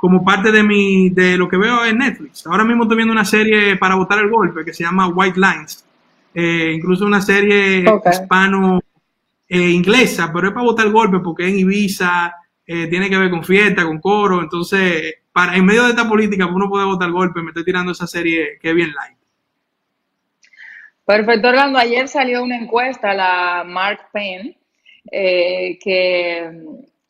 como 0.00 0.24
parte 0.24 0.50
de, 0.50 0.62
mi, 0.62 1.10
de 1.10 1.36
lo 1.36 1.46
que 1.46 1.58
veo 1.58 1.84
en 1.84 1.98
Netflix. 1.98 2.46
Ahora 2.46 2.64
mismo 2.64 2.84
estoy 2.84 2.96
viendo 2.96 3.12
una 3.12 3.24
serie 3.24 3.76
para 3.76 3.96
votar 3.96 4.18
el 4.18 4.30
golpe 4.30 4.64
que 4.64 4.72
se 4.72 4.82
llama 4.82 5.08
White 5.08 5.38
Lines. 5.38 5.84
incluso 6.34 7.04
una 7.04 7.20
serie 7.20 7.84
hispano 8.10 8.80
inglesa, 9.48 10.30
pero 10.32 10.48
es 10.48 10.54
para 10.54 10.64
votar 10.64 10.86
el 10.86 10.92
golpe 10.92 11.18
porque 11.18 11.48
en 11.48 11.58
Ibiza 11.58 12.34
eh, 12.72 12.86
tiene 12.86 13.10
que 13.10 13.18
ver 13.18 13.30
con 13.30 13.42
fiesta, 13.42 13.84
con 13.84 14.00
coro. 14.00 14.40
Entonces, 14.40 15.16
para, 15.32 15.56
en 15.56 15.64
medio 15.64 15.82
de 15.82 15.90
esta 15.90 16.08
política, 16.08 16.46
uno 16.46 16.68
puede 16.68 16.84
votar 16.84 17.10
golpe. 17.10 17.42
Me 17.42 17.48
estoy 17.48 17.64
tirando 17.64 17.90
esa 17.90 18.06
serie 18.06 18.58
que 18.62 18.70
es 18.70 18.74
bien 18.76 18.92
light. 18.94 19.18
Perfecto, 21.04 21.48
Orlando. 21.48 21.80
Ayer 21.80 22.06
salió 22.06 22.44
una 22.44 22.56
encuesta, 22.56 23.12
la 23.12 23.64
Mark 23.66 24.06
Penn, 24.12 24.56
eh, 25.10 25.80
que, 25.82 26.44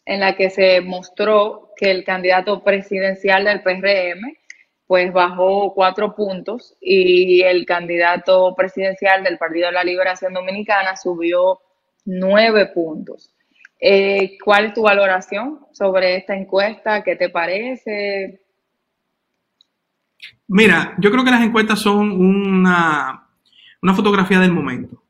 en 0.07 0.21
la 0.21 0.35
que 0.35 0.49
se 0.49 0.81
mostró 0.81 1.70
que 1.81 1.91
el 1.91 2.05
candidato 2.05 2.63
presidencial 2.63 3.45
del 3.45 3.63
PRM 3.63 4.37
pues 4.87 5.13
bajó 5.13 5.73
cuatro 5.73 6.15
puntos 6.15 6.77
y 6.81 7.41
el 7.43 7.65
candidato 7.65 8.55
presidencial 8.55 9.25
del 9.25 9.39
Partido 9.39 9.67
de 9.69 9.73
la 9.73 9.85
Liberación 9.85 10.35
Dominicana 10.35 10.97
subió 10.97 11.61
nueve 12.05 12.67
puntos. 12.75 13.35
Eh, 13.81 14.37
¿Cuál 14.45 14.67
es 14.67 14.75
tu 14.75 14.83
valoración 14.83 15.61
sobre 15.73 16.17
esta 16.17 16.37
encuesta? 16.37 17.03
¿Qué 17.03 17.17
te 17.17 17.31
parece? 17.31 18.43
Mira, 20.49 20.97
yo 20.99 21.11
creo 21.11 21.25
que 21.25 21.31
las 21.31 21.43
encuestas 21.43 21.79
son 21.79 22.11
una, 22.11 23.27
una 23.81 23.95
fotografía 23.95 24.41
del 24.41 24.53
momento. 24.53 25.03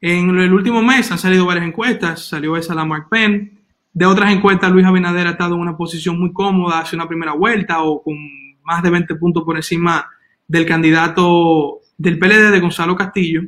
En 0.00 0.38
el 0.38 0.52
último 0.52 0.80
mes 0.82 1.12
han 1.12 1.18
salido 1.18 1.44
varias 1.44 1.66
encuestas, 1.66 2.26
salió 2.26 2.56
esa 2.56 2.74
la 2.74 2.86
Mark 2.86 3.08
Penn. 3.10 3.55
De 3.96 4.04
otras 4.04 4.30
encuestas, 4.30 4.70
Luis 4.70 4.84
Abinader 4.84 5.26
ha 5.26 5.30
estado 5.30 5.54
en 5.54 5.62
una 5.62 5.74
posición 5.74 6.20
muy 6.20 6.30
cómoda 6.30 6.80
hace 6.80 6.94
una 6.94 7.08
primera 7.08 7.32
vuelta 7.32 7.80
o 7.80 8.02
con 8.02 8.14
más 8.62 8.82
de 8.82 8.90
20 8.90 9.14
puntos 9.14 9.42
por 9.42 9.56
encima 9.56 10.06
del 10.46 10.66
candidato 10.66 11.78
del 11.96 12.18
PLD 12.18 12.50
de 12.50 12.60
Gonzalo 12.60 12.94
Castillo. 12.94 13.44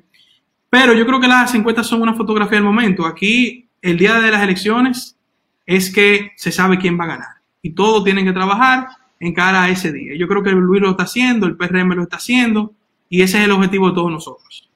Pero 0.70 0.94
yo 0.94 1.04
creo 1.04 1.20
que 1.20 1.28
las 1.28 1.54
encuestas 1.54 1.86
son 1.86 2.00
una 2.00 2.14
fotografía 2.14 2.56
del 2.56 2.64
momento. 2.64 3.04
Aquí 3.04 3.68
el 3.82 3.98
día 3.98 4.14
de 4.20 4.30
las 4.30 4.42
elecciones 4.42 5.18
es 5.66 5.92
que 5.92 6.32
se 6.36 6.50
sabe 6.50 6.78
quién 6.78 6.98
va 6.98 7.04
a 7.04 7.08
ganar. 7.08 7.28
Y 7.60 7.74
todos 7.74 8.02
tienen 8.02 8.24
que 8.24 8.32
trabajar 8.32 8.86
en 9.20 9.34
cara 9.34 9.64
a 9.64 9.68
ese 9.68 9.92
día. 9.92 10.16
Yo 10.16 10.28
creo 10.28 10.42
que 10.42 10.52
Luis 10.52 10.80
lo 10.80 10.92
está 10.92 11.02
haciendo, 11.02 11.46
el 11.46 11.58
PRM 11.58 11.92
lo 11.92 12.04
está 12.04 12.16
haciendo, 12.16 12.72
y 13.10 13.20
ese 13.20 13.36
es 13.36 13.44
el 13.44 13.50
objetivo 13.50 13.90
de 13.90 13.94
todos 13.96 14.10
nosotros. 14.10 14.70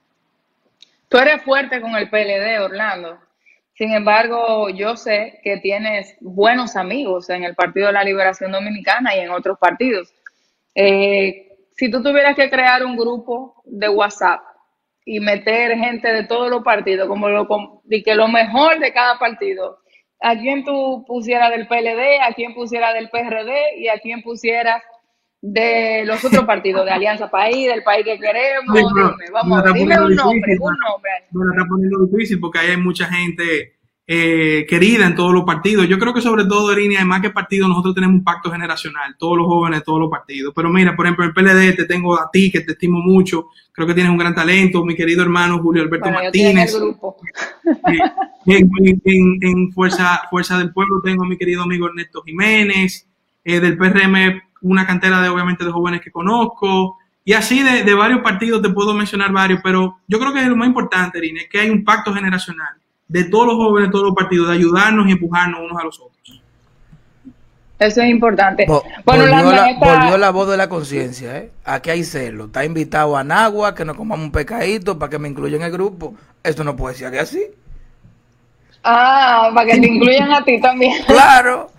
Tú 1.09 1.17
eres 1.17 1.43
fuerte 1.43 1.81
con 1.81 1.97
el 1.97 2.11
PLD, 2.11 2.63
Orlando. 2.63 3.32
Sin 3.83 3.91
embargo, 3.91 4.71
yo 4.71 4.95
sé 4.95 5.41
que 5.43 5.57
tienes 5.57 6.17
buenos 6.21 6.77
amigos 6.77 7.29
en 7.31 7.43
el 7.43 7.57
Partido 7.57 7.89
de 7.89 7.95
la 7.95 8.05
Liberación 8.05 8.53
Dominicana 8.53 9.17
y 9.17 9.19
en 9.19 9.31
otros 9.31 9.59
partidos. 9.59 10.15
Eh, 10.73 11.49
si 11.73 11.91
tú 11.91 12.01
tuvieras 12.01 12.37
que 12.37 12.49
crear 12.49 12.87
un 12.87 12.97
grupo 12.97 13.61
de 13.65 13.89
WhatsApp 13.89 14.41
y 15.05 15.19
meter 15.19 15.77
gente 15.77 16.13
de 16.13 16.23
todos 16.29 16.49
los 16.49 16.63
partidos, 16.63 17.09
como 17.09 17.29
lo, 17.29 17.49
de 17.83 18.05
que 18.05 18.15
lo 18.15 18.29
mejor 18.29 18.79
de 18.79 18.93
cada 18.93 19.19
partido, 19.19 19.79
a 20.21 20.39
quién 20.39 20.65
tú 20.65 21.05
pusieras 21.05 21.51
del 21.51 21.67
PLD, 21.67 22.21
a 22.23 22.33
quién 22.35 22.55
pusieras 22.55 22.95
del 22.95 23.11
PRD 23.11 23.79
y 23.79 23.89
a 23.89 23.99
quién 23.99 24.23
pusieras 24.23 24.81
de 25.43 26.05
los 26.07 26.25
otros 26.25 26.45
partidos, 26.45 26.85
de 26.85 26.93
Alianza 26.93 27.29
País, 27.29 27.67
del 27.67 27.83
país 27.83 28.05
que 28.05 28.17
queremos, 28.17 28.75
dime, 28.75 29.31
vamos, 29.33 29.65
dime 29.75 30.01
un 30.01 30.15
nombre, 30.15 30.57
un 30.59 30.77
nombre. 30.79 31.11
Bueno, 31.33 31.53
está 31.53 31.67
poniendo 31.69 32.07
difícil 32.07 32.39
porque 32.39 32.61
ahí 32.61 32.71
hay 32.71 32.77
mucha 32.77 33.07
gente 33.07 33.75
eh, 34.07 34.65
querida 34.69 35.05
en 35.05 35.17
todos 35.17 35.35
los 35.35 35.43
partidos. 35.43 35.89
Yo 35.89 35.99
creo 35.99 36.15
que 36.15 36.21
sobre 36.21 36.45
todo, 36.45 36.71
Erini, 36.71 36.95
además 36.95 37.23
que 37.23 37.31
partido, 37.31 37.67
nosotros 37.67 37.93
tenemos 37.93 38.19
un 38.19 38.25
pacto 38.25 38.53
generacional, 38.53 39.17
todos 39.19 39.37
los 39.37 39.49
jóvenes, 39.49 39.83
todos 39.83 39.99
los 39.99 40.11
partidos. 40.11 40.53
Pero 40.55 40.71
mira, 40.71 40.95
por 40.95 41.07
ejemplo, 41.07 41.25
el 41.25 41.33
PLD 41.33 41.75
te 41.75 41.87
tengo 41.87 42.15
a 42.15 42.31
ti, 42.33 42.49
que 42.53 42.61
te 42.61 42.73
estimo 42.73 43.01
mucho, 43.01 43.49
creo 43.73 43.89
que 43.89 43.95
tienes 43.95 44.13
un 44.13 44.19
gran 44.19 44.37
talento, 44.37 44.85
mi 44.85 44.95
querido 44.95 45.23
hermano 45.23 45.59
Julio 45.61 45.83
Alberto 45.83 46.09
Martínez. 46.09 46.73
En, 48.45 49.73
Fuerza, 49.73 50.23
Fuerza 50.31 50.57
del 50.59 50.73
Pueblo 50.73 51.01
tengo 51.03 51.25
a 51.25 51.29
mi 51.29 51.37
querido 51.37 51.63
amigo 51.63 51.89
Ernesto 51.89 52.23
Jiménez, 52.23 53.09
eh, 53.45 53.59
del 53.59 53.77
PRM 53.77 54.41
una 54.63 54.87
cantera 54.87 55.21
de 55.21 55.29
obviamente 55.29 55.65
de 55.65 55.71
jóvenes 55.71 56.01
que 56.01 56.11
conozco, 56.11 56.99
y 57.25 57.35
así 57.35 57.63
de, 57.63 57.85
de 57.85 57.95
varios 57.95 58.21
partidos 58.21 58.63
te 58.63 58.71
puedo 58.71 58.95
mencionar 58.95 59.31
varios, 59.33 59.61
pero 59.63 59.99
yo 60.09 60.19
creo 60.19 60.33
que 60.33 60.43
lo 60.43 60.57
más 60.57 60.67
importante, 60.67 61.19
Erini, 61.19 61.41
es 61.41 61.49
que 61.49 61.61
hay 61.61 61.71
un 61.71 61.85
pacto 61.85 62.13
generacional 62.13 62.75
de 63.09 63.25
todos 63.25 63.47
los 63.47 63.57
jóvenes, 63.57 63.89
de 63.89 63.93
todos 63.93 64.07
los 64.07 64.15
partidos, 64.15 64.49
de 64.49 64.55
ayudarnos 64.55 65.07
y 65.07 65.13
empujarnos 65.13 65.61
unos 65.61 65.79
a 65.79 65.85
los 65.85 66.01
otros. 66.01 66.43
Eso 67.79 68.01
es 68.01 68.11
importante. 68.11 68.65
bueno, 69.05 69.25
volvió, 69.79 70.17
la, 70.17 70.31
voz 70.31 70.49
de 70.49 70.57
la 70.57 70.69
conciencia, 70.69 71.37
¿eh? 71.37 71.51
Aquí 71.65 71.91
hay 71.91 72.05
celo. 72.05 72.45
Está 72.45 72.65
invitado 72.65 73.17
a 73.17 73.25
Nagua, 73.25 73.75
que 73.75 73.85
nos 73.85 73.97
comamos 73.97 74.25
un 74.25 74.31
pecadito 74.31 74.99
para 74.99 75.11
que 75.11 75.19
me 75.19 75.29
incluyan 75.29 75.63
en 75.63 75.67
el 75.67 75.73
grupo. 75.73 76.15
Esto 76.45 76.63
no 76.63 76.77
puede 76.77 76.95
ser 76.95 77.19
así. 77.19 77.43
Ah, 78.85 79.51
para 79.53 79.67
que 79.67 79.81
te 79.81 79.87
incluyan 79.89 80.33
a 80.33 80.45
ti 80.45 80.61
también. 80.61 81.05
Claro. 81.07 81.72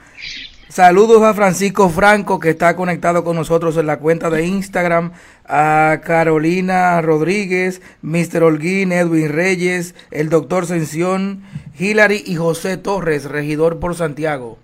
Saludos 0.73 1.21
a 1.21 1.35
Francisco 1.35 1.87
Franco 1.89 2.39
que 2.39 2.49
está 2.49 2.75
conectado 2.75 3.23
con 3.23 3.35
nosotros 3.35 3.77
en 3.77 3.85
la 3.85 3.99
cuenta 3.99 4.31
de 4.31 4.47
Instagram, 4.47 5.11
a 5.45 6.01
Carolina 6.03 6.99
Rodríguez, 6.99 7.79
Mr. 8.01 8.41
Holguín, 8.41 8.91
Edwin 8.91 9.31
Reyes, 9.31 9.93
el 10.09 10.29
doctor 10.31 10.65
Sención, 10.65 11.43
Hilary 11.77 12.23
y 12.25 12.37
José 12.37 12.77
Torres, 12.77 13.25
regidor 13.25 13.79
por 13.79 13.93
Santiago. 13.93 14.57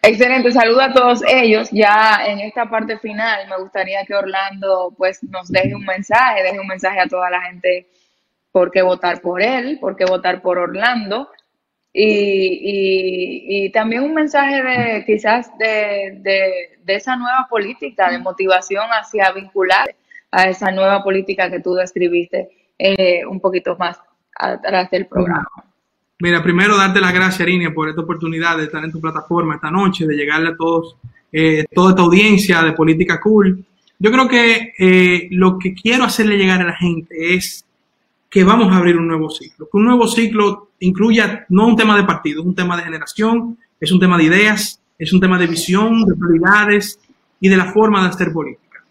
Excelente, 0.00 0.50
saludo 0.50 0.80
a 0.80 0.94
todos 0.94 1.20
ellos. 1.28 1.68
Ya 1.70 2.20
en 2.26 2.40
esta 2.40 2.70
parte 2.70 2.98
final 2.98 3.46
me 3.50 3.58
gustaría 3.58 4.02
que 4.06 4.14
Orlando 4.14 4.94
pues 4.96 5.22
nos 5.24 5.46
deje 5.48 5.74
un 5.74 5.84
mensaje, 5.84 6.42
deje 6.42 6.58
un 6.58 6.68
mensaje 6.68 7.00
a 7.00 7.06
toda 7.06 7.28
la 7.28 7.42
gente 7.42 7.86
por 8.50 8.70
qué 8.70 8.80
votar 8.80 9.20
por 9.20 9.42
él, 9.42 9.76
por 9.78 9.94
qué 9.94 10.06
votar 10.06 10.40
por 10.40 10.56
Orlando 10.56 11.28
y, 12.00 13.70
también 13.72 14.02
un 14.02 14.14
mensaje 14.14 14.62
de 14.62 15.04
quizás 15.04 15.50
de, 15.58 16.78
esa 16.86 17.16
nueva 17.16 17.46
política 17.50 18.10
de 18.10 18.18
motivación 18.18 18.86
hacia 18.90 19.32
vincular 19.32 19.94
a 20.30 20.44
esa 20.44 20.70
nueva 20.70 21.02
política 21.02 21.50
que 21.50 21.60
tú 21.60 21.74
describiste 21.74 22.48
eh, 22.78 23.24
un 23.26 23.40
poquito 23.40 23.76
más 23.76 24.00
atrás 24.34 24.90
del 24.90 25.06
programa. 25.06 25.48
Mira, 26.20 26.42
primero 26.42 26.76
darte 26.76 27.00
las 27.00 27.12
gracias, 27.12 27.40
Irina, 27.40 27.72
por 27.72 27.88
esta 27.88 28.02
oportunidad 28.02 28.56
de 28.56 28.64
estar 28.64 28.84
en 28.84 28.92
tu 28.92 29.00
plataforma 29.00 29.56
esta 29.56 29.70
noche, 29.70 30.06
de 30.06 30.16
llegarle 30.16 30.50
a 30.50 30.56
todos, 30.56 30.96
eh, 31.32 31.64
toda 31.72 31.90
esta 31.90 32.02
audiencia 32.02 32.62
de 32.62 32.72
Política 32.72 33.20
Cool. 33.20 33.64
Yo 33.98 34.10
creo 34.12 34.28
que 34.28 34.72
eh, 34.78 35.28
lo 35.30 35.58
que 35.58 35.74
quiero 35.74 36.04
hacerle 36.04 36.36
llegar 36.36 36.60
a 36.60 36.66
la 36.66 36.76
gente 36.76 37.34
es 37.34 37.64
que 38.30 38.44
vamos 38.44 38.72
a 38.72 38.76
abrir 38.76 38.96
un 38.96 39.08
nuevo 39.08 39.30
ciclo. 39.30 39.68
Que 39.70 39.76
un 39.78 39.84
nuevo 39.84 40.06
ciclo 40.06 40.70
incluya 40.80 41.46
no 41.48 41.66
un 41.66 41.76
tema 41.76 41.96
de 41.96 42.04
partido, 42.04 42.42
es 42.42 42.46
un 42.46 42.54
tema 42.54 42.76
de 42.76 42.84
generación, 42.84 43.58
es 43.80 43.90
un 43.92 44.00
tema 44.00 44.18
de 44.18 44.24
ideas, 44.24 44.80
es 44.98 45.12
un 45.12 45.20
tema 45.20 45.38
de 45.38 45.46
visión, 45.46 46.04
de 46.04 46.14
prioridades 46.14 46.98
y 47.40 47.48
de 47.48 47.56
la 47.56 47.72
forma 47.72 48.02
de 48.02 48.08
hacer 48.08 48.32
política. 48.32 48.82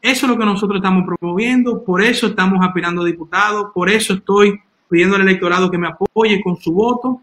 Eso 0.00 0.26
es 0.26 0.32
lo 0.32 0.38
que 0.38 0.44
nosotros 0.44 0.76
estamos 0.76 1.04
promoviendo, 1.06 1.82
por 1.82 2.02
eso 2.02 2.26
estamos 2.26 2.58
aspirando 2.62 3.02
a 3.02 3.06
diputados, 3.06 3.68
por 3.72 3.88
eso 3.88 4.14
estoy 4.14 4.60
pidiendo 4.88 5.16
al 5.16 5.22
electorado 5.22 5.70
que 5.70 5.78
me 5.78 5.88
apoye 5.88 6.42
con 6.42 6.56
su 6.56 6.72
voto 6.72 7.20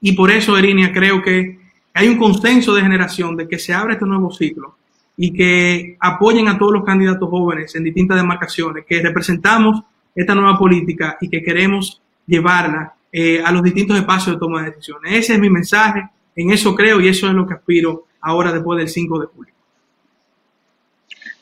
y 0.00 0.12
por 0.12 0.30
eso, 0.30 0.56
Erinia, 0.58 0.92
creo 0.92 1.22
que 1.22 1.58
hay 1.94 2.08
un 2.08 2.18
consenso 2.18 2.74
de 2.74 2.82
generación 2.82 3.36
de 3.36 3.48
que 3.48 3.58
se 3.58 3.72
abre 3.72 3.94
este 3.94 4.04
nuevo 4.04 4.30
ciclo 4.30 4.76
y 5.16 5.32
que 5.32 5.96
apoyen 5.98 6.48
a 6.48 6.58
todos 6.58 6.74
los 6.74 6.84
candidatos 6.84 7.30
jóvenes 7.30 7.74
en 7.74 7.84
distintas 7.84 8.18
demarcaciones, 8.18 8.84
que 8.86 9.00
representamos 9.00 9.82
esta 10.16 10.34
nueva 10.34 10.58
política 10.58 11.18
y 11.20 11.28
que 11.28 11.42
queremos 11.42 12.00
llevarla 12.26 12.94
eh, 13.12 13.42
a 13.44 13.52
los 13.52 13.62
distintos 13.62 13.98
espacios 13.98 14.34
de 14.34 14.40
toma 14.40 14.62
de 14.62 14.70
decisiones. 14.70 15.12
Ese 15.14 15.34
es 15.34 15.38
mi 15.38 15.50
mensaje, 15.50 16.08
en 16.34 16.50
eso 16.50 16.74
creo 16.74 17.00
y 17.00 17.08
eso 17.08 17.28
es 17.28 17.34
lo 17.34 17.46
que 17.46 17.54
aspiro 17.54 18.06
ahora 18.20 18.50
después 18.50 18.78
del 18.78 18.88
5 18.88 19.20
de 19.20 19.26
julio. 19.26 19.54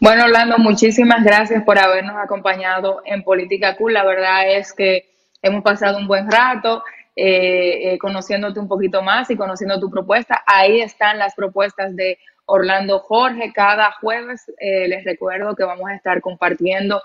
Bueno, 0.01 0.25
Orlando, 0.25 0.59
muchísimas 0.59 1.25
gracias 1.25 1.63
por 1.63 1.79
habernos 1.79 2.17
acompañado 2.17 3.01
en 3.07 3.23
Política 3.23 3.77
Cool. 3.77 3.95
La 3.95 4.05
verdad 4.05 4.51
es 4.51 4.73
que 4.73 5.09
hemos 5.41 5.63
pasado 5.63 5.99
un 5.99 6.07
buen 6.07 6.31
rato 6.31 6.83
eh, 7.17 7.93
eh, 7.93 7.99
conociéndote 7.99 8.59
un 8.59 8.69
poquito 8.69 9.03
más 9.03 9.31
y 9.31 9.37
conociendo 9.37 9.81
tu 9.81 9.89
propuesta. 9.89 10.43
Ahí 10.47 10.81
están 10.81 11.19
las 11.19 11.35
propuestas 11.35 11.95
de 11.97 12.19
Orlando 12.45 12.99
Jorge. 12.99 13.53
Cada 13.55 13.93
jueves 13.93 14.53
les 14.61 15.05
recuerdo 15.05 15.55
que 15.55 15.65
vamos 15.65 15.89
a 15.89 15.95
estar 15.95 16.21
compartiendo 16.21 17.01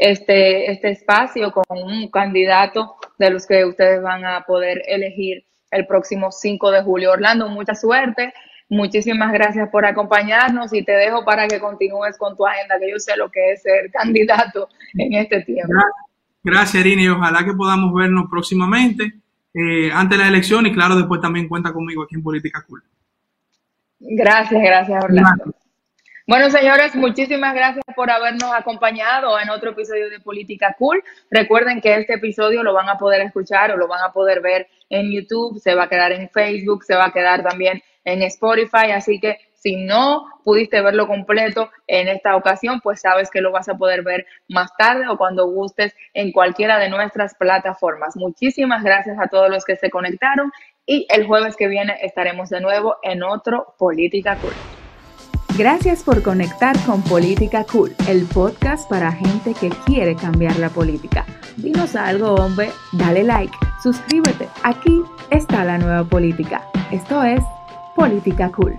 este, 0.00 0.72
este 0.72 0.90
espacio 0.92 1.52
con 1.52 1.64
un 1.78 2.10
candidato 2.10 2.96
de 3.18 3.28
los 3.28 3.46
que 3.46 3.66
ustedes 3.66 4.02
van 4.02 4.24
a 4.24 4.44
poder 4.46 4.82
elegir 4.88 5.44
el 5.70 5.86
próximo 5.86 6.32
5 6.32 6.70
de 6.70 6.82
julio. 6.82 7.12
Orlando, 7.12 7.48
mucha 7.48 7.74
suerte. 7.74 8.32
Muchísimas 8.70 9.30
gracias 9.30 9.68
por 9.68 9.84
acompañarnos 9.84 10.72
y 10.72 10.82
te 10.84 10.92
dejo 10.92 11.22
para 11.24 11.46
que 11.48 11.60
continúes 11.60 12.16
con 12.16 12.34
tu 12.34 12.46
agenda, 12.46 12.78
que 12.78 12.90
yo 12.90 12.98
sé 12.98 13.14
lo 13.18 13.30
que 13.30 13.52
es 13.52 13.62
ser 13.62 13.90
candidato 13.90 14.68
en 14.94 15.12
este 15.14 15.42
tiempo. 15.42 15.74
Gracias, 16.42 16.82
Irina, 16.82 17.02
y 17.02 17.08
ojalá 17.08 17.44
que 17.44 17.52
podamos 17.52 17.92
vernos 17.92 18.24
próximamente, 18.30 19.12
eh, 19.52 19.90
antes 19.92 20.16
de 20.16 20.24
la 20.24 20.30
elección 20.30 20.66
y 20.66 20.72
claro, 20.72 20.96
después 20.96 21.20
también 21.20 21.46
cuenta 21.46 21.74
conmigo 21.74 22.04
aquí 22.04 22.14
en 22.14 22.22
Política 22.22 22.64
Cool. 22.66 22.82
Gracias, 23.98 24.62
gracias, 24.62 25.04
Orlando. 25.04 25.54
Bueno, 26.30 26.48
señores, 26.48 26.94
muchísimas 26.94 27.52
gracias 27.56 27.84
por 27.96 28.08
habernos 28.08 28.52
acompañado 28.52 29.36
en 29.40 29.50
otro 29.50 29.72
episodio 29.72 30.08
de 30.08 30.20
Política 30.20 30.76
Cool. 30.78 31.02
Recuerden 31.28 31.80
que 31.80 31.96
este 31.96 32.14
episodio 32.14 32.62
lo 32.62 32.72
van 32.72 32.88
a 32.88 32.98
poder 32.98 33.20
escuchar 33.22 33.72
o 33.72 33.76
lo 33.76 33.88
van 33.88 34.00
a 34.04 34.12
poder 34.12 34.40
ver 34.40 34.68
en 34.90 35.10
YouTube, 35.10 35.58
se 35.58 35.74
va 35.74 35.82
a 35.82 35.88
quedar 35.88 36.12
en 36.12 36.30
Facebook, 36.30 36.84
se 36.84 36.94
va 36.94 37.06
a 37.06 37.12
quedar 37.12 37.42
también 37.42 37.82
en 38.04 38.22
Spotify, 38.22 38.92
así 38.94 39.18
que 39.18 39.38
si 39.54 39.74
no 39.74 40.24
pudiste 40.44 40.80
verlo 40.80 41.08
completo 41.08 41.68
en 41.88 42.06
esta 42.06 42.36
ocasión, 42.36 42.80
pues 42.80 43.00
sabes 43.00 43.28
que 43.28 43.40
lo 43.40 43.50
vas 43.50 43.68
a 43.68 43.74
poder 43.74 44.02
ver 44.04 44.24
más 44.46 44.70
tarde 44.78 45.08
o 45.08 45.18
cuando 45.18 45.48
gustes 45.48 45.96
en 46.14 46.30
cualquiera 46.30 46.78
de 46.78 46.90
nuestras 46.90 47.34
plataformas. 47.34 48.14
Muchísimas 48.14 48.84
gracias 48.84 49.18
a 49.18 49.26
todos 49.26 49.50
los 49.50 49.64
que 49.64 49.74
se 49.74 49.90
conectaron 49.90 50.52
y 50.86 51.08
el 51.10 51.26
jueves 51.26 51.56
que 51.56 51.66
viene 51.66 51.98
estaremos 52.02 52.50
de 52.50 52.60
nuevo 52.60 52.98
en 53.02 53.24
otro 53.24 53.74
Política 53.76 54.36
Cool. 54.36 54.79
Gracias 55.58 56.02
por 56.02 56.22
conectar 56.22 56.78
con 56.86 57.02
Política 57.02 57.64
Cool, 57.64 57.94
el 58.08 58.24
podcast 58.24 58.88
para 58.88 59.12
gente 59.12 59.52
que 59.52 59.68
quiere 59.84 60.16
cambiar 60.16 60.56
la 60.58 60.70
política. 60.70 61.26
Dinos 61.56 61.96
algo, 61.96 62.34
hombre, 62.34 62.70
dale 62.92 63.24
like, 63.24 63.52
suscríbete. 63.82 64.48
Aquí 64.62 65.02
está 65.30 65.64
la 65.64 65.76
nueva 65.78 66.04
política. 66.04 66.62
Esto 66.90 67.22
es 67.22 67.42
Política 67.94 68.50
Cool. 68.52 68.78